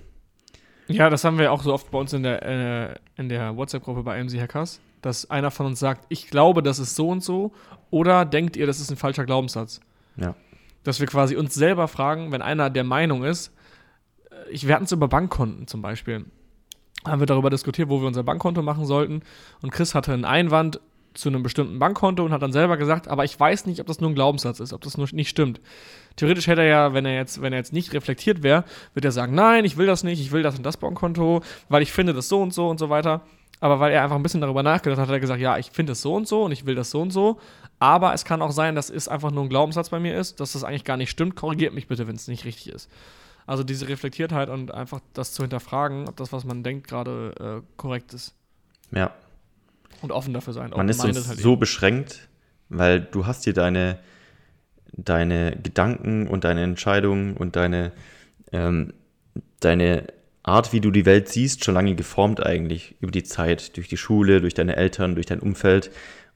Ja, 0.89 1.11
das 1.11 1.23
haben 1.25 1.39
wir 1.39 1.53
auch 1.53 1.63
so 1.63 1.73
oft 1.73 1.91
bei 1.91 1.99
uns 1.99 2.13
in 2.13 2.23
der, 2.23 2.43
äh, 2.43 2.95
in 3.17 3.29
der 3.29 3.57
WhatsApp-Gruppe 3.57 4.03
bei 4.03 4.23
MC 4.23 4.41
Hackers, 4.41 4.81
dass 5.03 5.30
einer 5.30 5.51
von 5.51 5.66
uns 5.66 5.80
sagt, 5.80 6.07
ich 6.09 6.28
glaube, 6.28 6.62
das 6.62 6.78
ist 6.78 6.94
so 6.94 7.09
und 7.09 7.22
so, 7.22 7.53
oder 7.90 8.24
denkt 8.24 8.57
ihr, 8.57 8.66
das 8.66 8.80
ist 8.80 8.90
ein 8.90 8.96
falscher 8.96 9.24
Glaubenssatz? 9.24 9.80
Ja. 10.16 10.34
Dass 10.84 11.01
wir 11.01 11.07
quasi 11.07 11.36
uns 11.36 11.55
selber 11.55 11.88
fragen, 11.88 12.32
wenn 12.32 12.42
einer 12.42 12.70
der 12.70 12.84
Meinung 12.84 13.24
ist, 13.24 13.53
äh, 14.30 14.51
ich, 14.51 14.66
hatten 14.70 14.84
es 14.84 14.92
über 14.92 15.09
Bankkonten 15.09 15.66
zum 15.66 15.82
Beispiel, 15.82 16.24
haben 17.05 17.20
wir 17.20 17.26
darüber 17.26 17.51
diskutiert, 17.51 17.88
wo 17.88 18.01
wir 18.01 18.07
unser 18.07 18.22
Bankkonto 18.22 18.62
machen 18.62 18.84
sollten. 18.84 19.22
Und 19.62 19.70
Chris 19.72 19.94
hatte 19.94 20.12
einen 20.12 20.24
Einwand 20.24 20.80
zu 21.14 21.28
einem 21.28 21.42
bestimmten 21.42 21.78
Bankkonto 21.78 22.24
und 22.24 22.32
hat 22.32 22.42
dann 22.42 22.53
selber 22.53 22.76
gesagt, 22.76 23.09
aber 23.09 23.24
ich 23.24 23.38
weiß 23.38 23.66
nicht, 23.66 23.80
ob 23.80 23.86
das 23.86 24.01
nur 24.01 24.11
ein 24.11 24.14
Glaubenssatz 24.14 24.61
ist, 24.61 24.72
ob 24.72 24.82
das 24.82 24.96
nur 24.96 25.09
nicht 25.12 25.28
stimmt. 25.28 25.61
Theoretisch 26.16 26.46
hätte 26.46 26.62
er 26.62 26.68
ja, 26.68 26.94
wenn 26.94 27.05
er 27.05 27.14
jetzt, 27.14 27.42
wenn 27.42 27.53
er 27.53 27.59
jetzt 27.59 27.72
nicht 27.72 27.92
reflektiert 27.92 28.42
wäre, 28.42 28.64
würde 28.94 29.09
er 29.09 29.12
sagen, 29.12 29.34
nein, 29.34 29.64
ich 29.64 29.76
will 29.76 29.86
das 29.86 30.05
nicht, 30.05 30.20
ich 30.20 30.30
will 30.30 30.42
das 30.42 30.57
und 30.57 30.64
das 30.64 30.76
Bankkonto, 30.76 31.42
weil 31.68 31.82
ich 31.82 31.92
finde 31.92 32.14
das 32.14 32.28
so 32.28 32.40
und 32.40 32.55
so 32.55 32.68
und 32.68 32.78
so 32.78 32.90
weiter. 32.90 33.22
Aber 33.61 33.79
weil 33.79 33.93
er 33.93 34.03
einfach 34.03 34.17
ein 34.17 34.23
bisschen 34.23 34.41
darüber 34.41 34.63
nachgedacht 34.63 34.99
hat, 34.99 35.09
hat 35.09 35.15
er 35.15 35.21
gesagt, 35.21 35.41
ja, 35.41 35.59
ich 35.59 35.71
finde 35.71 35.93
es 35.93 36.01
so 36.01 36.15
und 36.15 36.27
so 36.27 36.45
und 36.45 36.53
ich 36.53 36.65
will 36.65 36.75
das 36.75 36.91
so 36.91 37.03
und 37.03 37.11
so. 37.11 37.39
Aber 37.79 38.15
es 38.15 38.25
kann 38.25 38.41
auch 38.41 38.53
sein, 38.53 38.75
dass 38.75 38.89
es 38.89 39.07
einfach 39.07 39.31
nur 39.31 39.45
ein 39.45 39.49
Glaubenssatz 39.51 39.91
bei 39.91 40.01
mir 40.01 40.19
ist, 40.19 40.41
dass 40.41 40.53
das 40.53 40.65
eigentlich 40.65 40.85
gar 40.85 40.97
nicht 40.97 41.11
stimmt. 41.11 41.37
Korrigiert 41.37 41.75
mich 41.75 41.87
bitte, 41.87 42.09
wenn 42.09 42.17
es 42.17 42.27
nicht 42.27 42.45
richtig 42.47 42.73
ist. 42.73 42.91
Also 43.47 43.63
diese 43.63 43.89
Reflektiertheit 43.89 44.49
und 44.49 44.73
einfach 44.73 45.01
das 45.13 45.33
zu 45.33 45.43
hinterfragen, 45.43 46.09
ob 46.09 46.17
das, 46.17 46.33
was 46.33 46.45
man 46.45 46.63
denkt, 46.63 46.89
gerade 46.89 47.63
äh, 47.63 47.67
korrekt 47.77 48.15
ist. 48.15 48.35
Ja. 48.93 49.13
Und 50.03 50.13
offen 50.13 50.33
dafür 50.33 50.55
sein. 50.55 50.71
Man 50.71 50.89
ist 50.89 51.05
uns 51.05 51.29
halt 51.29 51.39
so 51.39 51.53
eben. 51.53 51.61
beschränkt, 51.61 52.29
weil 52.71 53.01
du 53.01 53.27
hast 53.27 53.45
dir 53.45 53.53
deine, 53.53 53.99
deine 54.93 55.57
Gedanken 55.63 56.29
und 56.29 56.45
deine 56.45 56.63
Entscheidungen 56.63 57.37
und 57.37 57.57
deine, 57.57 57.93
ähm, 58.53 58.95
deine 59.61 60.07
Art, 60.43 60.72
wie 60.72 60.80
du 60.80 60.91
die 60.91 61.07
Welt 61.07 61.28
siehst, 61.28 61.64
schon 61.64 61.74
lange 61.74 61.95
geformt 61.95 62.45
eigentlich 62.45 62.97
über 63.01 63.12
die 63.12 63.24
Zeit, 63.24 63.76
durch 63.76 63.88
die 63.88 63.97
Schule, 63.97 64.41
durch 64.41 64.55
deine 64.55 64.76
Eltern, 64.76 65.14
durch 65.14 65.26
dein 65.26 65.41
Umfeld. 65.41 65.91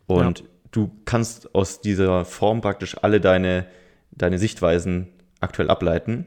Und 0.07 0.40
ja. 0.40 0.46
du 0.72 0.90
kannst 1.05 1.55
aus 1.55 1.80
dieser 1.80 2.24
Form 2.24 2.61
praktisch 2.61 2.96
alle 3.02 3.20
deine, 3.20 3.66
deine 4.11 4.38
Sichtweisen 4.38 5.09
aktuell 5.40 5.70
ableiten. 5.70 6.26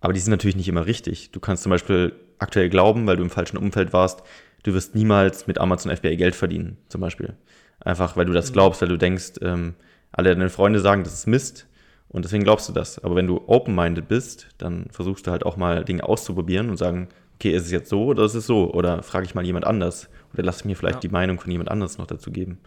Aber 0.00 0.12
die 0.12 0.20
sind 0.20 0.32
natürlich 0.32 0.56
nicht 0.56 0.68
immer 0.68 0.86
richtig. 0.86 1.30
Du 1.30 1.40
kannst 1.40 1.62
zum 1.62 1.70
Beispiel 1.70 2.12
aktuell 2.38 2.68
glauben, 2.68 3.06
weil 3.06 3.16
du 3.16 3.22
im 3.22 3.30
falschen 3.30 3.56
Umfeld 3.56 3.92
warst, 3.92 4.22
du 4.64 4.74
wirst 4.74 4.94
niemals 4.94 5.46
mit 5.46 5.58
Amazon 5.58 5.96
FBA 5.96 6.16
Geld 6.16 6.34
verdienen, 6.34 6.78
zum 6.88 7.00
Beispiel. 7.00 7.34
Einfach, 7.80 8.16
weil 8.16 8.26
du 8.26 8.32
das 8.32 8.50
mhm. 8.50 8.54
glaubst, 8.54 8.82
weil 8.82 8.88
du 8.88 8.98
denkst, 8.98 9.34
ähm, 9.40 9.74
alle 10.10 10.30
deine 10.30 10.50
Freunde 10.50 10.80
sagen, 10.80 11.04
das 11.04 11.14
ist 11.14 11.26
Mist. 11.26 11.66
Und 12.14 12.24
deswegen 12.24 12.44
glaubst 12.44 12.68
du 12.68 12.72
das. 12.72 13.02
Aber 13.02 13.16
wenn 13.16 13.26
du 13.26 13.42
open-minded 13.48 14.06
bist, 14.06 14.46
dann 14.58 14.86
versuchst 14.92 15.26
du 15.26 15.32
halt 15.32 15.44
auch 15.44 15.56
mal 15.56 15.84
Dinge 15.84 16.04
auszuprobieren 16.04 16.70
und 16.70 16.76
sagen, 16.76 17.08
okay, 17.34 17.50
ist 17.50 17.64
es 17.64 17.72
jetzt 17.72 17.90
so 17.90 18.04
oder 18.04 18.24
ist 18.24 18.34
es 18.34 18.46
so? 18.46 18.72
Oder 18.72 19.02
frage 19.02 19.26
ich 19.26 19.34
mal 19.34 19.44
jemand 19.44 19.66
anders? 19.66 20.08
Oder 20.32 20.44
lasse 20.44 20.60
ich 20.60 20.64
mir 20.64 20.76
vielleicht 20.76 20.98
ja. 20.98 21.00
die 21.00 21.08
Meinung 21.08 21.40
von 21.40 21.50
jemand 21.50 21.72
anders 21.72 21.98
noch 21.98 22.06
dazu 22.06 22.30
geben? 22.30 22.58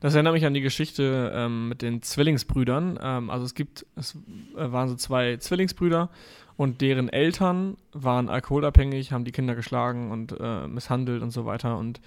Das 0.00 0.14
erinnert 0.14 0.34
mich 0.34 0.44
an 0.44 0.54
die 0.54 0.60
Geschichte 0.60 1.30
ähm, 1.32 1.68
mit 1.68 1.82
den 1.82 2.02
Zwillingsbrüdern. 2.02 2.98
Ähm, 3.00 3.30
also 3.30 3.44
es 3.44 3.54
gibt, 3.54 3.86
es 3.94 4.16
äh, 4.56 4.72
waren 4.72 4.88
so 4.88 4.96
zwei 4.96 5.36
Zwillingsbrüder 5.36 6.10
und 6.56 6.80
deren 6.80 7.08
Eltern 7.08 7.76
waren 7.92 8.28
alkoholabhängig, 8.28 9.12
haben 9.12 9.24
die 9.24 9.32
Kinder 9.32 9.54
geschlagen 9.54 10.10
und 10.10 10.34
äh, 10.40 10.66
misshandelt 10.66 11.22
und 11.22 11.30
so 11.30 11.46
weiter. 11.46 11.78
Und 11.78 12.00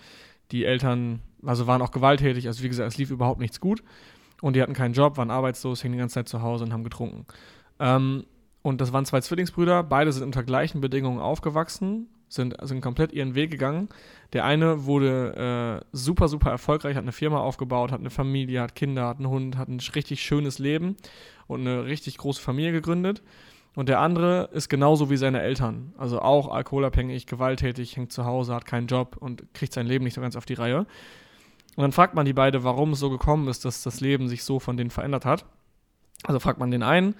die 0.51 0.65
Eltern, 0.65 1.21
also 1.45 1.65
waren 1.65 1.81
auch 1.81 1.91
gewalttätig. 1.91 2.47
Also 2.47 2.61
wie 2.61 2.69
gesagt, 2.69 2.91
es 2.91 2.97
lief 2.97 3.09
überhaupt 3.09 3.39
nichts 3.39 3.61
gut. 3.61 3.83
Und 4.41 4.55
die 4.55 4.61
hatten 4.61 4.73
keinen 4.73 4.93
Job, 4.93 5.17
waren 5.17 5.31
arbeitslos, 5.31 5.81
hingen 5.81 5.93
die 5.93 5.99
ganze 5.99 6.15
Zeit 6.15 6.29
zu 6.29 6.41
Hause 6.41 6.65
und 6.65 6.73
haben 6.73 6.83
getrunken. 6.83 7.25
Ähm, 7.79 8.25
und 8.61 8.81
das 8.81 8.93
waren 8.93 9.05
zwei 9.05 9.21
Zwillingsbrüder, 9.21 9.83
beide 9.83 10.11
sind 10.11 10.23
unter 10.23 10.43
gleichen 10.43 10.81
Bedingungen 10.81 11.19
aufgewachsen, 11.19 12.09
sind, 12.27 12.55
sind 12.61 12.81
komplett 12.81 13.13
ihren 13.13 13.33
Weg 13.33 13.49
gegangen. 13.49 13.87
Der 14.33 14.43
eine 14.43 14.85
wurde 14.85 15.81
äh, 15.81 15.85
super, 15.91 16.27
super 16.27 16.51
erfolgreich, 16.51 16.95
hat 16.95 17.03
eine 17.03 17.13
Firma 17.13 17.39
aufgebaut, 17.39 17.91
hat 17.91 18.01
eine 18.01 18.09
Familie, 18.09 18.61
hat 18.61 18.75
Kinder, 18.75 19.07
hat 19.07 19.17
einen 19.17 19.29
Hund, 19.29 19.57
hat 19.57 19.69
ein 19.69 19.79
richtig 19.95 20.21
schönes 20.21 20.59
Leben 20.59 20.97
und 21.47 21.61
eine 21.61 21.85
richtig 21.85 22.17
große 22.17 22.41
Familie 22.41 22.73
gegründet. 22.73 23.23
Und 23.75 23.89
der 23.89 23.99
andere 23.99 24.49
ist 24.53 24.69
genauso 24.69 25.11
wie 25.11 25.17
seine 25.17 25.41
Eltern. 25.41 25.93
Also 25.97 26.19
auch 26.19 26.49
alkoholabhängig, 26.49 27.27
gewalttätig, 27.27 27.95
hängt 27.95 28.11
zu 28.11 28.25
Hause, 28.25 28.55
hat 28.55 28.65
keinen 28.65 28.87
Job 28.87 29.17
und 29.19 29.53
kriegt 29.53 29.71
sein 29.71 29.85
Leben 29.85 30.03
nicht 30.03 30.15
so 30.15 30.21
ganz 30.21 30.35
auf 30.35 30.45
die 30.45 30.55
Reihe. 30.55 30.87
Und 31.77 31.83
dann 31.83 31.91
fragt 31.91 32.15
man 32.15 32.25
die 32.25 32.33
beide, 32.33 32.63
warum 32.63 32.93
es 32.93 32.99
so 32.99 33.11
gekommen 33.11 33.47
ist, 33.47 33.63
dass 33.63 33.83
das 33.83 34.01
Leben 34.01 34.27
sich 34.27 34.43
so 34.43 34.59
von 34.59 34.77
denen 34.77 34.89
verändert 34.89 35.25
hat. 35.25 35.45
Also 36.23 36.39
fragt 36.39 36.59
man 36.59 36.71
den 36.71 36.81
einen 36.81 37.13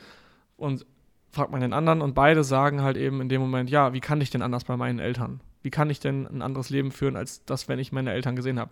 und 0.58 0.84
fragt 1.30 1.52
man 1.52 1.62
den 1.62 1.74
anderen 1.74 2.02
und 2.02 2.16
beide 2.16 2.44
sagen 2.44 2.82
halt 2.82 2.98
eben 2.98 3.22
in 3.22 3.30
dem 3.30 3.40
Moment, 3.40 3.70
ja, 3.70 3.94
wie 3.94 4.00
kann 4.00 4.20
ich 4.20 4.32
denn 4.32 4.42
anders 4.42 4.64
bei 4.64 4.76
meinen 4.76 4.98
Eltern? 4.98 5.42
Wie 5.62 5.70
kann 5.70 5.92
ich 5.92 6.00
denn 6.00 6.26
ein 6.26 6.42
anderes 6.42 6.72
Leben 6.72 6.92
führen, 6.92 7.16
als 7.16 7.46
das, 7.46 7.70
wenn 7.70 7.78
ich 7.78 7.92
meine 7.92 8.12
Eltern 8.12 8.36
gesehen 8.36 8.58
habe? 8.58 8.72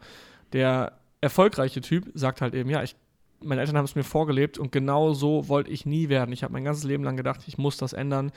Der 0.54 0.94
erfolgreiche 1.22 1.82
Typ 1.82 2.10
sagt 2.16 2.42
halt 2.42 2.56
eben, 2.56 2.72
ja, 2.72 2.82
ich, 2.82 2.96
meine 3.44 3.62
Eltern 3.62 3.78
haben 3.78 3.86
es 3.86 3.94
mir 3.94 4.04
vorgelebt 4.04 4.58
und 4.58 4.72
genau 4.72 5.14
so 5.14 5.48
wollte 5.50 5.70
ich 5.70 5.86
nie 5.86 6.10
werden. 6.10 6.32
Ich 6.32 6.42
habe 6.42 6.54
mein 6.54 6.64
ganzes 6.64 6.84
Leben 6.84 7.04
lang 7.04 7.16
gedacht, 7.16 7.42
ich 7.46 7.60
muss 7.60 7.78
das 7.78 7.94
ändern. 7.94 8.32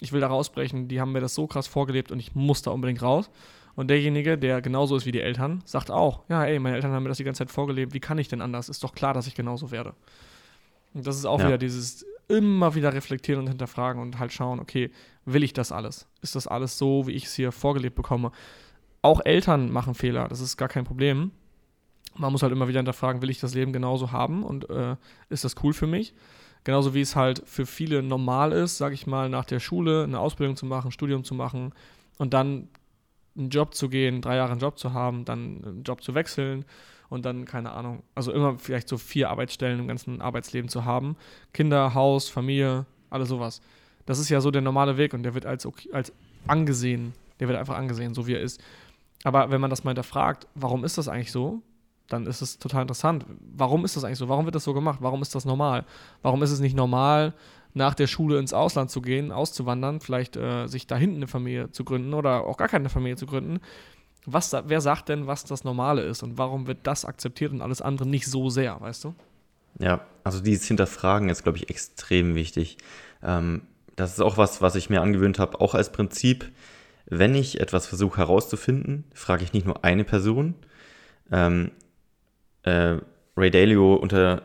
ich 0.00 0.12
will 0.12 0.22
da 0.22 0.28
rausbrechen, 0.28 0.88
die 0.88 0.98
haben 0.98 1.12
mir 1.12 1.20
das 1.20 1.34
so 1.34 1.46
krass 1.46 1.66
vorgelebt 1.66 2.10
und 2.10 2.20
ich 2.20 2.34
muss 2.34 2.62
da 2.62 2.70
unbedingt 2.70 3.02
raus. 3.02 3.30
Und 3.76 3.88
derjenige, 3.88 4.38
der 4.38 4.62
genauso 4.62 4.96
ist 4.96 5.04
wie 5.04 5.12
die 5.12 5.20
Eltern, 5.20 5.62
sagt 5.66 5.90
auch, 5.90 6.22
ja, 6.28 6.44
ey, 6.44 6.58
meine 6.58 6.76
Eltern 6.76 6.92
haben 6.92 7.02
mir 7.02 7.10
das 7.10 7.18
die 7.18 7.24
ganze 7.24 7.40
Zeit 7.40 7.50
vorgelebt, 7.50 7.92
wie 7.92 8.00
kann 8.00 8.16
ich 8.18 8.26
denn 8.26 8.40
anders? 8.40 8.70
Ist 8.70 8.82
doch 8.82 8.94
klar, 8.94 9.12
dass 9.12 9.26
ich 9.26 9.34
genauso 9.34 9.70
werde. 9.70 9.94
Und 10.94 11.06
das 11.06 11.16
ist 11.16 11.26
auch 11.26 11.38
ja. 11.40 11.46
wieder 11.46 11.58
dieses 11.58 12.06
immer 12.28 12.74
wieder 12.74 12.92
reflektieren 12.92 13.42
und 13.42 13.48
hinterfragen 13.48 14.00
und 14.00 14.18
halt 14.18 14.32
schauen, 14.32 14.58
okay, 14.58 14.90
will 15.26 15.44
ich 15.44 15.52
das 15.52 15.72
alles? 15.72 16.08
Ist 16.22 16.34
das 16.34 16.46
alles 16.46 16.78
so, 16.78 17.06
wie 17.06 17.12
ich 17.12 17.26
es 17.26 17.34
hier 17.34 17.52
vorgelebt 17.52 17.94
bekomme? 17.94 18.32
Auch 19.02 19.20
Eltern 19.24 19.70
machen 19.70 19.94
Fehler, 19.94 20.26
das 20.26 20.40
ist 20.40 20.56
gar 20.56 20.68
kein 20.68 20.84
Problem. 20.84 21.30
Man 22.16 22.32
muss 22.32 22.42
halt 22.42 22.52
immer 22.52 22.66
wieder 22.66 22.80
hinterfragen, 22.80 23.20
will 23.20 23.30
ich 23.30 23.40
das 23.40 23.54
Leben 23.54 23.72
genauso 23.72 24.10
haben 24.10 24.42
und 24.42 24.68
äh, 24.70 24.96
ist 25.28 25.44
das 25.44 25.54
cool 25.62 25.74
für 25.74 25.86
mich? 25.86 26.14
Genauso 26.64 26.94
wie 26.94 27.02
es 27.02 27.14
halt 27.14 27.42
für 27.44 27.66
viele 27.66 28.02
normal 28.02 28.52
ist, 28.52 28.78
sage 28.78 28.94
ich 28.94 29.06
mal, 29.06 29.28
nach 29.28 29.44
der 29.44 29.60
Schule 29.60 30.02
eine 30.02 30.18
Ausbildung 30.18 30.56
zu 30.56 30.66
machen, 30.66 30.88
ein 30.88 30.92
Studium 30.92 31.22
zu 31.22 31.34
machen 31.34 31.72
und 32.18 32.34
dann 32.34 32.68
einen 33.36 33.50
Job 33.50 33.74
zu 33.74 33.88
gehen, 33.88 34.20
drei 34.20 34.36
Jahre 34.36 34.52
einen 34.52 34.60
Job 34.60 34.78
zu 34.78 34.92
haben, 34.92 35.24
dann 35.24 35.64
einen 35.64 35.82
Job 35.82 36.02
zu 36.02 36.14
wechseln 36.14 36.64
und 37.08 37.24
dann, 37.24 37.44
keine 37.44 37.72
Ahnung, 37.72 38.02
also 38.14 38.32
immer 38.32 38.58
vielleicht 38.58 38.88
so 38.88 38.98
vier 38.98 39.30
Arbeitsstellen 39.30 39.80
im 39.80 39.88
ganzen 39.88 40.20
Arbeitsleben 40.20 40.68
zu 40.68 40.84
haben. 40.84 41.16
Kinder, 41.52 41.94
Haus, 41.94 42.28
Familie, 42.28 42.86
alles 43.10 43.28
sowas. 43.28 43.60
Das 44.06 44.18
ist 44.18 44.28
ja 44.28 44.40
so 44.40 44.50
der 44.50 44.62
normale 44.62 44.96
Weg 44.96 45.14
und 45.14 45.22
der 45.22 45.34
wird 45.34 45.46
als, 45.46 45.66
okay, 45.66 45.90
als 45.92 46.12
angesehen, 46.46 47.12
der 47.40 47.48
wird 47.48 47.58
einfach 47.58 47.76
angesehen, 47.76 48.14
so 48.14 48.26
wie 48.26 48.34
er 48.34 48.40
ist. 48.40 48.60
Aber 49.24 49.50
wenn 49.50 49.60
man 49.60 49.70
das 49.70 49.84
mal 49.84 49.90
hinterfragt, 49.90 50.46
warum 50.54 50.84
ist 50.84 50.98
das 50.98 51.08
eigentlich 51.08 51.32
so? 51.32 51.62
Dann 52.08 52.26
ist 52.26 52.40
es 52.40 52.58
total 52.58 52.82
interessant. 52.82 53.26
Warum 53.40 53.84
ist 53.84 53.96
das 53.96 54.04
eigentlich 54.04 54.18
so? 54.18 54.28
Warum 54.28 54.44
wird 54.44 54.54
das 54.54 54.62
so 54.62 54.74
gemacht? 54.74 54.98
Warum 55.02 55.22
ist 55.22 55.34
das 55.34 55.44
normal? 55.44 55.84
Warum 56.22 56.42
ist 56.42 56.52
es 56.52 56.60
nicht 56.60 56.76
normal, 56.76 57.34
nach 57.76 57.94
der 57.94 58.06
Schule 58.06 58.38
ins 58.38 58.54
Ausland 58.54 58.90
zu 58.90 59.02
gehen, 59.02 59.30
auszuwandern, 59.30 60.00
vielleicht 60.00 60.36
äh, 60.36 60.66
sich 60.66 60.86
da 60.86 60.96
hinten 60.96 61.16
eine 61.16 61.26
Familie 61.26 61.70
zu 61.70 61.84
gründen 61.84 62.14
oder 62.14 62.46
auch 62.46 62.56
gar 62.56 62.68
keine 62.68 62.88
Familie 62.88 63.16
zu 63.16 63.26
gründen. 63.26 63.60
Was 64.24 64.48
da, 64.48 64.64
wer 64.66 64.80
sagt 64.80 65.10
denn, 65.10 65.26
was 65.26 65.44
das 65.44 65.62
Normale 65.62 66.02
ist 66.02 66.22
und 66.22 66.38
warum 66.38 66.66
wird 66.66 66.78
das 66.84 67.04
akzeptiert 67.04 67.52
und 67.52 67.60
alles 67.60 67.82
andere 67.82 68.08
nicht 68.08 68.26
so 68.26 68.48
sehr, 68.48 68.80
weißt 68.80 69.04
du? 69.04 69.14
Ja, 69.78 70.00
also 70.24 70.40
dieses 70.40 70.66
Hinterfragen 70.66 71.28
ist, 71.28 71.42
glaube 71.42 71.58
ich, 71.58 71.68
extrem 71.68 72.34
wichtig. 72.34 72.78
Ähm, 73.22 73.62
das 73.94 74.12
ist 74.12 74.20
auch 74.20 74.38
was, 74.38 74.62
was 74.62 74.74
ich 74.74 74.88
mir 74.88 75.02
angewöhnt 75.02 75.38
habe, 75.38 75.60
auch 75.60 75.74
als 75.74 75.92
Prinzip. 75.92 76.50
Wenn 77.04 77.34
ich 77.34 77.60
etwas 77.60 77.86
versuche 77.86 78.16
herauszufinden, 78.16 79.04
frage 79.12 79.44
ich 79.44 79.52
nicht 79.52 79.66
nur 79.66 79.84
eine 79.84 80.04
Person. 80.04 80.54
Ähm, 81.30 81.72
äh, 82.62 82.96
Ray 83.36 83.50
Dalio 83.50 83.94
unter, 83.94 84.42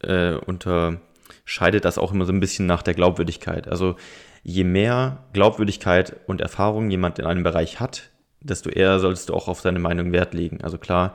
äh, 0.00 0.34
unter 0.34 1.00
scheidet 1.44 1.84
das 1.84 1.98
auch 1.98 2.12
immer 2.12 2.24
so 2.24 2.32
ein 2.32 2.40
bisschen 2.40 2.66
nach 2.66 2.82
der 2.82 2.94
Glaubwürdigkeit. 2.94 3.68
Also 3.68 3.96
je 4.42 4.64
mehr 4.64 5.24
Glaubwürdigkeit 5.32 6.16
und 6.26 6.40
Erfahrung 6.40 6.90
jemand 6.90 7.18
in 7.18 7.26
einem 7.26 7.42
Bereich 7.42 7.80
hat, 7.80 8.10
desto 8.40 8.70
eher 8.70 8.98
solltest 8.98 9.28
du 9.28 9.34
auch 9.34 9.48
auf 9.48 9.60
seine 9.60 9.78
Meinung 9.78 10.12
Wert 10.12 10.34
legen. 10.34 10.60
Also 10.62 10.78
klar, 10.78 11.14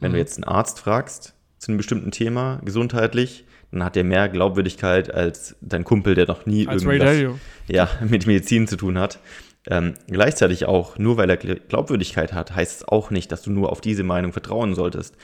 wenn 0.00 0.10
mhm. 0.10 0.14
du 0.14 0.18
jetzt 0.20 0.36
einen 0.36 0.44
Arzt 0.44 0.80
fragst 0.80 1.34
zu 1.58 1.70
einem 1.70 1.78
bestimmten 1.78 2.10
Thema, 2.10 2.60
gesundheitlich, 2.64 3.44
dann 3.70 3.84
hat 3.84 3.96
der 3.96 4.04
mehr 4.04 4.28
Glaubwürdigkeit 4.28 5.12
als 5.12 5.56
dein 5.60 5.84
Kumpel, 5.84 6.14
der 6.14 6.26
noch 6.26 6.46
nie 6.46 6.66
als 6.68 6.84
irgendwas 6.84 7.40
ja, 7.68 7.88
mit 8.08 8.26
Medizin 8.26 8.66
zu 8.66 8.76
tun 8.76 8.98
hat. 8.98 9.18
Ähm, 9.66 9.94
gleichzeitig 10.06 10.64
auch, 10.64 10.98
nur 10.98 11.16
weil 11.18 11.28
er 11.28 11.36
Glaubwürdigkeit 11.36 12.32
hat, 12.32 12.54
heißt 12.54 12.80
es 12.80 12.88
auch 12.88 13.10
nicht, 13.10 13.30
dass 13.32 13.42
du 13.42 13.50
nur 13.50 13.70
auf 13.70 13.80
diese 13.80 14.04
Meinung 14.04 14.32
vertrauen 14.32 14.74
solltest. 14.74 15.16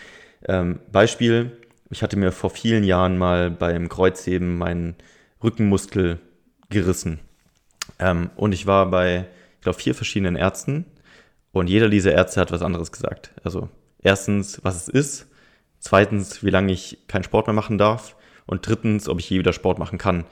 Ähm, 0.47 0.81
Beispiel, 0.93 1.53
ich 1.95 2.03
hatte 2.03 2.17
mir 2.17 2.33
vor 2.33 2.51
vielen 2.51 2.83
Jahren 2.83 3.17
mal 3.19 3.53
beim 3.53 3.89
Kreuzheben 3.89 4.59
meinen 4.59 4.97
Rückenmuskel 5.45 6.19
gerissen. 6.69 7.21
Ähm, 8.01 8.31
und 8.35 8.51
ich 8.51 8.67
war 8.67 8.91
bei, 8.91 9.27
ich 9.59 9.61
glaube, 9.63 9.79
vier 9.79 9.95
verschiedenen 9.95 10.35
Ärzten 10.35 10.87
und 11.53 11.71
jeder 11.71 11.89
dieser 11.89 12.13
Ärzte 12.13 12.41
hat 12.41 12.51
was 12.51 12.63
anderes 12.63 12.91
gesagt. 12.91 13.31
Also 13.45 13.69
erstens, 14.03 14.59
was 14.65 14.75
es 14.75 14.89
ist, 14.89 15.29
zweitens, 15.79 16.43
wie 16.43 16.51
lange 16.51 16.73
ich 16.73 16.99
keinen 17.07 17.23
Sport 17.23 17.47
mehr 17.47 17.55
machen 17.55 17.79
darf 17.79 18.17
und 18.45 18.67
drittens, 18.67 19.09
ob 19.09 19.21
ich 19.21 19.31
je 19.31 19.39
wieder 19.39 19.53
Sport 19.53 19.79
machen 19.79 19.97
kann. 19.97 20.25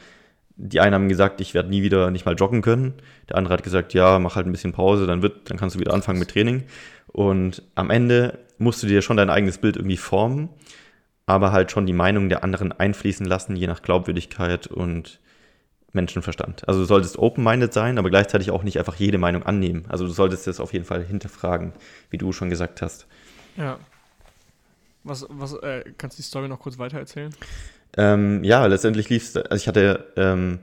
Die 0.57 0.81
einen 0.81 0.95
haben 0.97 1.09
gesagt, 1.09 1.41
ich 1.41 1.55
werde 1.55 1.69
nie 1.69 1.85
wieder 1.85 2.11
nicht 2.11 2.27
mal 2.27 2.35
joggen 2.35 2.63
können. 2.63 2.95
Der 3.29 3.37
andere 3.37 3.55
hat 3.55 3.63
gesagt, 3.63 3.95
ja, 3.95 4.19
mach 4.19 4.35
halt 4.35 4.47
ein 4.47 4.53
bisschen 4.53 4.73
Pause, 4.73 5.07
dann 5.07 5.23
wird, 5.23 5.49
dann 5.49 5.59
kannst 5.59 5.77
du 5.77 5.81
wieder 5.81 5.95
anfangen 5.95 6.19
mit 6.19 6.33
Training. 6.33 6.65
Und 7.07 7.63
am 7.77 7.91
Ende 7.91 8.41
musst 8.59 8.83
du 8.83 8.89
dir 8.89 9.01
schon 9.01 9.17
dein 9.17 9.31
eigenes 9.31 9.59
Bild 9.59 9.77
irgendwie 9.77 9.97
formen 9.97 10.49
aber 11.33 11.51
halt 11.51 11.71
schon 11.71 11.87
die 11.87 11.95
Meinung 11.95 12.29
der 12.29 12.45
anderen 12.45 12.73
einfließen 12.73 13.25
lassen, 13.25 13.57
je 13.57 13.67
nach 13.67 13.81
Glaubwürdigkeit 13.81 14.67
und 14.67 15.19
Menschenverstand. 15.93 16.69
Also 16.69 16.81
du 16.81 16.87
solltest 16.87 17.19
open-minded 17.19 17.73
sein, 17.73 17.99
aber 17.99 18.11
gleichzeitig 18.11 18.51
auch 18.51 18.63
nicht 18.63 18.79
einfach 18.79 18.97
jede 18.97 19.17
Meinung 19.17 19.43
annehmen. 19.43 19.87
Also 19.89 20.07
du 20.07 20.13
solltest 20.13 20.47
das 20.47 20.61
auf 20.61 20.75
jeden 20.75 20.85
Fall 20.85 21.03
hinterfragen, 21.03 21.73
wie 22.11 22.19
du 22.19 22.33
schon 22.33 22.51
gesagt 22.51 22.83
hast. 22.83 23.07
Ja. 23.57 23.79
Was, 25.05 25.27
was, 25.31 25.55
äh, 25.55 25.85
kannst 25.97 26.19
du 26.19 26.23
die 26.23 26.27
Story 26.27 26.49
noch 26.49 26.61
kurz 26.61 26.79
weitererzählen? 26.79 27.35
Ähm, 27.97 28.45
ja, 28.45 28.67
letztendlich 28.67 29.09
lief 29.09 29.25
es, 29.25 29.37
also 29.37 29.57
ich 29.57 29.69
hatte, 29.69 30.13
ähm, 30.17 30.59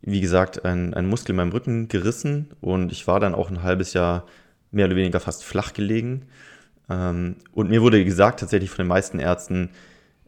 wie 0.00 0.22
gesagt, 0.22 0.64
einen 0.64 1.08
Muskel 1.08 1.32
in 1.32 1.36
meinem 1.36 1.52
Rücken 1.52 1.88
gerissen 1.88 2.54
und 2.62 2.90
ich 2.90 3.06
war 3.06 3.20
dann 3.20 3.34
auch 3.34 3.50
ein 3.50 3.62
halbes 3.62 3.92
Jahr 3.92 4.26
mehr 4.70 4.86
oder 4.86 4.96
weniger 4.96 5.20
fast 5.20 5.44
flach 5.44 5.74
gelegen 5.74 6.26
ähm, 6.90 7.36
und 7.52 7.70
mir 7.70 7.80
wurde 7.80 8.04
gesagt, 8.04 8.40
tatsächlich 8.40 8.70
von 8.70 8.84
den 8.84 8.88
meisten 8.88 9.20
Ärzten, 9.20 9.70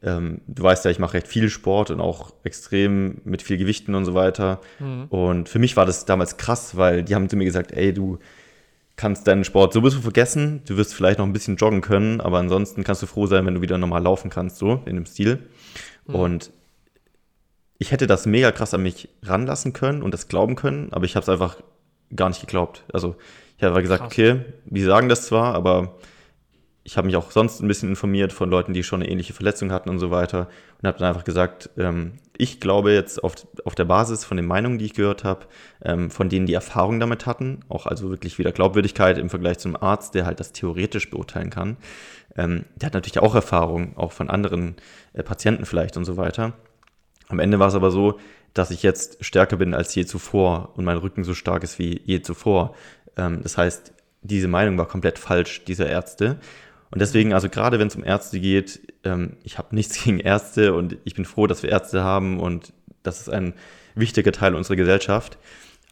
ähm, 0.03 0.41
du 0.47 0.63
weißt 0.63 0.85
ja, 0.85 0.91
ich 0.91 0.99
mache 0.99 1.15
recht 1.15 1.29
viel 1.29 1.49
Sport 1.49 1.91
und 1.91 2.01
auch 2.01 2.33
extrem 2.43 3.21
mit 3.25 3.43
viel 3.43 3.57
Gewichten 3.57 3.95
und 3.95 4.05
so 4.05 4.15
weiter. 4.15 4.61
Mhm. 4.81 5.07
Und 5.11 5.49
für 5.49 5.59
mich 5.59 5.77
war 5.77 5.87
das 5.87 6.05
damals 6.05 6.37
krass, 6.37 6.77
weil 6.77 7.05
die 7.05 7.15
haben 7.15 7.29
zu 7.29 7.37
mir 7.37 7.45
gesagt, 7.45 7.73
ey, 7.73 7.93
du 7.93 8.19
kannst 8.97 9.27
deinen 9.27 9.45
Sport 9.45 9.73
sowieso 9.73 10.01
vergessen, 10.01 10.63
du 10.67 10.77
wirst 10.77 10.95
vielleicht 10.95 11.19
noch 11.19 11.27
ein 11.27 11.33
bisschen 11.33 11.57
joggen 11.57 11.81
können, 11.81 12.21
aber 12.21 12.39
ansonsten 12.39 12.85
kannst 12.85 13.03
du 13.03 13.07
froh 13.07 13.27
sein, 13.27 13.47
wenn 13.47 13.55
du 13.55 13.63
wieder 13.63 13.79
normal 13.79 14.03
laufen 14.03 14.31
kannst, 14.31 14.59
so 14.59 14.83
in 14.85 14.97
dem 14.97 15.07
Stil. 15.07 15.39
Mhm. 16.07 16.15
Und 16.15 16.51
ich 17.79 17.91
hätte 17.91 18.07
das 18.07 18.27
mega 18.27 18.53
krass 18.53 18.75
an 18.75 18.83
mich 18.83 19.09
ranlassen 19.23 19.73
können 19.73 20.03
und 20.03 20.13
das 20.15 20.29
glauben 20.29 20.57
können, 20.57 20.93
aber 20.93 21.05
ich 21.05 21.17
habe 21.17 21.23
es 21.23 21.29
einfach 21.29 21.57
gar 22.15 22.29
nicht 22.29 22.41
geglaubt. 22.41 22.85
Also 22.93 23.17
ich 23.57 23.65
habe 23.65 23.83
gesagt, 23.83 24.03
krass. 24.03 24.13
okay, 24.13 24.41
die 24.67 24.83
sagen 24.83 25.09
das 25.09 25.27
zwar, 25.27 25.55
aber 25.55 25.97
ich 26.85 26.97
habe 26.97 27.07
mich 27.07 27.17
auch 27.17 27.31
sonst 27.31 27.61
ein 27.61 27.69
bisschen 27.69 27.91
informiert 27.91 28.33
von 28.33 28.51
Leuten, 28.51 28.73
die 28.73 28.83
schon 28.83 29.03
eine 29.03 29.11
ähnliche 29.11 29.33
Verletzung 29.33 29.71
hatten 29.71 29.89
und 29.89 29.99
so 29.99 30.11
weiter 30.11 30.49
und 30.81 30.89
habe 30.89 30.99
dann 30.99 31.09
einfach 31.09 31.25
gesagt, 31.25 31.71
ähm, 31.77 32.15
ich 32.37 32.59
glaube 32.59 32.93
jetzt 32.93 33.23
auf, 33.23 33.35
auf 33.65 33.75
der 33.75 33.85
Basis 33.85 34.25
von 34.25 34.37
den 34.37 34.47
Meinungen, 34.47 34.79
die 34.79 34.87
ich 34.87 34.95
gehört 34.95 35.23
habe, 35.23 35.47
ähm, 35.85 36.11
von 36.11 36.29
denen 36.29 36.47
die 36.47 36.55
Erfahrung 36.55 36.99
damit 36.99 37.25
hatten, 37.25 37.61
auch 37.69 37.87
also 37.87 38.11
wirklich 38.11 38.39
wieder 38.39 38.51
Glaubwürdigkeit 38.51 39.17
im 39.19 39.31
Vergleich 39.31 39.59
zum 39.59 39.81
Arzt, 39.81 40.15
der 40.15 40.27
halt 40.27 40.41
das 40.41 40.53
theoretisch 40.53 41.09
beurteilen 41.09 41.51
kann, 41.51 41.77
ähm, 42.37 42.65
der 42.77 42.87
hat 42.87 42.95
natürlich 42.95 43.21
auch 43.21 43.35
Erfahrung, 43.35 43.97
auch 43.97 44.13
von 44.13 44.29
anderen 44.29 44.77
äh, 45.13 45.23
Patienten 45.23 45.67
vielleicht 45.67 45.97
und 45.97 46.05
so 46.05 46.17
weiter. 46.17 46.55
Am 47.29 47.39
Ende 47.39 47.59
war 47.59 47.69
es 47.69 47.75
aber 47.75 47.91
so, 47.91 48.19
dass 48.55 48.71
ich 48.71 48.83
jetzt 48.83 49.25
stärker 49.25 49.57
bin 49.57 49.73
als 49.73 49.95
je 49.95 50.05
zuvor 50.05 50.73
und 50.77 50.85
mein 50.85 50.99
Rücken 50.99 51.25
so 51.25 51.35
stark 51.35 51.63
ist 51.63 51.79
wie 51.79 52.01
je 52.05 52.23
zuvor. 52.23 52.75
Ähm, 53.17 53.41
das 53.43 53.57
heißt, 53.57 53.93
diese 54.23 54.49
Meinung 54.49 54.79
war 54.79 54.87
komplett 54.87 55.19
falsch 55.19 55.65
dieser 55.65 55.89
Ärzte. 55.89 56.39
Und 56.93 57.01
deswegen, 57.01 57.33
also 57.33 57.49
gerade 57.49 57.79
wenn 57.79 57.89
es 57.89 57.97
um 57.97 58.05
Ärzte 58.05 58.39
geht, 58.39 58.81
ähm, 59.03 59.39
ich 59.43 59.57
habe 59.59 59.75
nichts 59.75 59.95
gegen 60.05 60.21
Ärzte 60.21 60.75
und 60.75 60.99
ich 61.05 61.15
bin 61.15 61.25
froh, 61.25 61.47
dass 61.47 61.63
wir 61.63 61.71
Ärzte 61.71 62.05
haben 62.05 62.39
und 62.39 62.73
das 63.03 63.21
ist 63.21 63.29
ein 63.31 63.55
wichtiger 63.95 64.31
Teil 64.31 64.55
unserer 64.55 64.77
Gesellschaft. 64.77 65.39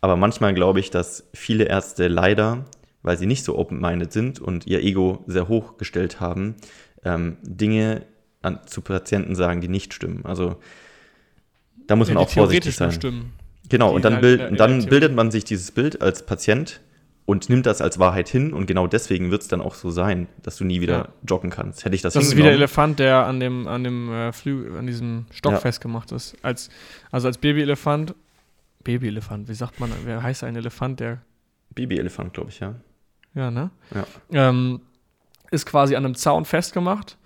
Aber 0.03 0.16
manchmal 0.16 0.55
glaube 0.55 0.78
ich, 0.78 0.90
dass 0.90 1.28
viele 1.34 1.64
Ärzte 1.64 2.09
leider, 2.09 2.66
weil 3.03 3.18
sie 3.18 3.26
nicht 3.26 3.44
so 3.44 3.59
open-minded 3.59 4.12
sind 4.12 4.40
und 4.40 4.66
ihr 4.66 4.82
Ego 4.82 5.24
sehr 5.26 5.48
hoch 5.48 5.78
gestellt 5.78 6.20
haben, 6.20 6.57
ähm, 7.05 7.38
Dinge 7.42 8.03
an, 8.42 8.61
zu 8.66 8.82
Patienten 8.82 9.34
sagen, 9.34 9.62
die 9.62 9.68
nicht 9.68 9.94
stimmen. 9.94 10.24
Also 10.24 10.57
da 11.86 11.96
muss 11.96 12.09
ja, 12.09 12.14
man 12.14 12.24
auch 12.24 12.30
vorsichtig 12.30 12.76
sein. 12.76 12.92
Stimmen. 12.92 13.32
Genau, 13.70 13.92
und 13.94 14.05
dann, 14.05 14.14
halt 14.14 14.22
bild, 14.22 14.61
dann 14.61 14.84
bildet 14.84 15.14
man 15.14 15.30
sich 15.30 15.44
dieses 15.44 15.70
Bild 15.70 16.03
als 16.03 16.26
Patient 16.26 16.80
und 17.30 17.48
nimmt 17.48 17.64
das 17.64 17.80
als 17.80 18.00
Wahrheit 18.00 18.28
hin 18.28 18.52
und 18.52 18.66
genau 18.66 18.88
deswegen 18.88 19.30
wird 19.30 19.42
es 19.42 19.46
dann 19.46 19.60
auch 19.60 19.76
so 19.76 19.92
sein, 19.92 20.26
dass 20.42 20.56
du 20.56 20.64
nie 20.64 20.80
wieder 20.80 20.96
ja. 20.96 21.08
joggen 21.28 21.48
kannst. 21.48 21.84
Hätte 21.84 21.94
ich 21.94 22.02
das 22.02 22.14
Das 22.14 22.24
ist 22.24 22.36
wie 22.36 22.42
der 22.42 22.50
Elefant, 22.50 22.98
der 22.98 23.24
an 23.24 23.38
dem, 23.38 23.68
an 23.68 23.84
dem 23.84 24.12
äh, 24.12 24.32
Flü 24.32 24.76
an 24.76 24.88
diesem 24.88 25.26
Stock 25.30 25.52
ja. 25.52 25.58
festgemacht 25.60 26.10
ist. 26.10 26.36
Als, 26.42 26.70
also 27.12 27.28
als 27.28 27.38
Babyelefant, 27.38 28.16
Babyelefant, 28.82 29.48
wie 29.48 29.54
sagt 29.54 29.78
man, 29.78 29.92
wer 30.04 30.24
heißt 30.24 30.42
ein 30.42 30.56
Elefant, 30.56 30.98
der 30.98 31.18
Babyelefant, 31.72 32.34
glaube 32.34 32.50
ich, 32.50 32.58
ja. 32.58 32.74
Ja, 33.36 33.52
ne? 33.52 33.70
Ja. 33.94 34.48
Ähm, 34.48 34.80
ist 35.52 35.66
quasi 35.66 35.94
an 35.94 36.04
einem 36.04 36.16
Zaun 36.16 36.44
festgemacht. 36.44 37.16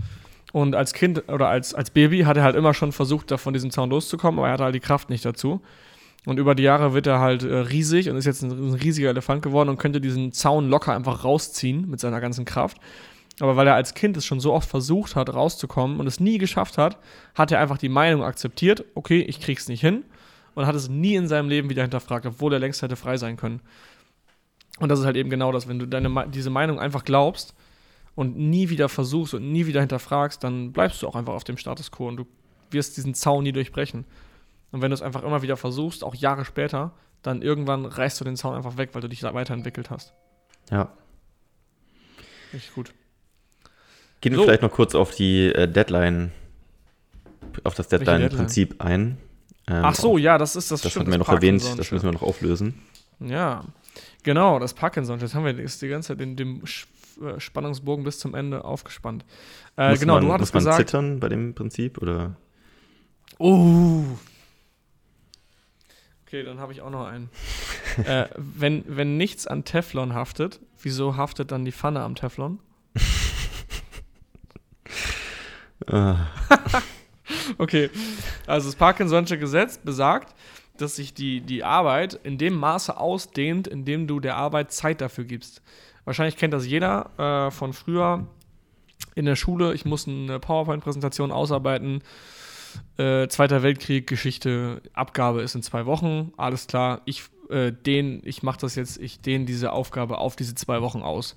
Und 0.53 0.75
als 0.75 0.93
Kind 0.93 1.31
oder 1.31 1.49
als, 1.49 1.73
als 1.73 1.89
Baby 1.89 2.25
hat 2.25 2.37
er 2.37 2.43
halt 2.43 2.57
immer 2.57 2.75
schon 2.75 2.93
versucht, 2.93 3.31
da 3.31 3.39
von 3.39 3.55
diesem 3.55 3.71
Zaun 3.71 3.89
loszukommen, 3.89 4.39
aber 4.39 4.49
er 4.49 4.53
hatte 4.53 4.65
halt 4.65 4.75
die 4.75 4.81
Kraft 4.81 5.09
nicht 5.09 5.25
dazu. 5.25 5.63
Und 6.27 6.39
über 6.39 6.55
die 6.55 6.63
Jahre 6.63 6.95
wird 6.95 7.07
er 7.07 7.21
halt 7.21 7.43
äh, 7.43 7.55
riesig 7.55 8.09
und 8.09 8.17
ist 8.17 8.25
jetzt 8.25 8.43
ein, 8.43 8.51
ein, 8.51 8.75
riesiger 8.75 9.11
Elefant 9.11 9.43
geworden 9.43 9.69
und 9.69 9.79
könnte 9.79 10.01
diesen 10.01 10.33
Zaun 10.33 10.69
locker 10.69 10.95
einfach 10.95 11.25
rausziehen 11.25 11.89
mit 11.89 12.01
seiner 12.01 12.21
ganzen 12.21 12.45
Kraft. 12.45 12.79
Aber 13.41 13.57
weil 13.57 13.67
er 13.67 13.75
als 13.75 13.95
Kind 13.95 14.17
es 14.17 14.25
schon 14.25 14.41
so 14.41 14.53
oft 14.53 14.69
versucht 14.69 15.17
hat, 15.17 15.35
rauszukommen 15.35 16.01
und 16.01 16.07
es 16.07 16.21
nie 16.21 16.39
geschafft 16.39 16.79
hat, 16.79 16.99
hat 17.35 17.53
er 17.53 17.61
einfach 17.61 17.79
die 17.79 17.89
Meinung 17.89 18.23
akzeptiert, 18.23 18.85
okay, 18.95 19.21
ich 19.21 19.41
krieg's 19.41 19.69
nicht 19.69 19.81
hin. 19.81 20.05
und 20.55 20.67
hat 20.67 20.77
es 20.77 20.89
nie 20.89 21.17
in 21.17 21.27
seinem 21.27 21.49
Leben 21.49 21.69
wieder 21.69 21.83
hinterfragt, 21.83 22.27
obwohl 22.27 22.53
er 22.53 22.61
längst 22.61 22.81
hätte 22.81 22.95
frei 22.95 23.17
sein 23.17 23.37
können. 23.37 23.61
Und 24.79 24.89
das 24.89 25.01
ist 25.01 25.05
halt 25.05 25.17
eben 25.17 25.31
genau 25.31 25.51
das, 25.51 25.69
wenn 25.69 25.81
du 25.81 25.87
deine, 25.87 26.29
diese 26.29 26.51
Meinung 26.51 26.79
einfach 26.79 27.05
glaubst 27.05 27.55
und 28.15 28.37
nie 28.37 28.69
wieder 28.71 28.89
versuchst 28.89 29.35
und 29.35 29.51
nie 29.51 29.67
wieder 29.67 29.81
hinterfragst, 29.81 30.43
dann 30.45 30.73
bleibst 30.73 31.03
du 31.03 31.09
auch 31.09 31.17
einfach 31.17 31.35
auf 31.35 31.45
dem 31.45 31.57
Status 31.57 31.91
quo 31.91 32.09
und 32.09 32.17
du 32.17 32.27
wirst 32.71 32.97
diesen 32.97 33.15
Zaun 33.15 33.43
nie 33.43 33.53
durchbrechen. 33.53 34.05
Und 34.75 34.83
wenn 34.83 34.91
du 34.91 34.95
es 34.95 35.03
einfach 35.03 35.23
immer 35.23 35.41
wieder 35.43 35.57
versuchst, 35.57 36.03
auch 36.03 36.17
Jahre 36.17 36.45
später, 36.45 36.91
dann 37.23 37.43
irgendwann 37.43 37.87
reißt 37.87 38.21
du 38.21 38.25
den 38.25 38.35
Zaun 38.35 38.57
einfach 38.57 38.77
weg, 38.77 38.91
weil 38.93 39.03
du 39.03 39.09
dich 39.09 39.23
weiterentwickelt 39.23 39.89
hast. 39.89 40.13
Ja. 40.69 40.93
Richtig 42.53 42.75
gut. 42.75 42.93
Gehen 44.21 44.33
wir 44.33 44.39
So. 44.39 44.45
vielleicht 44.47 44.63
noch 44.63 44.73
kurz 44.73 44.97
auf 44.97 45.15
die 45.15 45.47
äh, 45.47 45.69
Deadline, 45.69 46.33
auf 47.63 47.75
das 47.77 47.87
Deadline-Prinzip 47.87 48.83
ein. 48.83 49.17
Ähm, 49.69 49.83
Ach 49.85 49.95
so, 49.95 50.19
ja, 50.19 50.39
das 50.39 50.57
ist 50.57 50.73
das. 50.73 50.81
Das 50.81 50.91
stimmt, 50.91 51.05
hatten 51.07 51.13
wir 51.13 51.19
noch 51.19 51.29
erwähnt, 51.29 51.63
das 51.79 51.93
müssen 51.93 52.07
wir 52.07 52.13
noch 52.13 52.23
auflösen. 52.23 52.83
Ja, 53.21 53.63
genau, 54.25 54.59
das 54.59 54.75
Parkinson. 54.75 55.21
Jetzt 55.21 55.37
haben 55.37 55.45
wir 55.45 55.57
ist 55.57 55.83
die 55.83 55.89
ganze 55.89 56.09
Zeit 56.09 56.19
den, 56.21 56.35
den 56.35 56.63
Sch- 56.65 56.87
äh, 57.25 57.39
Spannungsbogen 57.39 58.05
bis 58.05 58.19
zum 58.19 58.35
Ende 58.35 58.65
aufgespannt. 58.65 59.25
Äh, 59.77 59.97
genau, 59.99 60.15
man, 60.15 60.25
du 60.27 60.33
hattest 60.33 60.53
muss 60.53 60.65
man 60.65 60.73
gesagt. 60.73 60.91
zittern 60.91 61.21
bei 61.21 61.29
dem 61.29 61.55
Prinzip 61.55 61.99
oder? 61.99 62.35
Oh. 63.39 64.03
Okay, 66.35 66.43
dann 66.43 66.59
habe 66.59 66.73
ich 66.73 66.83
auch 66.83 66.91
noch 66.91 67.07
einen. 67.07 67.31
äh, 68.07 68.27
wenn, 68.37 68.83
wenn 68.89 69.17
nichts 69.17 69.47
an 69.47 69.65
Teflon 69.65 70.15
haftet, 70.15 70.59
wieso 70.83 71.17
haftet 71.17 71.53
dann 71.53 71.65
die 71.65 71.71
Pfanne 71.71 72.01
am 72.01 72.17
Teflon? 72.17 72.59
Äh, 75.87 76.15
Okay, 77.59 77.89
also 78.47 78.69
das 78.69 78.77
Parkinson'sche 78.77 79.39
Gesetz 79.39 79.79
besagt, 79.79 80.35
dass 80.77 80.97
sich 80.97 81.15
die, 81.15 81.41
die 81.41 81.63
Arbeit 81.63 82.19
in 82.25 82.37
dem 82.37 82.55
Maße 82.55 82.97
ausdehnt, 82.97 83.69
in 83.69 83.85
dem 83.85 84.09
du 84.09 84.19
der 84.19 84.37
Arbeit 84.37 84.73
Zeit 84.73 85.01
dafür 85.01 85.25
gibst. 85.25 85.63
Wahrscheinlich 86.05 86.37
kennt 86.37 86.53
das 86.53 86.67
jeder 86.67 87.11
äh, 87.17 87.53
von 87.53 87.73
früher 87.73 88.27
in 89.15 89.25
der 89.25 89.37
Schule. 89.37 89.73
Ich 89.73 89.85
muss 89.85 90.09
eine 90.09 90.41
PowerPoint-Präsentation 90.41 91.31
ausarbeiten. 91.31 92.03
Äh, 92.97 93.29
Zweiter 93.29 93.63
Weltkrieg, 93.63 94.07
Geschichte, 94.07 94.83
Abgabe 94.93 95.43
ist 95.43 95.55
in 95.55 95.63
zwei 95.63 95.87
Wochen. 95.87 96.33
Alles 96.37 96.67
klar, 96.67 97.01
ich 97.05 97.25
äh, 97.51 97.73
dehn, 97.73 98.21
ich 98.25 98.43
mache 98.43 98.61
das 98.61 98.75
jetzt, 98.75 98.99
ich 98.99 99.21
dehne 99.21 99.45
diese 99.45 99.73
Aufgabe 99.73 100.19
auf 100.19 100.37
diese 100.37 100.55
zwei 100.55 100.81
Wochen 100.83 101.03
aus. 101.03 101.37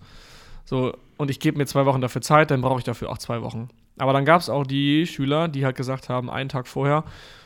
So, 0.66 0.94
und 1.18 1.32
ich 1.32 1.40
gebe 1.40 1.58
mir 1.58 1.66
zwei 1.66 1.86
Wochen 1.86 2.02
dafür 2.02 2.22
Zeit, 2.22 2.52
dann 2.52 2.62
brauche 2.62 2.80
ich 2.80 2.86
dafür 2.86 3.10
auch 3.10 3.18
zwei 3.18 3.42
Wochen. 3.42 3.70
Aber 3.98 4.14
dann 4.14 4.26
gab 4.26 4.42
es 4.42 4.50
auch 4.50 4.66
die 4.66 5.08
Schüler, 5.08 5.48
die 5.48 5.66
halt 5.66 5.76
gesagt 5.76 6.10
haben, 6.10 6.30
einen 6.30 6.50
Tag 6.50 6.68
vorher, 6.68 7.04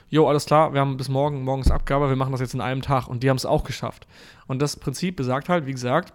jo, 0.09 0.27
alles 0.27 0.45
klar, 0.45 0.73
wir 0.73 0.81
haben 0.81 0.97
bis 0.97 1.07
morgen, 1.07 1.43
morgens 1.43 1.71
Abgabe, 1.71 2.09
wir 2.09 2.17
machen 2.17 2.33
das 2.33 2.41
jetzt 2.41 2.53
in 2.53 2.61
einem 2.61 2.81
Tag. 2.81 3.07
Und 3.07 3.23
die 3.23 3.29
haben 3.29 3.37
es 3.37 3.45
auch 3.45 3.63
geschafft. 3.63 4.07
Und 4.45 4.61
das 4.61 4.75
Prinzip 4.75 5.15
besagt 5.15 5.47
halt, 5.49 5.65
wie 5.65 5.71
gesagt, 5.71 6.13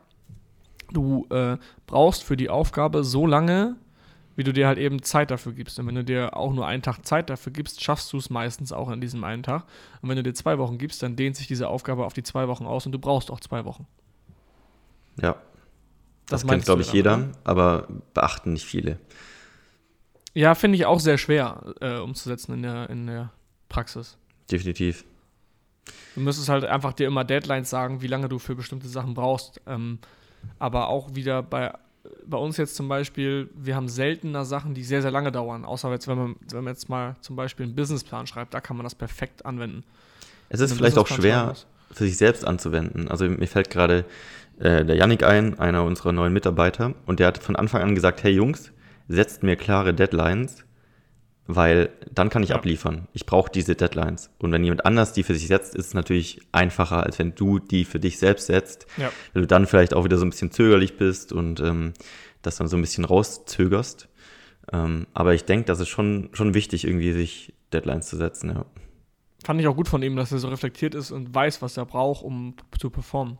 du 0.92 1.26
äh, 1.30 1.56
brauchst 1.86 2.22
für 2.22 2.36
die 2.36 2.50
Aufgabe 2.50 3.02
so 3.02 3.26
lange, 3.26 3.76
wie 4.36 4.44
du 4.44 4.52
dir 4.52 4.66
halt 4.66 4.78
eben 4.78 5.02
Zeit 5.02 5.30
dafür 5.30 5.52
gibst. 5.52 5.78
Und 5.78 5.86
wenn 5.86 5.94
du 5.94 6.04
dir 6.04 6.36
auch 6.36 6.52
nur 6.52 6.66
einen 6.66 6.82
Tag 6.82 7.04
Zeit 7.04 7.30
dafür 7.30 7.52
gibst, 7.52 7.82
schaffst 7.82 8.12
du 8.12 8.18
es 8.18 8.30
meistens 8.30 8.70
auch 8.70 8.90
in 8.90 9.00
diesem 9.00 9.24
einen 9.24 9.42
Tag. 9.42 9.64
Und 10.02 10.10
wenn 10.10 10.16
du 10.16 10.22
dir 10.22 10.34
zwei 10.34 10.58
Wochen 10.58 10.78
gibst, 10.78 11.02
dann 11.02 11.16
dehnt 11.16 11.36
sich 11.36 11.46
diese 11.46 11.68
Aufgabe 11.68 12.04
auf 12.04 12.12
die 12.12 12.22
zwei 12.22 12.46
Wochen 12.46 12.66
aus 12.66 12.86
und 12.86 12.92
du 12.92 12.98
brauchst 12.98 13.30
auch 13.30 13.40
zwei 13.40 13.64
Wochen. 13.64 13.86
ja, 15.20 15.36
das, 16.26 16.42
kennt, 16.42 16.50
meinst 16.50 16.66
glaube 16.66 16.82
ich, 16.82 16.92
jeder, 16.92 17.30
aber 17.44 17.86
beachten 18.12 18.52
nicht 18.52 18.66
viele. 18.66 18.98
Ja, 20.34 20.54
finde 20.54 20.76
ich 20.76 20.84
auch 20.84 21.00
sehr 21.00 21.16
schwer 21.16 21.74
äh, 21.80 21.98
umzusetzen 21.98 22.52
in 22.52 22.62
der, 22.62 22.90
in 22.90 23.06
der 23.06 23.32
Praxis. 23.70 24.18
Definitiv. 24.50 25.04
Du 26.14 26.20
müsstest 26.20 26.48
halt 26.48 26.64
einfach 26.64 26.92
dir 26.92 27.06
immer 27.06 27.24
Deadlines 27.24 27.70
sagen, 27.70 28.02
wie 28.02 28.06
lange 28.06 28.28
du 28.28 28.38
für 28.38 28.54
bestimmte 28.54 28.88
Sachen 28.88 29.14
brauchst. 29.14 29.60
Ähm, 29.66 29.98
aber 30.58 30.88
auch 30.88 31.14
wieder 31.14 31.42
bei, 31.42 31.72
bei 32.26 32.38
uns 32.38 32.56
jetzt 32.56 32.76
zum 32.76 32.88
Beispiel, 32.88 33.48
wir 33.54 33.76
haben 33.76 33.88
seltener 33.88 34.44
Sachen, 34.44 34.74
die 34.74 34.84
sehr, 34.84 35.02
sehr 35.02 35.10
lange 35.10 35.32
dauern. 35.32 35.64
Außer 35.64 35.90
jetzt, 35.92 36.08
wenn 36.08 36.18
man, 36.18 36.36
wenn 36.50 36.64
man 36.64 36.72
jetzt 36.72 36.88
mal 36.88 37.16
zum 37.20 37.36
Beispiel 37.36 37.66
einen 37.66 37.74
Businessplan 37.74 38.26
schreibt, 38.26 38.54
da 38.54 38.60
kann 38.60 38.76
man 38.76 38.84
das 38.84 38.94
perfekt 38.94 39.46
anwenden. 39.46 39.84
Es 40.48 40.60
ist 40.60 40.72
vielleicht 40.72 40.98
auch 40.98 41.06
schwer 41.06 41.54
für 41.92 42.04
sich 42.04 42.16
selbst 42.16 42.44
anzuwenden. 42.46 43.08
Also 43.08 43.28
mir 43.28 43.46
fällt 43.46 43.70
gerade 43.70 44.04
äh, 44.58 44.84
der 44.84 44.96
Yannick 44.96 45.22
ein, 45.22 45.58
einer 45.58 45.84
unserer 45.84 46.12
neuen 46.12 46.32
Mitarbeiter, 46.32 46.94
und 47.06 47.20
der 47.20 47.28
hat 47.28 47.38
von 47.38 47.56
Anfang 47.56 47.82
an 47.82 47.94
gesagt, 47.94 48.22
hey 48.22 48.32
Jungs, 48.32 48.72
setzt 49.08 49.42
mir 49.42 49.56
klare 49.56 49.94
Deadlines, 49.94 50.64
weil 51.46 51.90
dann 52.12 52.28
kann 52.28 52.42
ich 52.42 52.50
Ja. 52.50 52.56
abliefern. 52.56 53.08
Ich 53.12 53.26
brauche 53.26 53.50
diese 53.50 53.74
Deadlines. 53.76 54.30
Und 54.38 54.52
wenn 54.52 54.64
jemand 54.64 54.84
anders 54.84 55.12
die 55.12 55.22
für 55.22 55.34
sich 55.34 55.46
setzt, 55.46 55.74
ist 55.74 55.86
es 55.88 55.94
natürlich 55.94 56.40
einfacher, 56.52 57.02
als 57.04 57.18
wenn 57.18 57.34
du 57.34 57.58
die 57.58 57.84
für 57.84 58.00
dich 58.00 58.18
selbst 58.18 58.46
setzt, 58.46 58.86
Ja. 58.96 59.10
weil 59.32 59.42
du 59.42 59.46
dann 59.46 59.66
vielleicht 59.66 59.94
auch 59.94 60.04
wieder 60.04 60.18
so 60.18 60.24
ein 60.26 60.30
bisschen 60.30 60.50
zögerlich 60.50 60.96
bist 60.96 61.32
und 61.32 61.60
ähm, 61.60 61.92
das 62.42 62.56
dann 62.56 62.68
so 62.68 62.76
ein 62.76 62.80
bisschen 62.80 63.04
rauszögerst. 63.04 64.08
Ähm, 64.72 65.06
aber 65.14 65.34
ich 65.34 65.44
denke, 65.44 65.66
das 65.66 65.80
ist 65.80 65.88
schon, 65.88 66.30
schon 66.32 66.54
wichtig, 66.54 66.84
irgendwie 66.84 67.12
sich 67.12 67.54
Deadlines 67.72 68.06
zu 68.08 68.16
setzen, 68.16 68.50
ja. 68.50 68.64
Fand 69.44 69.60
ich 69.60 69.68
auch 69.68 69.76
gut 69.76 69.86
von 69.88 70.02
ihm, 70.02 70.16
dass 70.16 70.32
er 70.32 70.38
so 70.38 70.48
reflektiert 70.48 70.94
ist 70.96 71.12
und 71.12 71.32
weiß, 71.32 71.62
was 71.62 71.76
er 71.76 71.86
braucht, 71.86 72.24
um 72.24 72.54
zu 72.80 72.90
performen. 72.90 73.38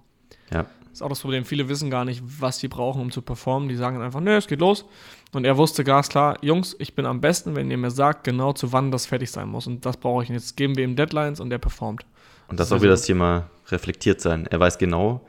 Ja, 0.53 0.67
ist 0.93 1.03
auch 1.03 1.09
das 1.09 1.21
Problem. 1.21 1.45
Viele 1.45 1.69
wissen 1.69 1.91
gar 1.91 2.05
nicht, 2.05 2.23
was 2.41 2.59
sie 2.59 2.69
brauchen, 2.69 3.03
um 3.03 3.11
zu 3.11 3.21
performen. 3.23 3.69
Die 3.69 3.77
sagen 3.77 4.01
einfach, 4.01 4.21
nö, 4.21 4.37
es 4.37 4.47
geht 4.47 4.61
los. 4.61 4.85
Und 5.33 5.45
er 5.45 5.57
wusste 5.59 5.85
ganz 5.85 6.09
klar, 6.09 6.39
Jungs, 6.43 6.75
ich 6.79 6.95
bin 6.95 7.05
am 7.05 7.21
besten, 7.21 7.55
wenn 7.55 7.71
ihr 7.71 7.77
mir 7.77 7.91
sagt, 7.91 8.25
genau 8.25 8.53
zu 8.55 8.73
wann 8.73 8.91
das 8.91 9.05
fertig 9.07 9.31
sein 9.31 9.49
muss. 9.49 9.67
Und 9.67 9.85
das 9.85 9.97
brauche 9.99 10.23
ich. 10.23 10.29
Und 10.31 10.37
jetzt 10.37 10.57
geben 10.57 10.77
wir 10.77 10.85
ihm 10.85 10.97
Deadlines 10.97 11.41
und 11.41 11.53
er 11.53 11.59
performt. 11.59 12.07
Und 12.49 12.59
das 12.61 12.67
ist 12.67 12.71
Das 12.71 12.79
auch 12.79 12.83
wieder 12.83 12.95
ist 12.95 13.01
das 13.01 13.07
Thema 13.09 13.51
reflektiert 13.69 14.21
sein. 14.21 14.47
Er 14.47 14.61
weiß 14.61 14.79
genau 14.79 15.27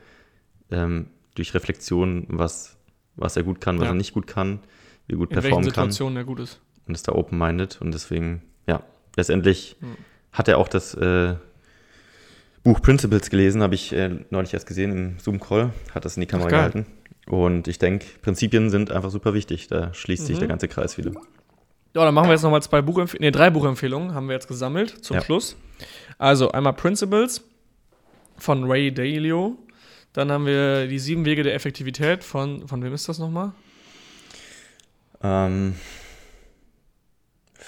ähm, 0.70 1.08
durch 1.34 1.52
Reflexion, 1.54 2.26
was, 2.28 2.76
was 3.16 3.36
er 3.36 3.42
gut 3.42 3.60
kann, 3.60 3.78
was 3.78 3.84
Ja. 3.86 3.90
er 3.90 3.94
nicht 3.96 4.14
gut 4.14 4.26
kann, 4.26 4.60
wie 5.06 5.16
gut 5.16 5.30
In 5.30 5.36
welchen 5.36 5.42
performen 5.50 5.64
kann 5.72 5.90
Situationen 5.90 6.16
er 6.16 6.24
gut 6.24 6.40
ist. 6.40 6.60
und 6.86 6.94
ist 6.94 7.08
da 7.08 7.12
open-minded 7.12 7.80
und 7.80 7.92
deswegen, 7.92 8.42
ja, 8.66 8.82
letztendlich 9.16 9.76
Hm. 9.80 9.96
hat 10.32 10.48
er 10.48 10.58
auch 10.58 10.68
das 10.68 10.94
äh, 10.94 11.34
Buch 12.64 12.80
Principles 12.82 13.30
gelesen, 13.30 13.62
habe 13.62 13.74
ich 13.74 13.92
äh, 13.92 14.10
neulich 14.30 14.52
erst 14.54 14.66
gesehen 14.66 14.92
im 14.92 15.18
Zoom-Call, 15.18 15.72
hat 15.94 16.04
das 16.04 16.16
in 16.16 16.20
die 16.22 16.26
Kamera 16.26 16.48
gehalten. 16.48 16.86
Und 17.26 17.68
ich 17.68 17.78
denke, 17.78 18.06
Prinzipien 18.22 18.70
sind 18.70 18.90
einfach 18.90 19.10
super 19.10 19.34
wichtig. 19.34 19.68
Da 19.68 19.92
schließt 19.94 20.26
sich 20.26 20.36
Mhm. 20.36 20.40
der 20.40 20.48
ganze 20.48 20.68
Kreis 20.68 20.96
wieder. 20.98 21.10
Ja, 21.94 22.04
dann 22.04 22.14
machen 22.14 22.28
wir 22.28 22.32
jetzt 22.32 22.42
nochmal 22.42 22.62
zwei 22.62 22.80
Buchempfehlungen, 22.82 23.26
nee, 23.26 23.30
drei 23.30 23.50
Buchempfehlungen 23.50 24.14
haben 24.14 24.28
wir 24.28 24.34
jetzt 24.34 24.48
gesammelt 24.48 25.04
zum 25.04 25.16
Ja. 25.16 25.22
Schluss. 25.22 25.56
Also 26.18 26.50
einmal 26.52 26.72
Principles 26.74 27.42
von 28.36 28.64
Ray 28.70 28.92
Dalio. 28.92 29.58
Dann 30.12 30.30
haben 30.32 30.46
wir 30.46 30.86
die 30.86 30.98
sieben 30.98 31.24
Wege 31.24 31.42
der 31.42 31.54
Effektivität 31.54 32.24
von, 32.24 32.66
von 32.66 32.82
wem 32.82 32.92
ist 32.92 33.08
das 33.08 33.18
nochmal? 33.18 33.52
Ähm, 35.22 35.74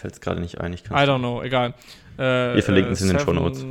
Fällt 0.00 0.14
es 0.14 0.20
gerade 0.22 0.40
nicht 0.40 0.58
ein. 0.58 0.72
Ich 0.72 0.86
I 0.86 0.94
don't 0.94 1.18
know, 1.18 1.42
egal. 1.42 1.74
Äh, 2.16 2.54
Wir 2.54 2.62
verlinken 2.62 2.94
es 2.94 3.02
in 3.02 3.08
den 3.08 3.18
seven, 3.18 3.34
Shownotes. 3.36 3.66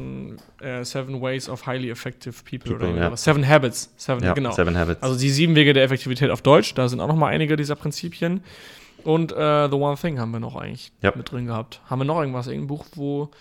Äh, 0.61 0.83
seven 0.85 1.19
Ways 1.21 1.49
of 1.49 1.65
Highly 1.65 1.89
Effective 1.89 2.35
People, 2.47 2.75
People, 2.75 2.89
oder 2.93 3.09
ja. 3.09 3.17
Seven 3.17 3.47
Habits. 3.47 3.91
Seven, 3.97 4.23
ja, 4.23 4.33
genau. 4.33 4.51
Seven 4.51 4.77
Habits. 4.77 5.01
Also 5.01 5.17
die 5.17 5.31
sieben 5.31 5.55
Wege 5.55 5.73
der 5.73 5.83
Effektivität 5.83 6.29
auf 6.29 6.43
Deutsch, 6.43 6.75
da 6.75 6.87
sind 6.87 6.99
auch 6.99 7.07
noch 7.07 7.15
mal 7.15 7.29
einige 7.29 7.55
dieser 7.55 7.75
Prinzipien. 7.75 8.43
Und 9.03 9.31
äh, 9.31 9.69
The 9.69 9.75
One 9.75 9.95
Thing 9.97 10.19
haben 10.19 10.29
wir 10.31 10.39
noch 10.39 10.55
eigentlich 10.55 10.91
Ja. 11.01 11.13
mit 11.15 11.31
drin 11.31 11.47
gehabt. 11.47 11.81
Haben 11.89 12.01
wir 12.01 12.05
noch 12.05 12.19
irgendwas? 12.19 12.45
Irgendein 12.45 12.67
Buch, 12.67 12.85
wo 12.93 13.31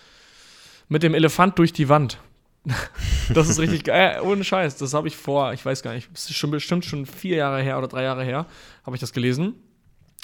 mit 0.87 1.03
dem 1.03 1.13
Elefant 1.13 1.59
durch 1.59 1.73
die 1.73 1.89
Wand. 1.89 2.17
das 3.33 3.49
ist 3.49 3.59
richtig 3.59 3.83
geil. 3.83 4.17
Äh, 4.17 4.21
ohne 4.25 4.43
Scheiß. 4.43 4.77
Das 4.77 4.95
habe 4.95 5.07
ich 5.07 5.15
vor, 5.15 5.53
ich 5.53 5.63
weiß 5.63 5.83
gar 5.83 5.93
nicht, 5.93 6.09
das 6.11 6.29
ist 6.29 6.37
schon 6.37 6.49
bestimmt 6.49 6.85
schon 6.85 7.05
vier 7.05 7.35
Jahre 7.37 7.61
her 7.61 7.77
oder 7.77 7.87
drei 7.87 8.01
Jahre 8.01 8.23
her, 8.23 8.47
habe 8.83 8.95
ich 8.95 8.99
das 8.99 9.13
gelesen. 9.13 9.53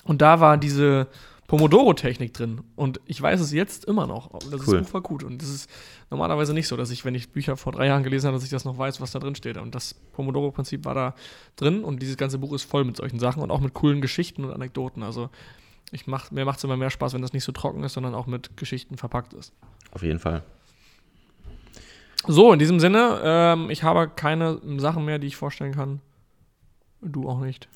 Und 0.04 0.22
da 0.22 0.40
war 0.40 0.58
diese 0.58 1.08
Pomodoro-Technik 1.48 2.34
drin. 2.34 2.62
Und 2.76 3.00
ich 3.06 3.22
weiß 3.22 3.40
es 3.40 3.52
jetzt 3.52 3.86
immer 3.86 4.08
noch. 4.08 4.32
Das 4.50 4.68
Cool. 4.68 4.82
Buch 4.82 4.94
war 4.94 5.02
gut. 5.02 5.24
Und 5.24 5.42
das 5.42 5.50
ist 5.50 5.70
normalerweise 6.10 6.54
nicht 6.54 6.68
so, 6.68 6.76
dass 6.76 6.90
ich, 6.90 7.06
wenn 7.06 7.14
ich 7.14 7.30
Bücher 7.30 7.56
vor 7.56 7.72
drei 7.72 7.88
Jahren 7.88 8.04
gelesen 8.04 8.28
habe, 8.28 8.36
dass 8.38 8.44
ich 8.44 8.50
das 8.50 8.66
noch 8.66 8.78
weiß, 8.78 9.00
was 9.00 9.12
da 9.12 9.20
drin 9.20 9.36
steht. 9.36 9.58
Und 9.58 9.76
das 9.76 9.94
Pomodoro-Prinzip 10.14 10.86
war 10.86 10.96
da 10.96 11.16
drin. 11.56 11.84
Und 11.84 12.02
dieses 12.02 12.18
ganze 12.18 12.40
Buch 12.40 12.54
ist 12.54 12.64
voll 12.64 12.84
mit 12.84 12.98
solchen 12.98 13.20
Sachen 13.20 13.44
und 13.44 13.52
auch 13.52 13.60
mit 13.60 13.74
coolen 13.76 14.02
Geschichten 14.02 14.44
und 14.44 14.52
Anekdoten. 14.52 15.04
Also 15.04 15.30
ich 15.92 16.08
mach, 16.08 16.32
mir 16.32 16.46
macht 16.46 16.58
es 16.58 16.64
immer 16.64 16.78
mehr 16.78 16.90
Spaß, 16.90 17.14
wenn 17.14 17.22
das 17.22 17.34
nicht 17.34 17.44
so 17.44 17.52
trocken 17.52 17.84
ist, 17.84 17.94
sondern 17.94 18.16
auch 18.16 18.26
mit 18.26 18.58
Geschichten 18.58 18.98
verpackt 18.98 19.34
ist. 19.34 19.54
Auf 19.92 20.02
jeden 20.02 20.20
Fall. 20.20 20.44
So, 22.28 22.52
in 22.52 22.58
diesem 22.58 22.80
Sinne, 22.80 23.22
ähm, 23.24 23.70
ich 23.70 23.84
habe 23.84 24.10
keine 24.10 24.60
Sachen 24.78 25.06
mehr, 25.06 25.20
die 25.20 25.28
ich 25.28 25.36
vorstellen 25.36 25.76
kann. 25.76 26.02
Du 27.02 27.30
auch 27.30 27.40
nicht. 27.40 27.68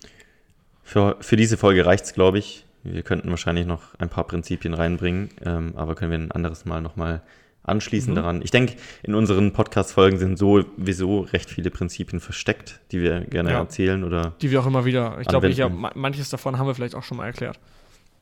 Für, 0.82 1.18
für 1.20 1.36
diese 1.36 1.56
Folge 1.56 1.86
reicht 1.86 2.06
es, 2.06 2.14
glaube 2.14 2.40
ich. 2.40 2.66
Wir 2.84 3.04
könnten 3.04 3.30
wahrscheinlich 3.30 3.66
noch 3.66 3.82
ein 4.00 4.10
paar 4.10 4.24
Prinzipien 4.26 4.74
reinbringen, 4.74 5.30
ähm, 5.46 5.74
aber 5.76 5.96
können 5.96 6.12
wir 6.12 6.18
ein 6.20 6.32
anderes 6.32 6.66
Mal 6.66 6.82
nochmal 6.82 7.22
anschließen 7.64 8.14
Mhm. 8.14 8.16
daran. 8.16 8.42
Ich 8.42 8.52
denke, 8.52 8.76
in 9.04 9.14
unseren 9.16 9.52
Podcast-Folgen 9.54 10.18
sind 10.18 10.38
sowieso 10.38 11.20
recht 11.22 11.50
viele 11.52 11.70
Prinzipien 11.70 12.20
versteckt, 12.20 12.80
die 12.92 13.02
wir 13.02 13.22
gerne 13.22 13.52
Ja. 13.52 13.60
erzählen 13.60 14.04
oder 14.04 14.34
Die 14.42 14.50
wir 14.50 14.62
auch 14.62 14.66
immer 14.66 14.86
wieder. 14.86 15.18
Ich 15.20 15.28
glaube, 15.28 15.50
ma- 15.70 15.92
manches 15.94 16.30
davon 16.30 16.58
haben 16.58 16.68
wir 16.68 16.74
vielleicht 16.76 16.96
auch 16.96 17.04
schon 17.04 17.18
mal 17.18 17.26
erklärt. 17.26 17.60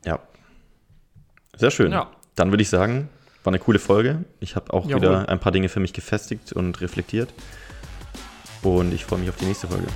ja. 0.04 0.18
Sehr 1.56 1.70
schön. 1.72 1.90
Ja. 1.92 2.10
Dann 2.36 2.50
würde 2.50 2.62
ich 2.62 2.68
sagen, 2.68 3.08
War 3.44 3.52
eine 3.52 3.58
coole 3.60 3.78
Folge. 3.78 4.24
Ich 4.40 4.56
habe 4.56 4.72
auch 4.74 4.84
Jawohl. 4.86 5.00
wieder 5.02 5.28
ein 5.28 5.38
paar 5.40 5.52
Dinge 5.52 5.68
für 5.68 5.80
mich 5.80 5.92
gefestigt 5.92 6.52
und 6.52 6.80
reflektiert. 6.82 7.32
Und 8.62 8.92
ich 8.92 9.04
freue 9.04 9.20
mich 9.20 9.28
auf 9.30 9.36
die 9.36 9.46
nächste 9.46 9.68
Folge. 9.68 9.86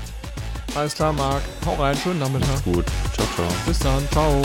Alles 0.74 0.94
klar, 0.94 1.12
Marc. 1.12 1.42
Hau 1.66 1.74
rein, 1.74 1.96
schönen 1.96 2.18
Nachmittag. 2.18 2.48
Macht's 2.48 2.64
gut. 2.64 2.86
Ciao, 3.14 3.26
ciao. 3.36 3.46
Bis 3.66 3.78
dann. 3.78 4.08
Ciao. 4.10 4.42